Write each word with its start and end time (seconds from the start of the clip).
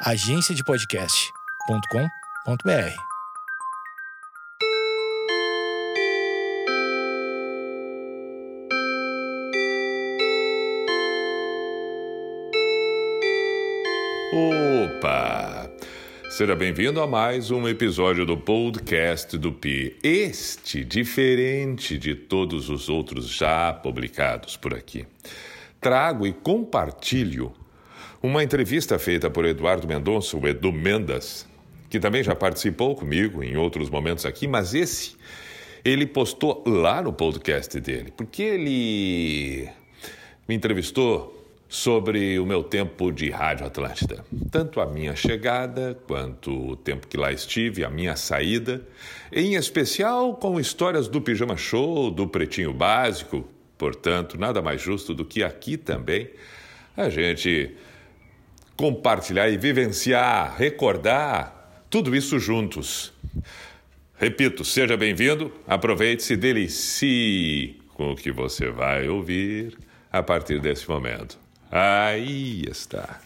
agenciadepodcast.com.br. 0.00 2.94
Opa! 14.32 15.68
Seja 16.30 16.54
bem-vindo 16.54 17.00
a 17.00 17.08
mais 17.08 17.50
um 17.50 17.66
episódio 17.66 18.24
do 18.24 18.36
podcast 18.36 19.36
do 19.36 19.52
Pi. 19.52 19.98
Este 20.00 20.84
diferente 20.84 21.98
de 21.98 22.14
todos 22.14 22.70
os 22.70 22.88
outros 22.88 23.28
já 23.28 23.72
publicados 23.72 24.56
por 24.56 24.74
aqui. 24.74 25.04
Trago 25.80 26.24
e 26.24 26.32
compartilho 26.32 27.52
uma 28.22 28.42
entrevista 28.42 28.98
feita 28.98 29.30
por 29.30 29.44
Eduardo 29.44 29.86
Mendonça, 29.86 30.36
o 30.36 30.46
Edu 30.46 30.72
Mendas, 30.72 31.46
que 31.88 32.00
também 32.00 32.22
já 32.22 32.34
participou 32.34 32.94
comigo 32.94 33.42
em 33.42 33.56
outros 33.56 33.88
momentos 33.88 34.26
aqui, 34.26 34.46
mas 34.46 34.74
esse 34.74 35.16
ele 35.84 36.06
postou 36.06 36.62
lá 36.66 37.00
no 37.00 37.12
podcast 37.12 37.78
dele, 37.80 38.12
porque 38.16 38.42
ele 38.42 39.68
me 40.48 40.54
entrevistou 40.54 41.34
sobre 41.68 42.38
o 42.38 42.46
meu 42.46 42.64
tempo 42.64 43.12
de 43.12 43.30
Rádio 43.30 43.66
Atlântida. 43.66 44.24
Tanto 44.50 44.80
a 44.80 44.86
minha 44.86 45.14
chegada, 45.14 45.98
quanto 46.06 46.70
o 46.70 46.76
tempo 46.76 47.06
que 47.06 47.16
lá 47.16 47.30
estive, 47.30 47.84
a 47.84 47.90
minha 47.90 48.16
saída, 48.16 48.82
em 49.30 49.54
especial 49.54 50.34
com 50.34 50.58
histórias 50.58 51.08
do 51.08 51.20
Pijama 51.20 51.56
Show, 51.56 52.10
do 52.10 52.26
Pretinho 52.26 52.72
Básico. 52.72 53.46
Portanto, 53.76 54.38
nada 54.38 54.62
mais 54.62 54.80
justo 54.80 55.14
do 55.14 55.24
que 55.24 55.42
aqui 55.42 55.76
também 55.76 56.30
a 56.96 57.08
gente 57.10 57.76
compartilhar 58.78 59.48
e 59.48 59.58
vivenciar, 59.58 60.56
recordar 60.56 61.84
tudo 61.90 62.14
isso 62.14 62.38
juntos. 62.38 63.12
Repito, 64.14 64.64
seja 64.64 64.96
bem-vindo, 64.96 65.52
aproveite, 65.66 66.22
se 66.22 66.36
delicie 66.36 67.76
com 67.94 68.12
o 68.12 68.16
que 68.16 68.30
você 68.30 68.70
vai 68.70 69.08
ouvir 69.08 69.76
a 70.12 70.22
partir 70.22 70.60
desse 70.60 70.88
momento. 70.88 71.36
Aí 71.68 72.62
está. 72.70 73.20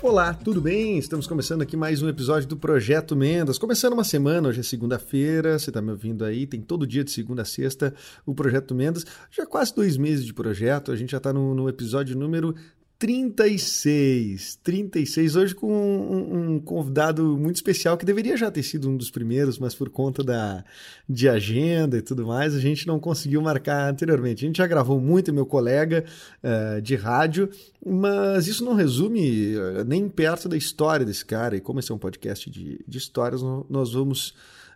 Olá, 0.00 0.32
tudo 0.32 0.58
bem? 0.58 0.96
Estamos 0.96 1.26
começando 1.26 1.60
aqui 1.60 1.76
mais 1.76 2.00
um 2.00 2.08
episódio 2.08 2.48
do 2.48 2.56
Projeto 2.56 3.14
Mendas. 3.14 3.58
Começando 3.58 3.92
uma 3.92 4.04
semana, 4.04 4.48
hoje 4.48 4.60
é 4.60 4.62
segunda-feira, 4.62 5.58
você 5.58 5.68
está 5.68 5.82
me 5.82 5.90
ouvindo 5.90 6.24
aí, 6.24 6.46
tem 6.46 6.62
todo 6.62 6.86
dia 6.86 7.04
de 7.04 7.10
segunda 7.10 7.42
a 7.42 7.44
sexta 7.44 7.94
o 8.24 8.34
Projeto 8.34 8.74
Mendas. 8.74 9.04
Já 9.30 9.44
quase 9.44 9.74
dois 9.74 9.98
meses 9.98 10.24
de 10.24 10.32
projeto, 10.32 10.90
a 10.90 10.96
gente 10.96 11.10
já 11.10 11.18
está 11.18 11.30
no, 11.30 11.54
no 11.54 11.68
episódio 11.68 12.16
número 12.16 12.54
36. 12.98 14.56
36. 14.62 15.36
Hoje 15.36 15.54
com 15.54 15.72
um, 15.72 16.54
um, 16.54 16.60
convidado 16.60 17.36
muito 17.36 17.56
especial 17.56 17.96
que 17.96 18.04
deveria 18.04 18.36
já 18.36 18.50
ter 18.50 18.62
sido 18.62 18.88
um 18.88 18.96
dos 18.96 19.10
primeiros, 19.10 19.58
mas 19.58 19.74
por 19.74 19.90
conta 19.90 20.22
da, 20.22 20.64
de 21.08 21.28
agenda 21.28 21.98
e 21.98 22.02
tudo 22.02 22.26
mais, 22.26 22.54
a 22.54 22.60
gente 22.60 22.86
não 22.86 23.00
conseguiu 23.00 23.42
marcar 23.42 23.90
anteriormente. 23.90 24.44
A 24.44 24.46
gente 24.46 24.58
já 24.58 24.66
gravou 24.66 25.00
muito, 25.00 25.32
meu 25.32 25.44
colega 25.44 26.04
uh, 26.42 26.80
de 26.80 26.94
rádio, 26.94 27.50
mas 27.84 28.46
isso 28.46 28.64
não 28.64 28.74
resume 28.74 29.56
uh, 29.56 29.84
nem 29.84 30.08
perto 30.08 30.48
da 30.48 30.56
história 30.56 31.04
desse 31.04 31.24
cara. 31.24 31.56
E 31.56 31.60
como 31.60 31.80
esse 31.80 31.90
é 31.90 31.94
um 31.94 31.98
podcast 31.98 32.48
de, 32.48 32.84
de 32.86 32.98
histórias, 32.98 33.42
nós 33.68 33.92
vamos 33.92 34.34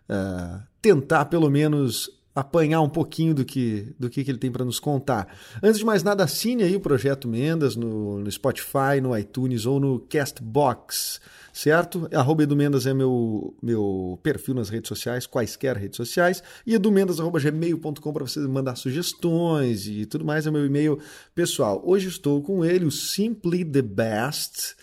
uh, 0.09 0.61
tentar 0.81 1.25
pelo 1.25 1.49
menos 1.49 2.18
apanhar 2.39 2.81
um 2.81 2.89
pouquinho 2.89 3.33
do 3.33 3.45
que, 3.45 3.93
do 3.97 4.09
que, 4.09 4.21
ele 4.21 4.37
tem 4.37 4.51
para 4.51 4.65
nos 4.65 4.79
contar. 4.79 5.27
Antes 5.61 5.79
de 5.79 5.85
mais 5.85 6.03
nada, 6.03 6.23
assine 6.23 6.63
aí 6.63 6.75
o 6.75 6.79
Projeto 6.79 7.27
Mendas 7.27 7.75
no, 7.75 8.19
no 8.19 8.31
Spotify, 8.31 8.99
no 9.01 9.17
iTunes 9.17 9.65
ou 9.65 9.79
no 9.79 9.99
Castbox, 9.99 11.19
certo? 11.53 12.07
Arroba 12.13 12.43
Edu 12.43 12.55
Mendas 12.55 12.85
é 12.85 12.93
meu, 12.93 13.55
meu 13.61 14.19
perfil 14.23 14.55
nas 14.55 14.69
redes 14.69 14.87
sociais, 14.87 15.25
quaisquer 15.25 15.77
redes 15.77 15.97
sociais, 15.97 16.41
e 16.65 16.73
edumendas.gmail.com 16.73 18.13
para 18.13 18.27
você 18.27 18.39
mandar 18.41 18.75
sugestões 18.75 19.87
e 19.87 20.05
tudo 20.05 20.25
mais, 20.25 20.47
é 20.47 20.51
meu 20.51 20.65
e-mail 20.65 20.99
pessoal. 21.35 21.81
Hoje 21.85 22.07
estou 22.07 22.41
com 22.41 22.63
ele, 22.63 22.85
o 22.85 22.91
Simply 22.91 23.63
the 23.65 23.81
Best, 23.81 24.75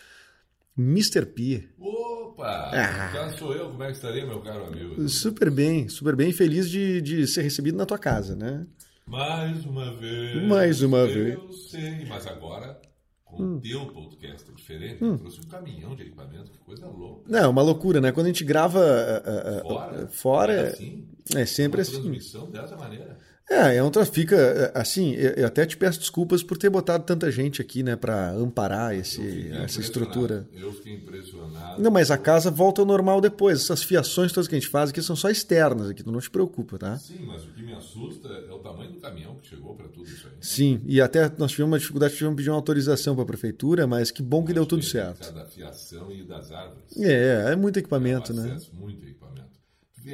Mr. 0.79 1.27
P. 1.27 1.69
Opa! 1.79 2.71
Ah. 2.73 3.11
Já 3.13 3.31
sou 3.31 3.55
eu, 3.55 3.71
como 3.71 3.83
é 3.83 3.87
que 3.87 3.93
estaria, 3.93 4.27
meu 4.27 4.41
caro 4.41 4.67
amigo? 4.67 5.09
Super 5.09 5.51
bem, 5.51 5.89
super 5.89 6.15
bem. 6.15 6.33
Feliz 6.33 6.71
de, 6.71 7.01
de 7.01 7.27
ser 7.27 7.43
recebido 7.43 7.79
na 7.79 7.87
tua 7.87 7.99
casa, 7.99 8.37
né? 8.37 8.67
Mais 9.07 9.65
uma 9.65 9.95
vez. 9.95 10.43
Mais 10.43 10.83
uma 10.83 10.99
eu 10.99 11.07
vez. 11.07 11.35
Eu 11.35 11.53
sei, 11.53 12.05
mas 12.07 12.27
agora 12.27 12.81
com 13.27 13.43
hum. 13.43 13.57
o 13.57 13.61
teu 13.61 13.87
podcast 13.87 14.53
diferente, 14.53 15.03
hum. 15.05 15.19
trouxe 15.19 15.41
um 15.41 15.49
caminhão 15.49 15.95
de 15.95 16.03
equipamento, 16.05 16.51
que 16.51 16.59
coisa 16.59 16.87
louca. 16.87 17.25
Não, 17.29 17.39
é 17.39 17.47
uma 17.49 17.63
loucura, 17.63 18.01
né? 18.01 18.13
Quando 18.13 18.27
a 18.27 18.29
gente 18.29 18.45
grava 18.45 18.81
uh, 18.81 19.61
uh, 19.61 19.69
fora, 19.69 20.09
fora 20.09 20.53
é, 20.53 20.69
assim, 20.69 21.09
é 21.35 21.45
sempre 21.45 21.81
uma 21.81 21.83
assim. 21.83 21.93
transmissão 21.93 22.51
dessa 22.51 22.77
maneira. 22.77 23.19
É, 23.49 23.77
é 23.77 23.83
um 23.83 23.91
fica 24.05 24.73
assim. 24.75 25.13
Eu 25.13 25.47
até 25.47 25.65
te 25.65 25.77
peço 25.77 26.01
desculpas 26.01 26.43
por 26.43 26.59
ter 26.59 26.69
botado 26.69 27.05
tanta 27.05 27.31
gente 27.31 27.63
aqui, 27.63 27.83
né, 27.83 27.95
para 27.95 28.33
amparar 28.33 28.95
esse, 28.95 29.51
essa 29.53 29.81
estrutura. 29.81 30.49
Eu 30.53 30.73
fiquei 30.73 30.95
impressionado. 30.95 31.81
Não, 31.81 31.91
mas 31.91 32.11
a 32.11 32.19
casa 32.19 32.51
volta 32.51 32.83
ao 32.83 32.87
normal 32.87 33.21
depois. 33.21 33.61
Essas 33.61 33.85
fiações 33.85 34.33
todas 34.33 34.49
que 34.49 34.55
a 34.57 34.59
gente 34.59 34.69
faz 34.69 34.91
aqui 34.91 35.01
são 35.01 35.15
só 35.15 35.31
externas 35.31 35.89
aqui, 35.89 36.03
tu 36.03 36.11
não 36.11 36.21
te 36.21 36.31
preocupa, 36.31 36.77
tá? 36.77 36.99
Sim, 36.99 37.25
mas 37.25 37.45
o 37.45 37.49
que 37.49 37.63
me 37.63 37.73
assusta 37.73 38.29
é 38.29 38.53
o 38.53 38.59
tamanho 38.59 38.93
do 38.93 39.01
caminhão 39.01 39.37
que 39.37 39.49
chegou 39.49 39.75
para 39.77 39.87
tudo 39.89 40.09
isso 40.09 40.27
aí. 40.27 40.35
Sim, 40.41 40.81
e 40.85 41.01
até 41.01 41.31
nós 41.39 41.53
tivemos 41.53 41.73
uma 41.73 41.79
dificuldade, 41.79 42.15
tivemos 42.15 42.35
que 42.35 42.39
pedir 42.39 42.51
uma 42.51 42.57
autorização 42.57 43.15
para 43.15 43.23
a 43.23 43.27
prefeitura, 43.27 43.87
mas 43.87 44.11
que 44.11 44.23
bom 44.23 44.45
que 44.45 44.53
deu 44.53 44.67
tudo 44.67 44.83
certo. 44.83 45.33
Da 45.33 45.45
fiação 45.47 46.11
e 46.11 46.25
das 46.25 46.51
árvores. 46.51 46.97
É, 46.99 47.53
é 47.53 47.57
muito 47.57 47.79
equipamento, 47.79 48.33
é 48.33 48.35
um 48.35 48.39
né? 48.39 48.59
Muito 48.73 49.05
equipamento. 49.05 49.26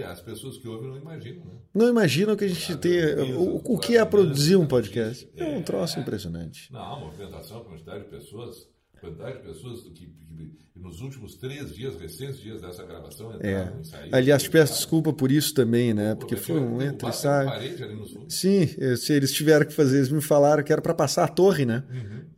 As 0.01 0.21
pessoas 0.21 0.57
que 0.59 0.67
ouvem 0.69 0.89
não 0.89 0.97
imaginam, 0.97 1.45
né? 1.45 1.53
Não 1.75 1.89
imaginam 1.89 2.37
que 2.37 2.45
a 2.45 2.49
gente 2.49 2.77
tem. 2.77 3.35
O, 3.35 3.61
o 3.65 3.79
que 3.79 3.97
é 3.97 4.05
produzir 4.05 4.57
um 4.57 4.67
podcast? 4.67 5.29
É 5.37 5.45
um 5.57 5.63
troço 5.63 5.99
impressionante. 6.01 6.73
Não, 6.73 6.81
a 6.81 6.99
movimentação, 7.01 7.59
a 7.59 7.65
quantidade 7.65 8.05
de 8.05 8.11
pessoas, 8.11 8.69
quantidade 9.01 9.39
de 9.39 9.43
pessoas 9.45 9.83
que, 9.83 10.07
que, 10.07 10.53
nos 10.77 11.01
últimos 11.01 11.35
três 11.37 11.75
dias, 11.75 11.97
recentes 12.01 12.41
dias 12.41 12.61
dessa 12.61 12.85
gravação, 12.85 13.35
entraram 13.35 13.77
É. 13.77 13.81
e 13.81 13.85
saíram. 13.87 14.19
Aliás, 14.19 14.49
peço 14.49 14.75
desculpa 14.75 15.13
por 15.13 15.31
isso 15.31 15.53
também, 15.55 15.93
né? 15.93 16.15
Porque 16.15 16.37
foi 16.37 16.59
um 16.59 16.81
entra 16.81 17.11
e 17.11 17.13
sai. 17.13 17.47
Sim, 18.29 18.69
eu- 18.79 18.97
se 18.97 19.13
eles 19.13 19.33
tiveram 19.33 19.67
que 19.67 19.73
fazer, 19.73 19.99
eles 19.99 20.11
me 20.11 20.21
falaram 20.23 20.63
que 20.63 20.73
era 20.73 20.81
para 20.83 20.95
passar 20.95 21.25
a 21.25 21.29
torre, 21.29 21.65
né? 21.67 21.85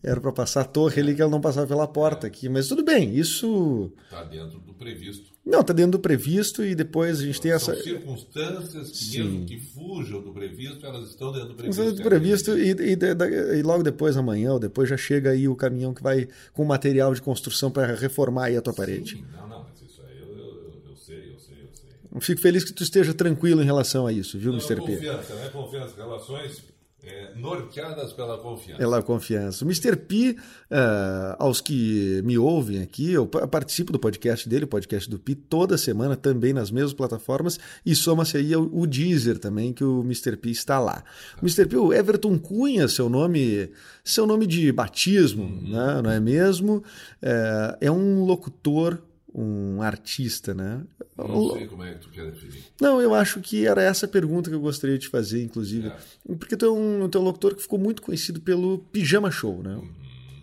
Era 0.02 0.20
para 0.20 0.32
passar 0.32 0.62
a 0.62 0.64
torre 0.64 1.00
ali 1.00 1.14
que 1.14 1.22
ela 1.22 1.30
não 1.30 1.40
passava 1.40 1.66
pela 1.66 1.86
porta 1.86 2.26
aqui. 2.26 2.48
Mas 2.48 2.68
tudo 2.68 2.84
bem, 2.84 3.14
isso. 3.16 3.92
Está 4.04 4.24
dentro 4.24 4.58
do 4.60 4.74
previsto. 4.74 5.32
Não, 5.46 5.62
tá 5.62 5.72
dentro 5.74 5.92
do 5.92 5.98
previsto 5.98 6.64
e 6.64 6.74
depois 6.74 7.20
a 7.20 7.22
gente 7.24 7.40
tem 7.40 7.50
São 7.58 7.72
essa. 7.74 7.82
circunstâncias 7.82 8.90
que, 8.90 9.18
mesmo 9.22 9.44
que 9.46 9.58
fujam 9.58 10.22
do 10.22 10.32
previsto, 10.32 10.86
elas 10.86 11.10
estão 11.10 11.32
dentro 11.32 11.48
do 11.50 11.54
previsto. 11.54 11.82
Dentro 11.82 11.96
do 11.96 12.02
previsto 12.02 12.58
e, 12.58 12.70
e, 12.70 12.96
da- 12.96 13.28
e 13.28 13.62
logo 13.62 13.82
depois, 13.82 14.16
amanhã 14.16 14.54
ou 14.54 14.58
depois, 14.58 14.88
já 14.88 14.96
chega 14.96 15.30
aí 15.30 15.46
o 15.46 15.54
caminhão 15.54 15.92
que 15.92 16.02
vai 16.02 16.26
com 16.54 16.64
material 16.64 17.14
de 17.14 17.20
construção 17.20 17.70
para 17.70 17.94
reformar 17.94 18.46
aí 18.46 18.56
a 18.56 18.62
tua 18.62 18.72
parede. 18.72 19.12
Sim, 19.18 19.24
não, 19.32 19.46
não, 19.48 19.62
mas 19.64 19.82
isso 19.82 20.00
aí 20.02 20.18
eu, 20.18 20.28
eu, 20.28 20.44
eu, 20.44 20.82
eu 20.90 20.96
sei, 20.96 21.16
eu 21.34 21.38
sei, 21.38 21.56
eu 21.62 21.68
sei. 21.72 22.20
Fico 22.20 22.40
feliz 22.40 22.64
que 22.64 22.72
tu 22.72 22.82
esteja 22.82 23.12
tranquilo 23.12 23.60
em 23.62 23.66
relação 23.66 24.06
a 24.06 24.12
isso, 24.12 24.38
viu, 24.38 24.52
Não, 24.52 24.58
Mr. 24.58 24.80
P? 24.82 24.92
confiança, 24.96 25.34
né? 25.34 25.48
Confiança, 25.50 25.94
relações 25.96 26.62
é, 27.06 27.34
norteadas 27.36 28.12
pela 28.12 28.38
confiança. 28.38 28.78
Pela 28.78 29.02
confiança. 29.02 29.64
O 29.64 29.68
Mr. 29.68 29.96
P, 29.96 30.36
ah, 30.70 31.36
aos 31.38 31.60
que 31.60 32.22
me 32.24 32.38
ouvem 32.38 32.80
aqui, 32.80 33.12
eu 33.12 33.26
pa- 33.26 33.46
participo 33.46 33.92
do 33.92 33.98
podcast 33.98 34.48
dele, 34.48 34.64
o 34.64 34.68
podcast 34.68 35.08
do 35.08 35.18
Pi, 35.18 35.34
toda 35.34 35.76
semana, 35.76 36.16
também 36.16 36.52
nas 36.52 36.70
mesmas 36.70 36.92
plataformas, 36.94 37.58
e 37.84 37.94
soma-se 37.94 38.36
aí 38.36 38.54
o, 38.56 38.70
o 38.72 38.86
Deezer 38.86 39.38
também, 39.38 39.72
que 39.72 39.84
o 39.84 40.00
Mr. 40.00 40.36
P 40.36 40.50
está 40.50 40.78
lá. 40.78 41.04
O 41.36 41.44
Mr. 41.44 41.66
P, 41.66 41.76
o 41.76 41.92
Everton 41.92 42.38
Cunha, 42.38 42.88
seu 42.88 43.08
nome, 43.08 43.70
seu 44.02 44.26
nome 44.26 44.46
de 44.46 44.70
batismo, 44.72 45.44
né, 45.62 46.00
não 46.02 46.10
é 46.10 46.20
mesmo? 46.20 46.82
É, 47.20 47.78
é 47.82 47.90
um 47.90 48.24
locutor, 48.24 48.98
um 49.34 49.82
artista, 49.82 50.54
né? 50.54 50.86
Não 51.16 51.50
sei 51.52 51.66
como 51.66 51.82
é 51.82 51.94
que 51.94 52.00
tu 52.00 52.10
quer 52.10 52.30
definir. 52.30 52.64
Não, 52.80 53.00
eu 53.00 53.14
acho 53.14 53.40
que 53.40 53.66
era 53.66 53.82
essa 53.82 54.06
a 54.06 54.08
pergunta 54.08 54.48
que 54.48 54.54
eu 54.54 54.60
gostaria 54.60 54.96
de 54.98 55.08
fazer, 55.08 55.42
inclusive. 55.42 55.92
Porque 56.38 56.56
tu 56.56 56.64
é, 56.66 56.70
um, 56.70 57.08
tu 57.08 57.18
é 57.18 57.20
um 57.20 57.24
locutor 57.24 57.54
que 57.54 57.62
ficou 57.62 57.78
muito 57.78 58.00
conhecido 58.00 58.40
pelo 58.40 58.78
Pijama 58.78 59.30
Show, 59.30 59.62
né? 59.62 59.80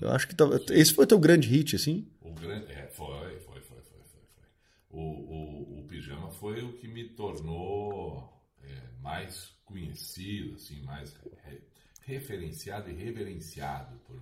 Eu 0.01 0.09
acho 0.11 0.27
que 0.27 0.35
esse 0.73 0.93
foi 0.93 1.05
teu 1.07 1.19
grande 1.19 1.47
hit, 1.47 1.75
assim? 1.75 2.05
O 2.21 2.33
grande. 2.33 2.71
É, 2.71 2.87
foi, 2.87 3.07
foi, 3.39 3.61
foi, 3.61 3.61
foi, 3.61 3.81
foi, 3.81 4.23
foi. 4.35 4.43
O, 4.89 4.99
o, 4.99 5.79
o 5.79 5.85
pijama 5.87 6.29
foi 6.31 6.61
o 6.63 6.73
que 6.73 6.87
me 6.87 7.07
tornou 7.09 8.27
é, 8.63 8.67
mais 9.01 9.51
conhecido, 9.63 10.55
assim, 10.55 10.81
mais 10.81 11.15
re- 11.45 11.61
referenciado 12.01 12.89
e 12.89 12.93
reverenciado 12.93 13.95
por 14.07 14.19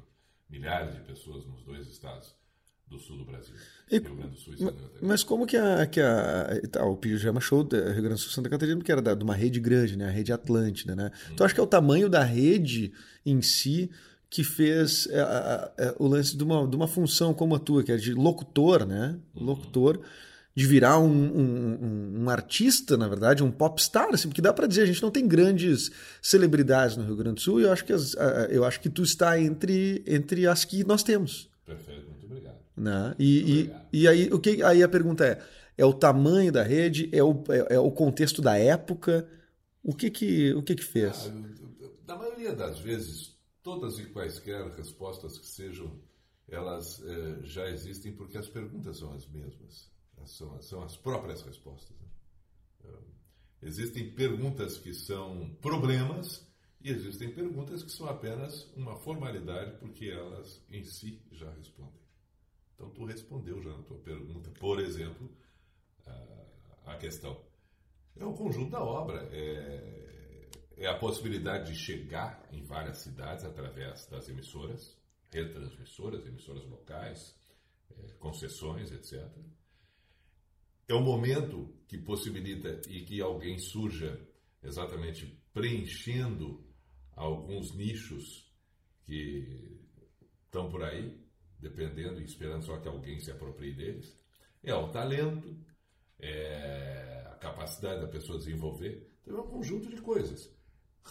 milhares 0.50 0.94
de 0.96 1.02
pessoas 1.02 1.46
nos 1.46 1.64
dois 1.64 1.88
estados 1.88 2.36
do 2.90 3.00
sul 3.00 3.18
do 3.18 3.26
Brasil. 3.26 3.54
E- 3.92 4.00
Rio 4.00 4.16
Grande 4.16 4.32
do 4.32 4.38
Sul 4.38 4.54
e 4.54 4.58
Santa 4.58 4.72
Catarina. 4.74 5.00
Mas 5.02 5.24
como 5.24 5.46
que 5.46 5.58
a, 5.58 5.86
que 5.86 6.00
a 6.00 6.62
tá, 6.72 6.86
o 6.86 6.96
Pijama 6.98 7.40
Show 7.40 7.64
da 7.64 7.78
Rio 7.78 8.02
Grande 8.04 8.16
do 8.16 8.18
Sul 8.18 8.32
Santa 8.32 8.50
Catarina, 8.50 8.78
porque 8.78 8.92
era 8.92 9.02
da- 9.02 9.16
de 9.16 9.24
uma 9.24 9.36
rede 9.36 9.60
grande, 9.60 9.98
né? 9.98 10.08
A 10.08 10.12
rede 10.12 10.32
Atlântida, 10.32 10.96
né? 10.96 11.12
Então 11.32 11.46
acho 11.46 11.54
que 11.54 11.60
é 11.60 11.64
o 11.64 11.68
tamanho 11.68 12.10
da 12.10 12.24
rede 12.24 12.92
em 13.26 13.42
si 13.42 13.90
que 14.30 14.44
fez 14.44 15.08
é, 15.08 15.20
é, 15.78 15.96
o 15.98 16.08
lance 16.08 16.38
de 16.38 16.44
uma, 16.44 16.68
de 16.68 16.76
uma 16.76 16.88
função 16.88 17.34
como 17.34 17.56
a 17.56 17.60
tua, 17.60 17.84
que 17.84 17.92
é 17.92 17.98
de 17.98 18.14
locutor, 18.14 18.86
né? 18.86 19.18
Locutor, 19.36 20.00
de 20.56 20.68
virar 20.68 21.00
um, 21.00 21.10
um, 21.10 22.22
um, 22.24 22.30
artista, 22.30 22.96
na 22.96 23.08
verdade, 23.08 23.44
um 23.44 23.50
popstar, 23.50 24.10
assim, 24.14 24.28
porque 24.28 24.42
dá 24.42 24.54
para 24.54 24.68
dizer, 24.68 24.84
a 24.84 24.86
gente 24.86 25.02
não 25.02 25.10
tem 25.10 25.28
grandes 25.28 25.90
celebridades 26.22 26.96
no 26.98 27.06
Rio 27.06 27.16
Grande 27.16 27.36
do 27.36 27.42
Sul, 27.42 27.60
e 27.60 27.64
eu 27.64 27.72
acho 27.72 27.86
que, 27.86 27.94
as, 27.94 28.16
eu 28.50 28.64
acho 28.66 28.80
que 28.82 28.90
tu 28.90 29.02
está 29.02 29.40
entre, 29.40 30.04
entre 30.06 30.46
as 30.46 30.64
que 30.66 30.84
nós 30.84 31.02
temos. 31.02 31.50
Perfeito. 31.66 32.19
Né? 32.80 33.14
E, 33.20 33.72
e, 33.92 34.02
e 34.02 34.08
aí, 34.08 34.32
o 34.32 34.40
que, 34.40 34.64
aí 34.64 34.82
a 34.82 34.88
pergunta 34.88 35.26
é, 35.26 35.44
é 35.78 35.86
o 35.86 35.94
tamanho 35.94 36.50
da 36.50 36.64
rede, 36.64 37.10
é 37.12 37.22
o, 37.22 37.44
é, 37.50 37.76
é 37.76 37.80
o 37.80 37.92
contexto 37.92 38.42
da 38.42 38.58
época, 38.58 39.28
o 39.84 39.94
que 39.94 40.10
que, 40.10 40.54
o 40.54 40.64
que, 40.64 40.76
que 40.76 40.84
fez? 40.84 41.28
Ah, 41.28 41.90
na 42.08 42.16
maioria 42.16 42.54
das 42.54 42.80
vezes, 42.80 43.38
todas 43.62 44.00
e 44.00 44.06
quaisquer 44.06 44.66
respostas 44.78 45.38
que 45.38 45.46
sejam, 45.46 46.00
elas 46.48 47.04
eh, 47.06 47.40
já 47.44 47.68
existem 47.70 48.14
porque 48.14 48.38
as 48.38 48.48
perguntas 48.48 48.98
são 48.98 49.14
as 49.14 49.28
mesmas. 49.28 49.92
São, 50.26 50.62
são 50.62 50.84
as 50.84 50.98
próprias 50.98 51.42
respostas. 51.42 51.96
Né? 52.00 52.08
Eh, 52.86 53.68
existem 53.68 54.10
perguntas 54.12 54.78
que 54.78 54.94
são 54.94 55.56
problemas 55.62 56.48
e 56.82 56.90
existem 56.90 57.30
perguntas 57.30 57.84
que 57.84 57.92
são 57.92 58.08
apenas 58.08 58.72
uma 58.76 58.96
formalidade 58.96 59.78
porque 59.80 60.06
elas 60.06 60.62
em 60.72 60.84
si 60.84 61.22
já 61.32 61.52
respondem. 61.52 61.99
Então, 62.80 62.90
tu 62.92 63.04
respondeu 63.04 63.62
já 63.62 63.76
na 63.76 63.84
tua 63.84 63.98
pergunta, 63.98 64.50
por 64.52 64.80
exemplo, 64.80 65.30
a, 66.86 66.96
questão. 66.96 67.38
É 68.16 68.24
o 68.24 68.34
conjunto 68.34 68.72
da 68.72 68.82
obra. 68.82 69.28
É, 69.34 70.50
é 70.78 70.88
a 70.88 70.98
possibilidade 70.98 71.74
de 71.74 71.78
chegar 71.78 72.48
em 72.54 72.64
várias 72.64 73.00
cidades 73.00 73.44
através 73.44 74.08
das 74.08 74.30
emissoras, 74.30 74.98
retransmissoras, 75.30 76.26
emissoras 76.26 76.66
locais, 76.68 77.36
é, 77.92 78.14
concessões, 78.14 78.94
etc. 78.94 79.30
É 80.88 80.94
o 80.94 81.02
momento 81.02 81.76
que 81.86 81.98
possibilita 81.98 82.80
e 82.90 83.04
que 83.04 83.20
alguém 83.20 83.60
surja 83.60 84.26
exatamente 84.64 85.38
preenchendo 85.54 86.66
alguns 87.12 87.76
nichos 87.76 88.50
que 89.04 89.82
estão 90.46 90.70
por 90.70 90.82
aí, 90.82 91.29
dependendo 91.60 92.20
e 92.20 92.26
esperando 92.26 92.66
só 92.66 92.78
que 92.78 92.88
alguém 92.88 93.20
se 93.20 93.32
aproprie 93.32 93.74
deles. 93.74 94.18
É 94.64 94.74
o 94.74 94.90
talento, 94.90 95.58
é 96.20 97.28
a 97.32 97.36
capacidade 97.36 98.02
da 98.02 98.08
pessoa 98.08 98.38
desenvolver. 98.38 99.10
Então 99.22 99.38
é 99.38 99.42
um 99.42 99.48
conjunto 99.48 99.90
de 99.90 100.02
coisas 100.02 100.58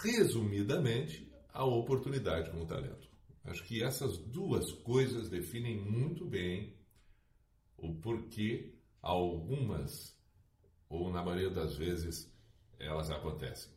resumidamente, 0.03 1.33
a 1.53 1.65
oportunidade 1.65 2.51
com 2.51 2.63
o 2.63 2.67
talento. 2.67 3.09
Acho 3.45 3.65
que 3.65 3.83
essas 3.83 4.19
duas 4.19 4.71
coisas 4.83 5.29
definem 5.29 5.79
muito 5.79 6.25
bem 6.25 6.77
o 7.77 7.95
porquê 7.95 8.75
algumas, 9.01 10.17
ou 10.89 11.11
na 11.11 11.25
maioria 11.25 11.51
das 11.51 11.77
vezes, 11.77 12.33
elas 12.79 13.11
acontecem. 13.11 13.73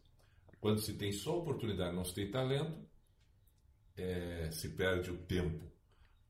Quando 0.60 0.82
se 0.82 0.94
tem 0.98 1.12
só 1.12 1.40
oportunidade 1.40 1.96
não 1.96 2.04
se 2.04 2.14
tem 2.14 2.30
talento, 2.30 2.86
é, 3.96 4.52
se 4.52 4.70
perde 4.70 5.12
o 5.12 5.18
tempo. 5.18 5.71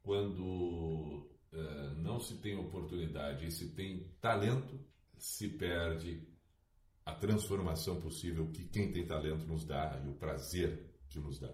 Quando 0.03 1.29
é, 1.53 1.93
não 1.97 2.19
se 2.19 2.35
tem 2.37 2.57
oportunidade 2.57 3.45
e 3.45 3.51
se 3.51 3.69
tem 3.69 4.07
talento, 4.19 4.79
se 5.17 5.47
perde 5.47 6.27
a 7.05 7.13
transformação 7.13 7.99
possível 7.99 8.47
que 8.51 8.63
quem 8.65 8.91
tem 8.91 9.05
talento 9.05 9.45
nos 9.45 9.65
dá 9.65 10.01
e 10.05 10.09
o 10.09 10.13
prazer 10.13 10.91
que 11.09 11.19
nos 11.19 11.39
dá. 11.39 11.53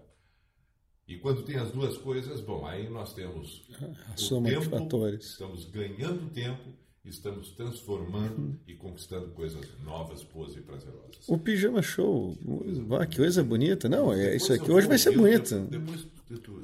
E 1.07 1.17
quando 1.17 1.43
tem 1.43 1.55
as 1.55 1.71
duas 1.71 1.97
coisas, 1.97 2.41
bom, 2.41 2.65
aí 2.65 2.89
nós 2.89 3.13
temos 3.13 3.65
a 4.11 4.17
soma 4.17 4.49
tempo, 4.49 4.61
de 4.61 4.69
fatores. 4.69 5.25
Estamos 5.25 5.65
ganhando 5.65 6.29
tempo, 6.31 6.73
estamos 7.09 7.51
transformando 7.51 8.59
e 8.67 8.73
conquistando 8.73 9.29
coisas 9.29 9.65
novas, 9.83 10.23
boas 10.23 10.55
e 10.55 10.61
prazerosas. 10.61 11.27
O 11.27 11.37
pijama 11.37 11.81
show, 11.81 12.37
coisa 12.45 13.07
que 13.07 13.17
coisa 13.17 13.43
bonita. 13.43 13.87
Não, 13.87 14.13
é 14.13 14.35
isso 14.35 14.53
aqui 14.53 14.71
hoje 14.71 14.87
vai 14.87 14.97
ser 14.97 15.11
bonito. 15.11 15.59
Depois 15.69 16.07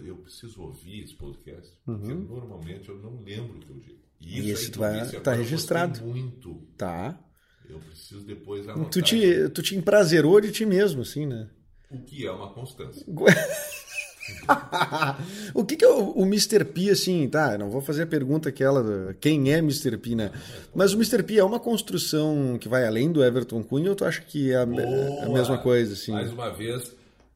eu 0.05 0.17
preciso 0.17 0.61
ouvir 0.61 1.03
esse 1.03 1.15
podcast, 1.15 1.71
uhum. 1.87 1.97
porque 1.97 2.13
normalmente 2.13 2.89
eu 2.89 2.97
não 2.97 3.21
lembro 3.21 3.57
o 3.57 3.59
que 3.59 3.69
eu 3.69 3.79
digo. 3.79 4.03
E 4.19 4.51
isso, 4.51 4.69
isso 4.69 4.79
vai 4.79 5.01
estar 5.01 5.19
tá 5.21 5.33
registrado. 5.33 6.01
Muito. 6.01 6.55
Tá. 6.77 7.19
Eu 7.69 7.79
preciso 7.79 8.21
depois 8.25 8.67
anotar. 8.67 8.89
Tu 8.89 9.01
te, 9.01 9.49
tu 9.49 9.61
te 9.61 9.75
emprazerou 9.75 10.39
de 10.39 10.51
ti 10.51 10.65
mesmo, 10.65 11.01
assim, 11.01 11.25
né? 11.25 11.49
O 11.89 12.01
que 12.01 12.25
é 12.25 12.31
uma 12.31 12.53
constância. 12.53 13.05
o 15.53 15.65
que, 15.65 15.75
que 15.75 15.85
é 15.85 15.89
o, 15.89 16.11
o 16.11 16.23
Mr. 16.23 16.63
P, 16.65 16.89
assim, 16.89 17.27
tá? 17.27 17.57
Não 17.57 17.69
vou 17.69 17.81
fazer 17.81 18.03
a 18.03 18.07
pergunta 18.07 18.49
aquela, 18.49 19.13
quem 19.19 19.51
é 19.51 19.57
Mr. 19.57 19.97
P, 19.97 20.15
né? 20.15 20.31
Mas 20.73 20.93
o 20.93 20.95
Mr. 20.95 21.23
P 21.23 21.37
é 21.37 21.43
uma 21.43 21.59
construção 21.59 22.57
que 22.59 22.69
vai 22.69 22.85
além 22.85 23.11
do 23.11 23.23
Everton 23.23 23.63
Cunha 23.63 23.89
ou 23.89 23.95
tu 23.95 24.05
acha 24.05 24.21
que 24.21 24.51
é 24.51 24.57
a, 24.57 24.63
a 24.63 25.29
mesma 25.29 25.57
coisa, 25.57 25.93
assim? 25.93 26.11
Mais 26.11 26.31
uma 26.31 26.49
vez, 26.49 26.95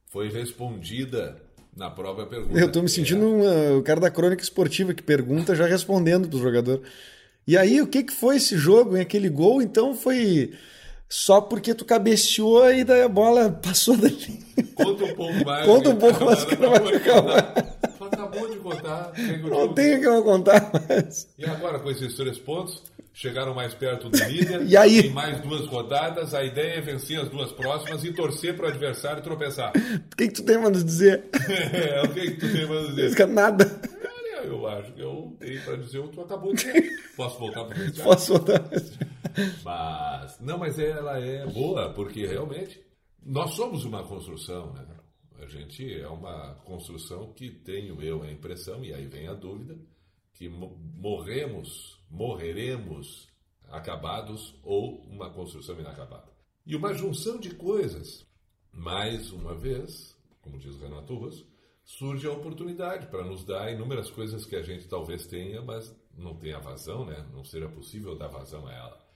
foi 0.09 0.29
respondida 0.29 1.37
na 1.75 1.89
própria 1.89 2.25
pergunta. 2.25 2.59
Eu 2.59 2.71
tô 2.71 2.81
me 2.81 2.89
sentindo 2.89 3.43
é. 3.45 3.71
o 3.73 3.83
cara 3.83 3.99
da 3.99 4.09
crônica 4.09 4.41
esportiva 4.41 4.93
que 4.93 5.03
pergunta 5.03 5.55
já 5.55 5.65
respondendo 5.65 6.27
pro 6.27 6.39
jogador. 6.39 6.81
E 7.47 7.55
aí, 7.55 7.81
o 7.81 7.87
que, 7.87 8.03
que 8.03 8.13
foi 8.13 8.37
esse 8.37 8.57
jogo, 8.57 8.97
em 8.97 9.01
aquele 9.01 9.29
gol? 9.29 9.61
Então 9.61 9.95
foi 9.95 10.53
só 11.09 11.39
porque 11.39 11.73
tu 11.73 11.85
cabeceou 11.85 12.69
e 12.71 12.83
daí 12.83 13.03
a 13.03 13.09
bola 13.09 13.49
passou 13.49 13.95
dali. 13.97 14.45
Conta 14.75 15.05
um 15.05 15.15
pouco 15.15 15.45
mais. 15.45 15.65
Conta 15.65 15.89
um 15.89 15.95
pouco 15.95 16.25
mais 16.25 16.59
não 16.59 16.69
vai 16.69 16.99
ficar 16.99 17.77
Acabou 18.07 18.49
de 18.49 18.57
contar. 18.57 19.13
Não 19.49 19.73
tenho 19.73 19.99
que 19.99 20.07
eu 20.07 20.23
contar 20.23 20.71
mais. 20.71 21.27
E 21.37 21.45
agora, 21.45 21.79
com 21.79 21.91
esses 21.91 22.15
três 22.15 22.37
pontos, 22.39 22.81
chegaram 23.13 23.53
mais 23.53 23.73
perto 23.73 24.09
do 24.09 24.17
líder. 24.17 24.63
e 24.67 24.77
aí? 24.77 25.03
Tem 25.03 25.11
mais 25.11 25.41
duas 25.41 25.65
rodadas. 25.67 26.33
A 26.33 26.43
ideia 26.43 26.75
é 26.75 26.81
vencer 26.81 27.19
as 27.19 27.29
duas 27.29 27.51
próximas 27.51 28.03
e 28.03 28.13
torcer 28.13 28.55
para 28.55 28.65
o 28.65 28.69
adversário 28.69 29.21
tropeçar. 29.21 29.73
O 29.75 30.15
que, 30.15 30.27
que 30.27 30.33
tu 30.33 30.43
tem 30.43 30.55
a 30.55 30.69
nos 30.69 30.83
dizer? 30.83 31.25
é, 31.73 32.01
o 32.03 32.09
que, 32.09 32.31
que 32.31 32.39
tu 32.39 32.51
tem 32.51 32.63
a 32.63 32.67
nos 32.67 32.95
dizer? 32.95 33.27
Nada 33.27 33.79
eu 34.47 34.67
acho 34.67 34.91
que 34.93 35.01
eu 35.01 35.35
tenho 35.39 35.61
para 35.61 35.75
dizer 35.77 35.99
o 35.99 36.07
que 36.07 36.15
tu 36.15 36.21
acabou 36.21 36.53
de 36.53 36.63
dizer. 36.63 36.89
Posso 37.15 37.39
voltar 37.39 37.65
para 37.65 37.77
o 37.77 37.93
Posso 38.03 38.33
voltar. 38.33 38.63
Mas, 39.63 40.39
não, 40.39 40.57
mas 40.57 40.79
ela 40.79 41.19
é 41.19 41.45
boa, 41.47 41.93
porque 41.93 42.25
realmente 42.25 42.83
nós 43.23 43.51
somos 43.51 43.85
uma 43.85 44.03
construção, 44.03 44.73
né? 44.73 44.85
A 45.39 45.45
gente 45.45 45.93
é 45.93 46.07
uma 46.07 46.55
construção 46.65 47.31
que 47.33 47.51
tenho 47.51 48.01
eu 48.01 48.23
a 48.23 48.31
impressão, 48.31 48.83
e 48.83 48.93
aí 48.93 49.05
vem 49.05 49.27
a 49.27 49.33
dúvida, 49.33 49.77
que 50.33 50.49
morremos, 50.49 51.99
morreremos 52.09 53.27
acabados 53.69 54.55
ou 54.63 55.01
uma 55.03 55.29
construção 55.29 55.79
inacabada. 55.79 56.31
E 56.65 56.75
uma 56.75 56.93
junção 56.93 57.39
de 57.39 57.53
coisas, 57.53 58.25
mais 58.71 59.31
uma 59.31 59.55
vez, 59.55 60.15
como 60.41 60.57
diz 60.57 60.75
Renato 60.79 61.15
Russo, 61.15 61.47
surge 61.83 62.27
a 62.27 62.31
oportunidade 62.31 63.07
para 63.07 63.23
nos 63.23 63.45
dar 63.45 63.71
inúmeras 63.71 64.09
coisas 64.09 64.45
que 64.45 64.55
a 64.55 64.61
gente 64.61 64.87
talvez 64.87 65.25
tenha, 65.27 65.61
mas 65.61 65.95
não 66.17 66.35
tenha 66.35 66.59
vazão, 66.59 67.05
né? 67.05 67.25
não 67.33 67.43
seja 67.43 67.69
possível 67.69 68.17
dar 68.17 68.27
vazão 68.27 68.67
a 68.67 68.73
ela. 68.73 69.06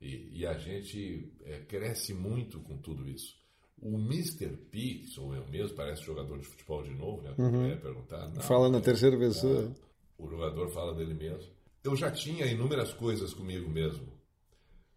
E, 0.00 0.40
e 0.40 0.46
a 0.46 0.56
gente 0.56 1.32
é, 1.44 1.58
cresce 1.60 2.14
muito 2.14 2.60
com 2.60 2.76
tudo 2.78 3.08
isso. 3.08 3.36
O 3.80 3.96
Mr. 3.96 4.56
P, 4.70 4.78
que 5.00 5.06
sou 5.08 5.34
eu 5.34 5.46
mesmo, 5.48 5.76
parece 5.76 6.02
jogador 6.02 6.38
de 6.38 6.46
futebol 6.46 6.82
de 6.82 6.94
novo, 6.94 7.22
né? 7.22 7.34
Uhum. 7.38 7.76
perguntar. 7.78 8.28
Não, 8.28 8.42
fala 8.42 8.68
na 8.68 8.80
terceira 8.80 9.16
pessoa. 9.16 9.72
o 10.16 10.28
jogador 10.28 10.68
fala 10.70 10.94
dele 10.94 11.14
mesmo. 11.14 11.52
Eu 11.82 11.94
já 11.94 12.10
tinha 12.10 12.46
inúmeras 12.46 12.92
coisas 12.92 13.32
comigo 13.32 13.68
mesmo, 13.68 14.12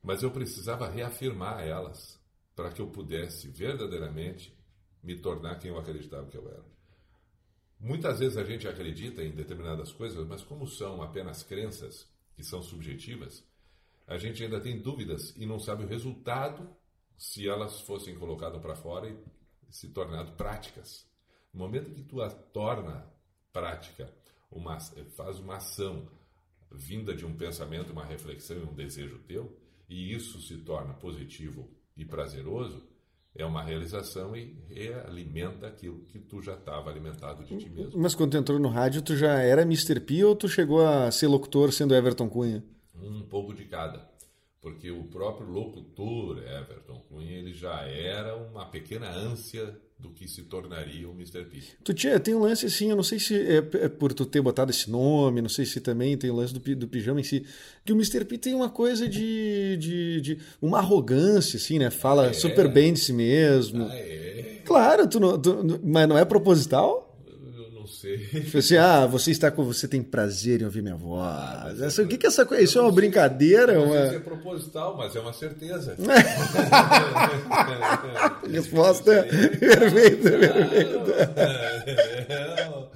mas 0.01 0.24
eu 0.24 0.31
precisava 0.31 0.89
reafirmar 0.89 1.62
elas 1.62 2.20
para 2.55 2.72
que 2.72 2.81
eu 2.81 2.88
pudesse 2.88 3.48
verdadeiramente 3.48 4.55
me 5.03 5.15
tornar 5.15 5.55
quem 5.55 5.72
eu 5.72 5.77
acreditava 5.77 6.27
que 6.27 6.38
eu 6.38 6.48
era. 6.48 6.65
Muitas 7.79 8.20
vezes 8.20 8.38
a 8.38 8.43
gente 8.43 8.67
acredita 8.67 9.24
em 9.24 9.31
determinadas 9.31 9.91
coisas, 9.91 10.27
mas 10.27 10.43
como 10.43 10.67
são 10.67 11.01
apenas 11.01 11.43
crenças 11.43 12.08
que 12.36 12.43
são 12.43 12.62
subjetivas, 12.62 13.43
a 14.12 14.18
gente 14.18 14.44
ainda 14.44 14.60
tem 14.60 14.77
dúvidas 14.77 15.34
e 15.38 15.46
não 15.46 15.58
sabe 15.58 15.86
o 15.86 15.88
resultado 15.88 16.70
se 17.18 17.48
elas 17.48 17.80
fossem 17.82 18.13
colocadas 18.13 18.62
para 18.62 18.75
fora 18.75 19.10
e 19.10 19.18
se 19.70 19.88
tornado 19.88 20.34
práticas. 20.34 21.08
No 21.53 21.62
momento 21.62 21.91
que 21.91 22.03
tu 22.03 22.22
a 22.22 22.30
torna 22.30 23.08
prática, 23.53 24.13
uma, 24.51 24.77
faz 25.15 25.39
uma 25.39 25.56
ação 25.56 26.10
vinda 26.70 27.15
de 27.15 27.25
um 27.25 27.34
pensamento, 27.34 27.94
uma 27.94 28.03
reflexão 28.03 28.58
e 28.58 28.63
um 28.63 28.74
desejo 28.74 29.18
teu, 29.20 29.58
e 29.88 30.13
isso 30.13 30.41
se 30.41 30.58
torna 30.58 30.94
positivo 30.94 31.70
e 31.96 32.03
prazeroso, 32.03 32.84
é 33.34 33.46
uma 33.46 33.63
realização 33.63 34.36
e 34.36 34.58
realimenta 34.68 35.68
aquilo 35.68 36.03
que 36.08 36.20
tu 36.20 36.41
já 36.41 36.56
estava 36.56 36.89
alimentado 36.89 37.46
de 37.46 37.58
ti 37.58 37.70
mesmo. 37.70 37.98
Mas 37.98 38.13
quando 38.13 38.32
tu 38.32 38.38
entrou 38.38 38.60
no 38.60 38.68
rádio, 38.68 39.01
tu 39.01 39.15
já 39.15 39.39
era 39.39 39.62
Mr. 39.62 40.01
P 40.01 40.22
ou 40.25 40.36
tu 40.36 40.50
chegou 40.50 40.86
a 40.86 41.10
ser 41.12 41.27
locutor 41.27 41.72
sendo 41.72 41.96
Everton 41.96 42.27
Cunha? 42.27 42.62
Um 43.01 43.24
pouco 43.24 43.53
de 43.53 43.65
cada. 43.65 44.10
porque 44.62 44.91
o 44.91 45.03
próprio 45.05 45.50
locutor 45.50 46.38
Everton 46.38 47.03
Cunha 47.10 47.31
ele 47.31 47.51
já 47.51 47.81
era 47.81 48.36
uma 48.36 48.65
pequena 48.65 49.10
ânsia 49.10 49.75
do 49.98 50.10
que 50.10 50.27
se 50.27 50.43
tornaria 50.43 51.08
o 51.08 51.13
Mr. 51.13 51.46
P. 51.46 51.62
Tu 51.84 51.93
tinha, 51.93 52.20
tem 52.20 52.34
um 52.34 52.39
lance 52.39 52.65
assim, 52.65 52.89
eu 52.89 52.96
não 52.96 53.03
sei 53.03 53.20
se 53.20 53.36
é, 53.36 53.58
é, 53.58 53.89
por 53.89 54.13
tu 54.13 54.25
ter 54.25 54.41
botado 54.41 54.72
esse 54.72 54.89
nome, 54.89 55.41
não 55.41 55.50
sei 55.50 55.65
se 55.65 55.79
também 55.79 56.17
tem 56.17 56.29
o 56.29 56.36
lance 56.36 56.53
do, 56.53 56.75
do 56.75 56.88
pijama 56.88 57.20
em 57.20 57.24
si, 57.24 57.46
que 57.86 57.93
o 57.93 57.96
Mr. 57.96 58.25
P 58.25 58.38
tem 58.38 58.53
uma 58.55 58.70
coisa 58.70 59.08
de, 59.08 59.77
de, 59.77 60.22
de 60.22 60.39
uma 60.62 60.79
arrogância, 60.79 61.58
assim, 61.58 61.77
né? 61.77 61.89
Fala 61.89 62.27
é. 62.27 62.34
super 62.34 62.67
bem 62.72 62.93
de 62.93 63.00
si 63.00 63.13
mesmo. 63.13 63.86
Ah, 63.86 63.96
é. 63.96 64.62
Claro, 64.65 65.08
tu 65.08 65.20
não, 65.20 65.39
tu, 65.39 65.79
mas 65.84 66.08
não 66.08 66.17
é 66.17 66.25
proposital? 66.25 67.11
Sei. 67.88 68.18
Tipo 68.28 68.58
assim, 68.58 68.78
ah, 68.78 69.06
você 69.06 69.32
está 69.32 69.52
com. 69.52 69.64
Você 69.64 69.88
tem 69.88 70.02
prazer 70.02 70.62
em 70.62 70.66
ouvir 70.66 70.82
minha 70.82 70.96
voz. 70.96 71.24
Ah, 71.24 71.74
essa, 71.82 72.02
o 72.02 72.08
que, 72.08 72.18
que 72.18 72.26
é 72.26 72.30
essa 72.30 72.46
coisa? 72.46 72.64
Isso 72.64 72.80
é 72.80 72.82
uma 72.82 72.92
brincadeira? 72.92 73.74
Não 73.74 73.86
uma... 73.86 74.00
sei 74.00 74.10
se 74.10 74.16
é 74.16 74.20
proposital, 74.20 74.98
mas 74.98 75.16
é 75.16 75.20
uma 75.20 75.34
certeza. 75.34 75.96
Resposta 78.52 79.28
perfeita, 79.60 80.32
perfeita. 80.32 81.32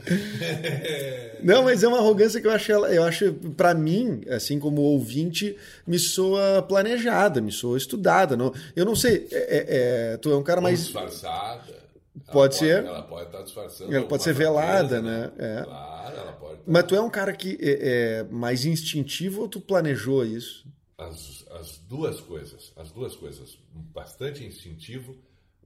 Não, 1.44 1.64
mas 1.64 1.84
é 1.84 1.88
uma 1.88 1.98
arrogância 1.98 2.42
que 2.42 2.48
eu 2.48 2.52
acho, 2.52 2.72
eu 2.72 3.04
acho 3.04 3.34
para 3.56 3.74
mim, 3.74 4.22
assim 4.30 4.60
como 4.60 4.82
ouvinte, 4.82 5.56
me 5.86 6.00
soa 6.00 6.62
planejada, 6.62 7.42
me 7.42 7.52
soa 7.52 7.78
estudada. 7.78 8.36
Não, 8.36 8.54
eu 8.76 8.86
não 8.86 8.96
sei, 8.96 9.28
é, 9.32 9.38
é, 9.38 10.14
é 10.14 10.18
tu 10.18 10.32
é 10.32 10.38
um 10.38 10.44
cara 10.44 10.60
mais. 10.60 10.80
Disfarçada. 10.80 11.85
Pode, 12.32 12.56
ser. 12.56 12.84
Ela 12.84 13.04
pode 13.04 13.26
estar 13.26 13.42
disfarçando. 13.42 13.94
Ela 13.94 14.08
pode 14.08 14.24
ser 14.24 14.34
velada, 14.34 15.02
né? 15.02 15.28
né? 15.28 15.60
É. 15.60 15.64
Claro, 15.64 16.18
ela 16.18 16.34
pode. 16.34 16.54
Estar... 16.60 16.72
Mas 16.72 16.84
tu 16.86 16.96
é 16.96 17.02
um 17.02 17.10
cara 17.10 17.34
que 17.34 17.58
é, 17.60 18.20
é, 18.20 18.24
mais 18.24 18.66
instintivo 18.66 19.42
ou 19.42 19.50
tu 19.50 19.60
planejou 19.60 20.26
isso? 20.26 20.66
As, 20.98 21.46
as 21.52 21.78
duas 21.80 22.22
coisas. 22.22 22.72
As 22.76 22.92
duas 22.92 23.16
coisas. 23.16 23.58
Bastante 23.74 24.46
instintivo, 24.46 25.18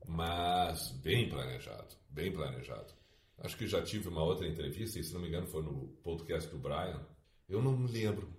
mas 0.07 0.89
bem 1.03 1.29
planejado. 1.29 1.95
Bem 2.09 2.31
planejado. 2.31 2.93
Acho 3.37 3.55
que 3.55 3.67
já 3.67 3.81
tive 3.81 4.09
uma 4.09 4.23
outra 4.23 4.47
entrevista, 4.47 4.99
e 4.99 5.03
se 5.03 5.13
não 5.13 5.21
me 5.21 5.27
engano 5.27 5.47
foi 5.47 5.61
no 5.61 5.87
podcast 6.03 6.49
do 6.49 6.57
Brian. 6.57 6.99
Eu 7.47 7.61
não 7.61 7.77
me 7.77 7.89
lembro. 7.89 8.33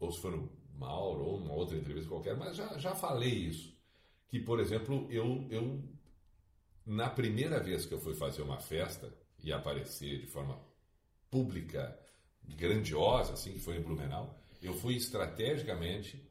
Ou 0.00 0.10
se 0.10 0.20
foi 0.20 0.32
no 0.32 0.50
Mauro, 0.74 1.24
ou 1.24 1.36
uma 1.36 1.52
outra 1.52 1.76
entrevista 1.76 2.08
qualquer, 2.08 2.36
mas 2.36 2.56
já, 2.56 2.78
já 2.78 2.94
falei 2.94 3.30
isso. 3.30 3.72
Que, 4.28 4.40
por 4.40 4.58
exemplo, 4.58 5.06
eu, 5.10 5.46
eu 5.50 5.82
na 6.86 7.08
primeira 7.08 7.60
vez 7.60 7.86
que 7.86 7.94
eu 7.94 8.00
fui 8.00 8.14
fazer 8.14 8.42
uma 8.42 8.58
festa 8.58 9.12
e 9.42 9.52
aparecer 9.52 10.20
de 10.20 10.26
forma 10.26 10.58
pública, 11.30 11.98
grandiosa, 12.56 13.32
assim, 13.32 13.52
que 13.52 13.60
foi 13.60 13.76
em 13.76 13.82
Blumenau, 13.82 14.38
eu 14.60 14.74
fui 14.74 14.94
estrategicamente 14.94 16.22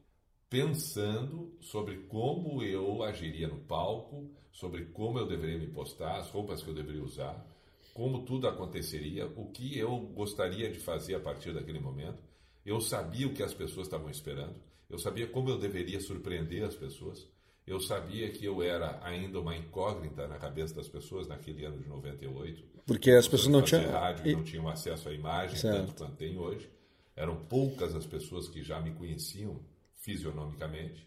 pensando 0.48 1.56
sobre 1.60 1.96
como 2.08 2.62
eu 2.62 3.02
agiria 3.02 3.48
no 3.48 3.58
palco, 3.60 4.30
sobre 4.50 4.84
como 4.86 5.18
eu 5.18 5.26
deveria 5.26 5.58
me 5.58 5.66
postar, 5.66 6.18
as 6.18 6.28
roupas 6.30 6.62
que 6.62 6.68
eu 6.68 6.74
deveria 6.74 7.02
usar, 7.02 7.46
como 7.94 8.24
tudo 8.24 8.46
aconteceria, 8.46 9.26
o 9.26 9.50
que 9.50 9.78
eu 9.78 9.98
gostaria 9.98 10.70
de 10.70 10.78
fazer 10.78 11.14
a 11.14 11.20
partir 11.20 11.52
daquele 11.52 11.80
momento. 11.80 12.22
Eu 12.64 12.80
sabia 12.80 13.26
o 13.26 13.34
que 13.34 13.42
as 13.42 13.54
pessoas 13.54 13.86
estavam 13.86 14.10
esperando, 14.10 14.54
eu 14.88 14.98
sabia 14.98 15.26
como 15.26 15.48
eu 15.48 15.58
deveria 15.58 16.00
surpreender 16.00 16.64
as 16.64 16.74
pessoas. 16.74 17.26
Eu 17.66 17.80
sabia 17.80 18.30
que 18.30 18.44
eu 18.44 18.62
era 18.62 18.98
ainda 19.04 19.38
uma 19.40 19.56
incógnita 19.56 20.26
na 20.26 20.36
cabeça 20.36 20.74
das 20.74 20.88
pessoas 20.88 21.28
naquele 21.28 21.64
ano 21.64 21.78
de 21.78 21.88
98. 21.88 22.64
Porque 22.84 23.10
as 23.12 23.28
pessoas 23.28 23.52
não 23.52 23.62
tinham. 23.62 23.90
rádio 23.90 24.26
e... 24.26 24.32
não 24.34 24.42
tinham 24.42 24.68
acesso 24.68 25.08
à 25.08 25.12
imagem, 25.12 25.56
certo. 25.56 25.76
tanto 25.76 25.94
quanto 25.94 26.16
tem 26.16 26.36
hoje. 26.36 26.68
Eram 27.14 27.36
poucas 27.44 27.94
as 27.94 28.06
pessoas 28.06 28.48
que 28.48 28.62
já 28.62 28.80
me 28.80 28.92
conheciam 28.92 29.60
fisionomicamente. 29.96 31.06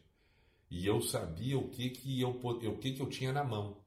E 0.71 0.85
eu 0.85 1.01
sabia 1.01 1.57
o 1.57 1.67
que, 1.69 1.89
que, 1.89 2.21
eu, 2.21 2.29
o 2.29 2.77
que, 2.77 2.93
que 2.93 3.01
eu 3.01 3.07
tinha 3.07 3.33
na 3.33 3.43
mão. 3.43 3.77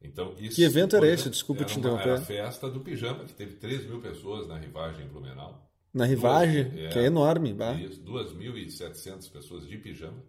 Então, 0.00 0.34
isso, 0.38 0.56
que 0.56 0.62
evento 0.62 0.96
era 0.96 1.06
esse? 1.08 1.30
Desculpa 1.30 1.62
era 1.62 1.70
te 1.70 1.78
interromper. 1.78 2.08
Era 2.08 2.18
a 2.18 2.22
festa 2.22 2.70
do 2.70 2.80
pijama, 2.80 3.24
que 3.24 3.32
teve 3.32 3.56
3 3.56 3.86
mil 3.86 4.00
pessoas 4.00 4.46
na 4.46 4.58
rivagem 4.58 5.06
em 5.06 5.08
Blumenau. 5.08 5.70
Na 5.92 6.04
rivagem? 6.04 6.64
Duas, 6.64 6.92
que 6.92 6.98
é, 6.98 7.02
é 7.02 7.06
enorme. 7.06 7.54
Bah. 7.54 7.74
Isso, 7.74 8.02
2.700 8.02 9.30
pessoas 9.30 9.66
de 9.66 9.78
pijama. 9.78 10.22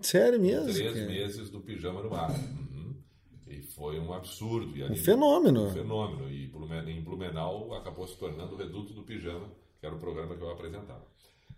Sério 0.00 0.40
mesmo? 0.40 0.72
Três 0.72 1.06
meses 1.06 1.50
do 1.50 1.60
pijama 1.60 2.02
no 2.02 2.14
ar. 2.14 2.30
Uhum. 2.30 3.02
E 3.46 3.62
foi 3.62 3.98
um 3.98 4.12
absurdo. 4.12 4.76
E 4.76 4.84
um 4.84 4.96
fenômeno. 4.96 5.66
Um 5.66 5.72
fenômeno. 5.72 6.30
E 6.30 6.44
em 6.44 7.02
Blumenau 7.02 7.74
acabou 7.74 8.06
se 8.06 8.16
tornando 8.16 8.54
o 8.54 8.58
Reduto 8.58 8.92
do 8.92 9.02
Pijama, 9.02 9.50
que 9.80 9.86
era 9.86 9.94
o 9.94 9.98
programa 9.98 10.36
que 10.36 10.42
eu 10.42 10.50
apresentava. 10.50 11.06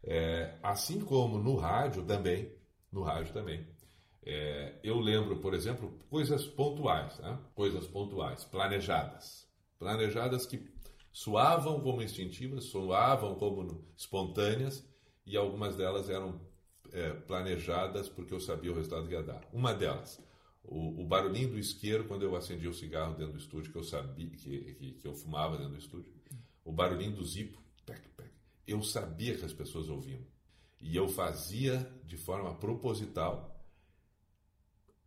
É, 0.02 0.54
assim 0.62 1.00
como 1.00 1.38
no 1.38 1.56
rádio 1.56 2.04
também, 2.04 2.50
no 2.90 3.02
rádio 3.02 3.32
também. 3.32 3.66
É, 4.24 4.78
eu 4.82 4.98
lembro, 4.98 5.40
por 5.40 5.54
exemplo, 5.54 5.92
coisas 6.08 6.46
pontuais, 6.46 7.18
né? 7.18 7.38
coisas 7.54 7.86
pontuais, 7.86 8.44
planejadas. 8.44 9.48
Planejadas 9.78 10.46
que 10.46 10.68
soavam 11.12 11.80
como 11.80 12.02
instintivas, 12.02 12.64
soavam 12.64 13.34
como 13.34 13.84
espontâneas, 13.96 14.86
e 15.26 15.36
algumas 15.36 15.76
delas 15.76 16.08
eram 16.08 16.40
é, 16.92 17.10
planejadas 17.10 18.08
porque 18.08 18.34
eu 18.34 18.40
sabia 18.40 18.70
o 18.70 18.74
resultado 18.74 19.06
que 19.06 19.14
ia 19.14 19.22
dar. 19.22 19.42
Uma 19.52 19.72
delas, 19.74 20.20
o, 20.64 21.02
o, 21.02 21.06
barulhinho 21.06 21.50
do 21.50 21.58
isqueiro 21.58 22.04
quando 22.04 22.22
eu 22.22 22.36
acendia 22.36 22.70
o 22.70 22.74
cigarro 22.74 23.14
dentro 23.14 23.32
do 23.34 23.38
estúdio, 23.38 23.72
que 23.72 23.78
eu 23.78 23.84
sabia 23.84 24.28
que, 24.28 24.74
que, 24.74 24.92
que 24.92 25.06
eu 25.06 25.14
fumava 25.14 25.56
dentro 25.56 25.72
do 25.72 25.78
estúdio. 25.78 26.12
O 26.64 26.72
barulhinho 26.72 27.12
do 27.12 27.24
zipo, 27.24 27.60
pec, 27.86 28.00
pec, 28.16 28.30
eu 28.66 28.82
sabia 28.82 29.36
que 29.36 29.44
as 29.44 29.52
pessoas 29.52 29.88
ouviam. 29.88 30.20
E 30.80 30.96
eu 30.96 31.08
fazia 31.08 31.90
de 32.04 32.16
forma 32.16 32.54
proposital, 32.54 33.60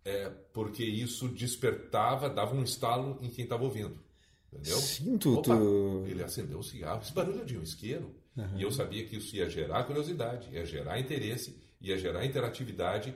é, 0.06 0.30
porque 0.30 0.84
isso 0.84 1.30
despertava, 1.30 2.30
dava 2.30 2.56
um 2.56 2.64
estalo 2.64 3.18
em 3.22 3.30
quem 3.30 3.46
estava 3.46 3.64
ouvindo. 3.64 3.98
Entendeu? 4.52 4.78
Sinto. 4.78 5.40
Opa, 5.40 5.56
tu... 5.56 6.06
Ele 6.06 6.24
acendeu 6.24 6.60
o 6.60 6.64
cigarro. 6.64 7.02
Esse 7.02 7.14
barulho 7.14 7.42
é 7.42 7.46
de 7.46 7.58
um 7.58 7.64
isqueiro. 7.64 8.14
Uhum. 8.36 8.58
E 8.58 8.64
eu 8.64 8.72
sabia 8.72 9.06
que 9.06 9.16
isso 9.16 9.36
ia 9.36 9.50
gerar 9.50 9.84
curiosidade, 9.86 10.52
ia 10.52 10.66
gerar 10.66 11.00
interesse 11.00 11.58
ia 11.84 11.98
gerar 11.98 12.26
interatividade 12.26 13.14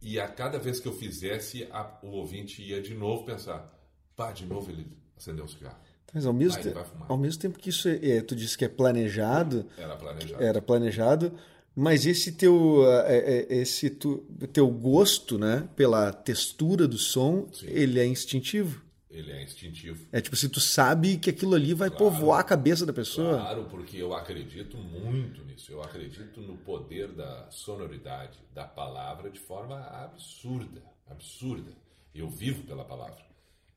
e 0.00 0.18
a 0.18 0.26
cada 0.26 0.58
vez 0.58 0.80
que 0.80 0.88
eu 0.88 0.92
fizesse, 0.92 1.68
a, 1.70 1.98
o 2.02 2.08
ouvinte 2.08 2.60
ia 2.60 2.82
de 2.82 2.94
novo 2.94 3.24
pensar: 3.24 3.72
pá, 4.16 4.32
de 4.32 4.44
novo 4.44 4.70
ele 4.70 4.86
acendeu 5.16 5.44
um 5.44 5.48
cigarro. 5.48 5.78
Mas 6.12 6.26
ao 6.26 6.32
mesmo, 6.32 6.60
te... 6.60 6.68
ao 7.08 7.16
mesmo 7.16 7.40
tempo 7.40 7.58
que 7.58 7.70
isso 7.70 7.88
é, 7.88 8.16
é, 8.16 8.22
tu 8.22 8.34
disse 8.34 8.58
que 8.58 8.64
é 8.64 8.68
planejado, 8.68 9.66
era 9.78 9.96
planejado, 9.96 10.42
era 10.42 10.60
planejado 10.60 11.32
mas 11.74 12.04
esse 12.04 12.32
teu, 12.32 12.84
é, 13.06 13.16
é, 13.16 13.54
esse 13.56 13.88
tu, 13.88 14.24
teu 14.52 14.68
gosto 14.68 15.38
né, 15.38 15.66
pela 15.74 16.12
textura 16.12 16.86
do 16.86 16.98
som, 16.98 17.48
Sim. 17.52 17.66
ele 17.66 17.98
é 17.98 18.06
instintivo. 18.06 18.82
Ele 19.12 19.30
é 19.30 19.42
instintivo. 19.42 20.06
É 20.10 20.20
tipo, 20.22 20.34
se 20.34 20.48
tu 20.48 20.58
sabe 20.58 21.18
que 21.18 21.28
aquilo 21.28 21.54
ali 21.54 21.74
vai 21.74 21.90
claro, 21.90 22.04
povoar 22.04 22.40
a 22.40 22.44
cabeça 22.44 22.86
da 22.86 22.94
pessoa. 22.94 23.38
Claro, 23.38 23.66
porque 23.68 23.98
eu 23.98 24.14
acredito 24.14 24.78
muito 24.78 25.44
nisso. 25.44 25.70
Eu 25.70 25.82
acredito 25.82 26.40
no 26.40 26.56
poder 26.56 27.12
da 27.12 27.50
sonoridade 27.50 28.38
da 28.54 28.64
palavra 28.64 29.30
de 29.30 29.38
forma 29.38 29.78
absurda. 29.78 30.82
Absurda. 31.06 31.72
Eu 32.14 32.28
vivo 32.30 32.64
pela 32.64 32.84
palavra. 32.84 33.22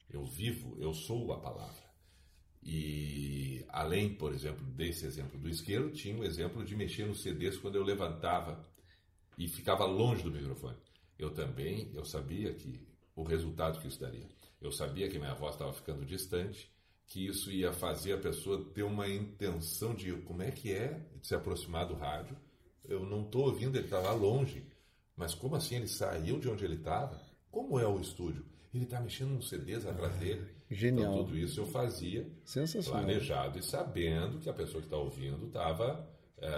Eu 0.09 0.25
vivo, 0.25 0.77
eu 0.79 0.93
sou 0.93 1.33
a 1.33 1.37
palavra. 1.37 1.83
E 2.63 3.63
além, 3.67 4.13
por 4.13 4.33
exemplo, 4.33 4.65
desse 4.65 5.05
exemplo 5.05 5.37
do 5.37 5.49
isqueiro, 5.49 5.91
tinha 5.91 6.17
o 6.17 6.23
exemplo 6.23 6.63
de 6.63 6.75
mexer 6.75 7.05
nos 7.05 7.21
CDs 7.21 7.57
quando 7.57 7.75
eu 7.75 7.83
levantava 7.83 8.65
e 9.37 9.47
ficava 9.47 9.85
longe 9.85 10.23
do 10.23 10.31
microfone. 10.31 10.77
Eu 11.19 11.29
também, 11.31 11.91
eu 11.93 12.05
sabia 12.05 12.53
que 12.53 12.79
o 13.15 13.23
resultado 13.23 13.79
que 13.79 13.87
isso 13.87 13.99
daria. 13.99 14.27
Eu 14.65 14.71
sabia 14.71 15.07
que 15.07 15.19
minha 15.19 15.33
voz 15.33 15.53
estava 15.53 15.71
ficando 15.71 16.03
distante, 16.05 16.71
que 17.05 17.27
isso 17.27 17.51
ia 17.51 17.71
fazer 17.71 18.13
a 18.13 18.17
pessoa 18.17 18.65
ter 18.73 18.83
uma 18.83 19.07
intenção 19.07 19.93
de 19.93 20.11
como 20.23 20.41
é 20.41 20.49
que 20.49 20.73
é 20.73 20.99
de 21.21 21.27
se 21.27 21.35
aproximar 21.35 21.85
do 21.85 21.93
rádio. 21.93 22.35
Eu 22.83 23.05
não 23.05 23.21
estou 23.21 23.45
ouvindo, 23.45 23.75
ele 23.75 23.85
estava 23.85 24.11
longe. 24.11 24.65
Mas 25.15 25.33
como 25.33 25.55
assim 25.55 25.75
ele 25.75 25.87
saiu 25.87 26.39
de 26.39 26.49
onde 26.49 26.65
ele 26.65 26.75
estava? 26.75 27.21
Como 27.51 27.79
é 27.79 27.87
o 27.87 27.99
estúdio? 27.99 28.43
Ele 28.73 28.83
está 28.83 28.99
mexendo 28.99 29.29
nos 29.29 29.47
CDs 29.47 29.85
atrás 29.85 30.13
ah, 30.13 30.17
dele. 30.17 30.47
Genial. 30.69 31.13
Então, 31.13 31.25
tudo 31.25 31.37
isso 31.37 31.61
eu 31.61 31.67
fazia 31.67 32.27
planejado 32.85 33.59
e 33.59 33.63
sabendo 33.63 34.39
que 34.39 34.49
a 34.49 34.53
pessoa 34.53 34.81
que 34.81 34.87
está 34.87 34.97
ouvindo 34.97 35.45
estava 35.45 36.09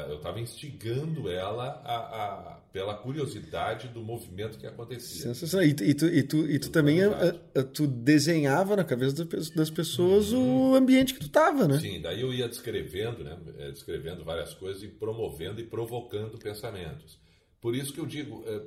eu 0.10 0.18
estava 0.18 0.40
instigando 0.40 1.30
ela 1.30 1.82
a, 1.86 1.96
a, 1.96 2.60
pela 2.74 2.96
curiosidade 2.96 3.88
do 3.88 4.02
movimento 4.02 4.58
que 4.58 4.66
acontecia. 4.66 5.34
Sensacional. 5.34 5.66
E, 5.68 5.70
e, 5.70 5.94
tu, 5.94 6.06
e 6.06 6.24
tu, 6.24 6.50
e 6.50 6.60
tu 6.60 6.72
também 6.72 7.04
a, 7.04 7.10
a, 7.10 7.28
eh, 7.56 7.64
tu 7.64 7.86
desenhava 7.86 8.76
na 8.76 8.84
cabeça 8.84 9.24
das 9.56 9.70
pessoas 9.70 10.32
uhum. 10.32 10.72
o 10.72 10.76
ambiente 10.76 11.14
que 11.14 11.20
tu 11.20 11.28
estava, 11.28 11.68
né? 11.68 11.80
Sim, 11.80 12.02
daí 12.02 12.22
eu 12.22 12.34
ia 12.34 12.50
descrevendo, 12.50 13.24
né? 13.24 13.38
Descrevendo 13.72 14.26
várias 14.26 14.54
coisas 14.54 14.82
e 14.82 14.88
promovendo 14.88 15.62
e 15.62 15.64
provocando 15.64 16.38
pensamentos. 16.38 17.20
Por 17.62 17.76
isso 17.76 17.92
que 17.92 18.00
eu 18.00 18.06
digo, 18.06 18.44
é, 18.46 18.62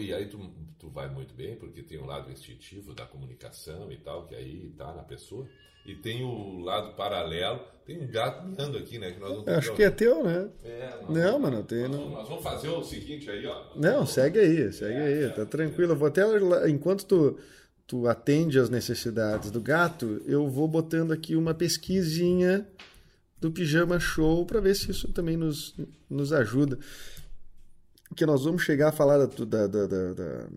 e 0.00 0.14
aí 0.14 0.26
tu, 0.26 0.38
tu 0.78 0.88
vai 0.88 1.08
muito 1.08 1.34
bem, 1.34 1.56
porque 1.56 1.82
tem 1.82 1.98
o 1.98 2.06
lado 2.06 2.30
instintivo 2.30 2.94
da 2.94 3.04
comunicação 3.04 3.90
e 3.90 3.96
tal, 3.96 4.26
que 4.26 4.34
aí 4.34 4.68
está 4.68 4.94
na 4.94 5.02
pessoa, 5.02 5.46
e 5.84 5.94
tem 5.94 6.22
o 6.22 6.60
lado 6.60 6.94
paralelo, 6.94 7.60
tem 7.84 8.00
um 8.00 8.06
gato 8.06 8.46
miando 8.46 8.78
aqui, 8.78 8.98
né? 8.98 9.10
Que 9.12 9.18
nós 9.18 9.44
não 9.44 9.54
Acho 9.54 9.74
que 9.74 9.82
é 9.82 9.90
teu, 9.90 10.22
né? 10.22 10.48
É, 10.62 11.00
nós, 11.02 11.10
Não, 11.10 11.38
mano, 11.38 11.64
tem. 11.64 11.88
nós, 11.88 11.90
Não, 11.90 12.10
nós 12.10 12.28
vamos 12.28 12.44
fazer 12.44 12.68
o 12.68 12.84
seguinte 12.84 13.28
aí, 13.30 13.44
ó. 13.46 13.64
não 13.74 14.06
segue 14.06 14.38
aí, 14.38 14.72
segue 14.72 14.94
É, 14.94 15.24
aí, 15.24 15.30
tá 15.32 15.44
tranquilo. 15.44 15.92
Eu 15.92 15.96
vou 15.96 16.06
até, 16.06 16.22
enquanto 16.68 17.04
tu, 17.06 17.38
tu 17.86 18.06
atende 18.06 18.58
às 18.58 18.70
necessidades 18.70 19.50
do 19.50 19.60
gato, 19.60 20.22
eu 20.26 20.46
vou 20.48 20.68
botando 20.68 21.12
aqui 21.12 21.34
uma 21.34 21.54
pesquisinha 21.54 22.68
do 23.40 23.50
Pijama 23.50 23.98
Show 23.98 24.44
para 24.44 24.60
ver 24.60 24.76
se 24.76 24.90
isso 24.90 25.08
também 25.12 25.36
nos, 25.36 25.74
nos 26.08 26.32
ajuda. 26.32 26.78
Que 28.16 28.26
nós 28.26 28.44
vamos 28.44 28.62
chegar 28.62 28.88
a 28.88 28.92
falar 28.92 29.18
da, 29.18 29.26
da, 29.44 29.66
da, 29.66 29.86
da- 29.86 30.12
da- 30.14 30.48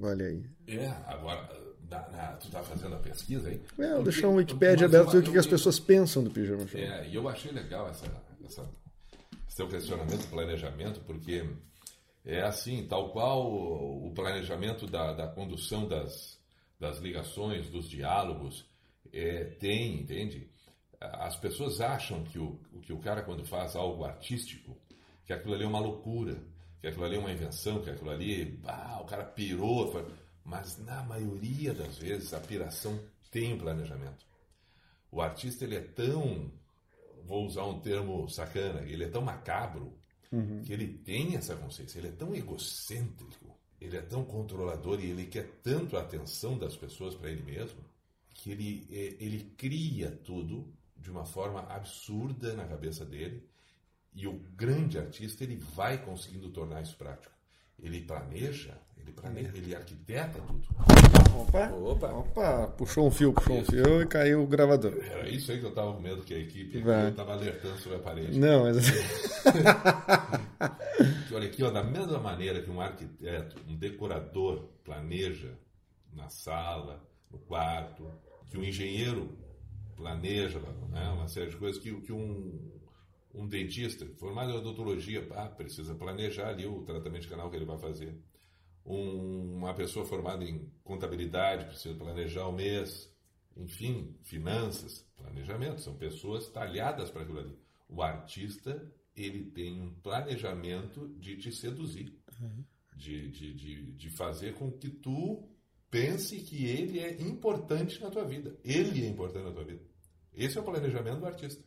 Olha 0.00 0.26
aí. 0.26 0.42
É, 0.66 0.86
agora, 1.06 1.48
na- 1.90 2.08
na- 2.10 2.32
tu 2.36 2.50
tá 2.50 2.62
fazendo 2.62 2.94
a 2.96 2.98
pesquisa 2.98 3.48
aí? 3.48 3.56
É, 3.78 3.88
Porque- 3.90 4.02
deixar 4.04 4.28
um 4.28 4.34
Wikipedia 4.36 4.86
aberto 4.86 5.06
eu- 5.06 5.10
ver 5.12 5.18
o 5.18 5.22
que, 5.22 5.30
que 5.32 5.38
as 5.38 5.44
eu- 5.44 5.50
pessoas 5.50 5.78
pensam 5.78 6.24
do 6.24 6.30
Pijama 6.30 6.66
Show. 6.66 6.80
É, 6.80 7.08
e 7.08 7.14
eu 7.14 7.28
achei 7.28 7.52
legal 7.52 7.88
essa, 7.88 8.06
essa, 8.44 8.68
esse 9.46 9.56
teu 9.56 9.68
questionamento, 9.68 10.28
planejamento, 10.28 11.00
porque 11.00 11.48
é 12.24 12.42
assim, 12.42 12.86
tal 12.88 13.10
qual 13.12 13.46
o, 13.46 14.08
o 14.08 14.14
planejamento 14.14 14.86
da, 14.86 15.12
da 15.12 15.26
condução 15.28 15.86
das, 15.86 16.38
das 16.78 16.98
ligações, 16.98 17.68
dos 17.70 17.88
diálogos, 17.88 18.66
é, 19.12 19.44
tem, 19.44 20.00
entende? 20.00 20.48
As 21.00 21.36
pessoas 21.36 21.80
acham 21.80 22.24
que 22.24 22.38
o, 22.38 22.58
que 22.82 22.92
o 22.92 22.98
cara, 22.98 23.22
quando 23.22 23.44
faz 23.46 23.74
algo 23.76 24.04
artístico, 24.04 24.76
que 25.30 25.34
aquilo 25.34 25.54
ali 25.54 25.62
é 25.62 25.66
uma 25.68 25.78
loucura, 25.78 26.36
que 26.80 26.88
aquilo 26.88 27.04
ali 27.04 27.14
é 27.14 27.18
uma 27.20 27.30
invenção, 27.30 27.80
que 27.80 27.88
aquilo 27.88 28.10
ali, 28.10 28.58
ah, 28.64 28.98
o 29.00 29.04
cara 29.04 29.22
pirou. 29.24 29.92
foi- 29.92 30.04
Mas 30.44 30.76
na 30.78 31.04
maioria 31.04 31.72
das 31.72 31.96
vezes 31.98 32.34
a 32.34 32.40
piração 32.40 32.98
tem 33.30 33.52
um 33.54 33.58
planejamento. 33.58 34.26
O 35.08 35.20
artista 35.20 35.62
ele 35.64 35.76
é 35.76 35.80
tão, 35.82 36.50
vou 37.24 37.46
usar 37.46 37.64
um 37.64 37.78
termo 37.78 38.28
sacana, 38.28 38.80
ele 38.80 39.04
é 39.04 39.08
tão 39.08 39.22
macabro 39.22 39.96
que 40.64 40.72
ele 40.72 40.88
tem 40.98 41.36
essa 41.36 41.54
consciência, 41.54 41.98
ele 42.00 42.08
é 42.08 42.12
tão 42.12 42.34
egocêntrico, 42.34 43.56
ele 43.80 43.96
é 43.96 44.02
tão 44.02 44.24
controlador 44.24 44.98
e 45.00 45.10
ele 45.10 45.26
quer 45.26 45.60
tanto 45.62 45.96
a 45.96 46.00
atenção 46.00 46.58
das 46.58 46.74
pessoas 46.76 47.14
para 47.14 47.30
ele 47.30 47.42
mesmo 47.42 47.78
que 48.34 48.50
ele, 48.50 48.86
eh, 48.90 49.16
ele 49.20 49.44
cria 49.56 50.10
tudo 50.24 50.72
de 50.96 51.08
uma 51.10 51.24
forma 51.24 51.60
absurda 51.68 52.54
na 52.54 52.64
cabeça 52.66 53.04
dele 53.04 53.48
e 54.14 54.26
o 54.26 54.32
grande 54.56 54.98
artista 54.98 55.44
ele 55.44 55.56
vai 55.56 55.98
conseguindo 55.98 56.48
tornar 56.50 56.82
isso 56.82 56.96
prático. 56.96 57.32
Ele 57.78 58.00
planeja, 58.02 58.76
ele 58.98 59.12
planeja, 59.12 59.50
ele 59.54 59.74
arquiteta 59.74 60.38
tudo. 60.40 60.66
Opa, 61.38 61.70
Opa. 61.72 62.12
opa, 62.12 62.66
puxou 62.76 63.06
um 63.06 63.10
fio, 63.10 63.32
puxou 63.32 63.58
um 63.58 63.64
fio 63.64 64.02
e 64.02 64.06
caiu 64.06 64.42
o 64.42 64.46
gravador. 64.46 64.98
Era 65.02 65.28
isso 65.28 65.50
aí 65.50 65.58
que 65.58 65.64
eu 65.64 65.70
estava 65.70 65.92
com 65.94 66.00
medo 66.00 66.22
que 66.22 66.34
a 66.34 66.38
equipe 66.38 66.78
estava 66.78 67.32
alertando 67.32 67.78
sobre 67.78 67.98
a 67.98 68.00
parede. 68.00 68.38
Não, 68.38 68.64
mas 68.64 68.76
olha 71.32 71.46
aqui, 71.46 71.62
ó, 71.62 71.70
da 71.70 71.82
mesma 71.82 72.18
maneira 72.18 72.60
que 72.60 72.70
um 72.70 72.80
arquiteto, 72.80 73.56
um 73.66 73.76
decorador 73.76 74.68
planeja 74.84 75.54
na 76.12 76.28
sala, 76.28 77.02
no 77.30 77.38
quarto, 77.38 78.10
que 78.50 78.58
um 78.58 78.64
engenheiro 78.64 79.30
planeja 79.96 80.58
né, 80.90 81.08
uma 81.10 81.28
série 81.28 81.50
de 81.50 81.56
coisas, 81.56 81.80
que, 81.80 81.92
que 82.00 82.12
um, 82.12 82.79
um 83.32 83.46
dentista 83.46 84.06
formado 84.18 84.50
em 84.52 84.56
odontologia 84.56 85.26
ah, 85.32 85.48
precisa 85.48 85.94
planejar 85.94 86.48
ali 86.48 86.66
o 86.66 86.82
tratamento 86.82 87.22
de 87.22 87.28
canal 87.28 87.50
que 87.50 87.56
ele 87.56 87.64
vai 87.64 87.78
fazer. 87.78 88.16
Um- 88.84 89.56
uma 89.56 89.74
pessoa 89.74 90.04
formada 90.06 90.44
em 90.44 90.70
contabilidade 90.82 91.66
precisa 91.66 91.94
planejar 91.94 92.46
o 92.46 92.52
mês. 92.52 93.08
Enfim, 93.56 94.16
finanças, 94.22 95.06
planejamento, 95.16 95.80
são 95.80 95.94
pessoas 95.96 96.48
talhadas 96.50 97.10
para 97.10 97.22
aquilo 97.22 97.40
ali. 97.40 97.58
O 97.88 98.02
artista, 98.02 98.90
ele 99.14 99.50
tem 99.50 99.80
um 99.82 99.92
planejamento 100.00 101.08
de 101.18 101.36
te 101.36 101.52
seduzir, 101.52 102.16
de, 102.96 103.28
de, 103.28 103.54
de, 103.54 103.92
de 103.92 104.10
fazer 104.16 104.54
com 104.54 104.70
que 104.70 104.88
tu 104.88 105.46
pense 105.90 106.40
que 106.40 106.64
ele 106.64 107.00
é 107.00 107.20
importante 107.20 108.00
na 108.00 108.08
tua 108.10 108.24
vida. 108.24 108.56
Ele 108.64 109.04
é 109.04 109.08
importante 109.08 109.44
na 109.44 109.52
tua 109.52 109.64
vida. 109.64 109.82
Esse 110.32 110.56
é 110.56 110.60
o 110.60 110.64
planejamento 110.64 111.18
do 111.18 111.26
artista. 111.26 111.62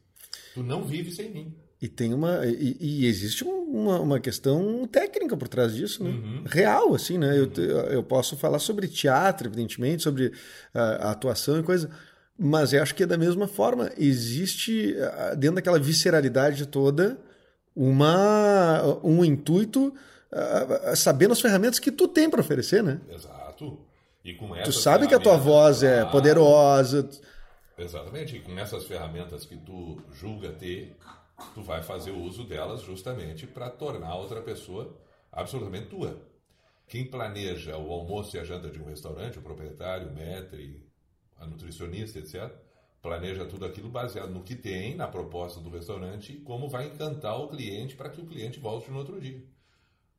Tu 0.53 0.63
não 0.63 0.83
vive 0.83 1.11
sem 1.11 1.31
mim. 1.31 1.53
E 1.81 1.87
tem 1.87 2.13
uma. 2.13 2.45
E, 2.45 2.77
e 2.79 3.05
existe 3.07 3.43
um- 3.43 3.63
uma, 3.73 3.99
uma 3.99 4.19
questão 4.19 4.87
técnica 4.87 5.35
por 5.35 5.47
trás 5.47 5.73
disso, 5.75 6.03
né? 6.03 6.11
Uhum. 6.11 6.43
Real, 6.45 6.93
assim, 6.95 7.17
né? 7.17 7.37
Eu, 7.37 7.47
te- 7.47 7.59
eu 7.61 8.03
posso 8.03 8.37
falar 8.37 8.59
sobre 8.59 8.87
teatro, 8.87 9.47
evidentemente, 9.47 10.03
sobre 10.03 10.31
ah, 10.73 11.07
a 11.07 11.11
atuação 11.11 11.59
e 11.59 11.63
coisa. 11.63 11.89
Mas 12.37 12.71
eu 12.73 12.81
acho 12.81 12.95
que 12.95 13.03
é 13.03 13.05
da 13.07 13.17
mesma 13.17 13.47
forma. 13.47 13.91
Existe, 13.97 14.95
ah, 14.99 15.33
dentro 15.35 15.55
daquela 15.55 15.79
visceralidade 15.79 16.65
toda, 16.67 17.17
uma, 17.75 18.99
um 19.03 19.23
intuito, 19.25 19.93
ah, 20.31 20.95
sabendo 20.95 21.31
as 21.33 21.41
ferramentas 21.41 21.79
que 21.79 21.91
tu 21.91 22.07
tem 22.07 22.29
para 22.29 22.41
oferecer, 22.41 22.83
né? 22.83 22.99
Exato. 23.13 23.79
E 24.23 24.33
com 24.35 24.47
Tu 24.49 24.55
essas 24.55 24.77
sabe 24.81 25.07
que 25.07 25.13
a 25.15 25.19
tua 25.19 25.35
voz 25.37 25.83
é 25.83 26.05
poderosa. 26.05 27.09
Exatamente. 27.83 28.37
E 28.37 28.41
com 28.41 28.57
essas 28.57 28.85
ferramentas 28.85 29.45
que 29.45 29.57
tu 29.57 30.01
julga 30.13 30.51
ter, 30.53 30.95
tu 31.53 31.61
vai 31.61 31.83
fazer 31.83 32.11
uso 32.11 32.43
delas 32.43 32.81
justamente 32.81 33.45
para 33.45 33.69
tornar 33.69 34.15
outra 34.15 34.41
pessoa 34.41 34.97
absolutamente 35.31 35.87
tua. 35.87 36.21
Quem 36.87 37.05
planeja 37.05 37.77
o 37.77 37.91
almoço 37.91 38.35
e 38.35 38.39
a 38.39 38.43
janta 38.43 38.69
de 38.69 38.79
um 38.79 38.85
restaurante, 38.85 39.39
o 39.39 39.41
proprietário, 39.41 40.09
o 40.09 40.13
maître, 40.13 40.85
a 41.37 41.45
nutricionista, 41.45 42.19
etc., 42.19 42.51
planeja 43.01 43.45
tudo 43.45 43.65
aquilo 43.65 43.89
baseado 43.89 44.31
no 44.31 44.43
que 44.43 44.55
tem, 44.55 44.95
na 44.95 45.07
proposta 45.07 45.59
do 45.59 45.69
restaurante 45.69 46.33
e 46.33 46.39
como 46.39 46.69
vai 46.69 46.87
encantar 46.87 47.37
o 47.37 47.49
cliente 47.49 47.95
para 47.95 48.09
que 48.09 48.21
o 48.21 48.25
cliente 48.25 48.59
volte 48.59 48.89
no 48.89 48.97
outro 48.97 49.19
dia. 49.19 49.43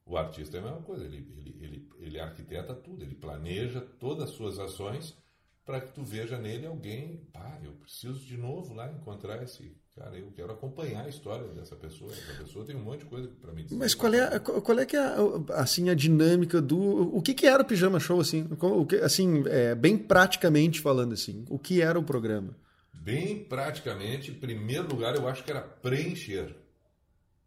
O 0.04 0.18
artista 0.18 0.58
é 0.58 0.60
a 0.60 0.64
mesma 0.64 0.82
coisa, 0.82 1.04
ele, 1.04 1.26
ele, 1.38 1.56
ele, 1.64 1.88
ele 1.98 2.20
arquiteta 2.20 2.74
tudo, 2.74 3.02
ele 3.02 3.14
planeja 3.14 3.80
todas 3.80 4.28
as 4.28 4.30
suas 4.34 4.58
ações 4.58 5.16
para 5.64 5.80
que 5.80 5.94
tu 5.94 6.04
veja 6.04 6.38
nele 6.38 6.66
alguém, 6.66 7.26
pá, 7.32 7.58
eu 7.64 7.72
preciso 7.72 8.20
de 8.20 8.36
novo 8.36 8.74
lá 8.74 8.90
encontrar 8.92 9.42
esse 9.42 9.74
cara, 9.96 10.18
eu 10.18 10.30
quero 10.32 10.52
acompanhar 10.52 11.06
a 11.06 11.08
história 11.08 11.48
dessa 11.48 11.74
pessoa. 11.74 12.12
Essa 12.12 12.42
pessoa 12.42 12.64
tem 12.66 12.76
um 12.76 12.82
monte 12.82 13.00
de 13.00 13.06
coisa 13.06 13.28
para 13.40 13.52
me 13.52 13.62
dizer. 13.62 13.76
Mas 13.76 13.94
qual 13.94 14.12
é, 14.12 14.38
qual 14.38 14.78
é 14.78 14.84
que 14.84 14.96
é 14.96 15.00
a, 15.00 15.60
assim, 15.60 15.88
a 15.88 15.94
dinâmica 15.94 16.60
do... 16.60 17.16
O 17.16 17.22
que, 17.22 17.32
que 17.32 17.46
era 17.46 17.62
o 17.62 17.66
Pijama 17.66 17.98
Show, 17.98 18.20
assim? 18.20 18.46
O 18.60 18.84
que, 18.84 18.96
assim, 18.96 19.44
é, 19.46 19.74
bem 19.74 19.96
praticamente 19.96 20.80
falando, 20.80 21.14
assim. 21.14 21.44
O 21.48 21.58
que 21.58 21.80
era 21.80 21.98
o 21.98 22.04
programa? 22.04 22.54
Bem 22.92 23.44
praticamente, 23.44 24.32
em 24.32 24.34
primeiro 24.34 24.88
lugar, 24.88 25.14
eu 25.14 25.26
acho 25.28 25.44
que 25.44 25.50
era 25.50 25.62
preencher. 25.62 26.54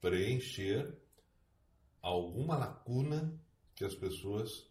Preencher 0.01 0.87
alguma 2.01 2.57
lacuna 2.57 3.31
que 3.75 3.83
as 3.83 3.93
pessoas 3.93 4.65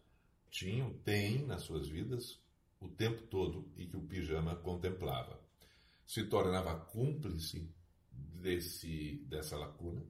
tinham, 0.50 0.90
têm 1.04 1.44
nas 1.46 1.62
suas 1.62 1.86
vidas 1.86 2.40
o 2.80 2.88
tempo 2.88 3.22
todo 3.22 3.70
e 3.76 3.86
que 3.86 3.96
o 3.96 4.06
pijama 4.06 4.56
contemplava. 4.56 5.40
Se 6.04 6.24
tornava 6.24 6.78
cúmplice 6.78 7.74
desse, 8.12 9.24
dessa 9.28 9.56
lacuna. 9.56 10.04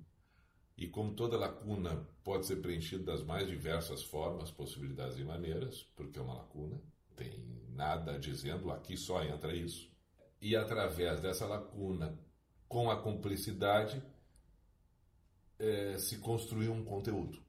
E 0.77 0.87
como 0.87 1.15
toda 1.15 1.39
lacuna 1.39 2.07
pode 2.23 2.47
ser 2.47 2.57
preenchida 2.57 3.05
das 3.05 3.23
mais 3.23 3.49
diversas 3.49 4.03
formas, 4.03 4.51
possibilidades 4.51 5.17
e 5.19 5.25
maneiras, 5.25 5.83
porque 5.97 6.19
é 6.19 6.23
uma 6.23 6.35
lacuna, 6.35 6.81
tem 7.15 7.33
nada 7.71 8.19
dizendo 8.19 8.71
aqui 8.71 8.97
só 8.97 9.25
entra 9.25 9.55
isso. 9.55 9.91
E 10.41 10.55
através 10.55 11.21
dessa 11.21 11.47
lacuna, 11.47 12.19
com 12.69 12.91
a 12.91 13.01
cumplicidade, 13.01 14.03
eh, 15.59 15.97
se 15.99 16.19
construiu 16.19 16.73
um 16.73 16.85
conteúdo. 16.85 17.43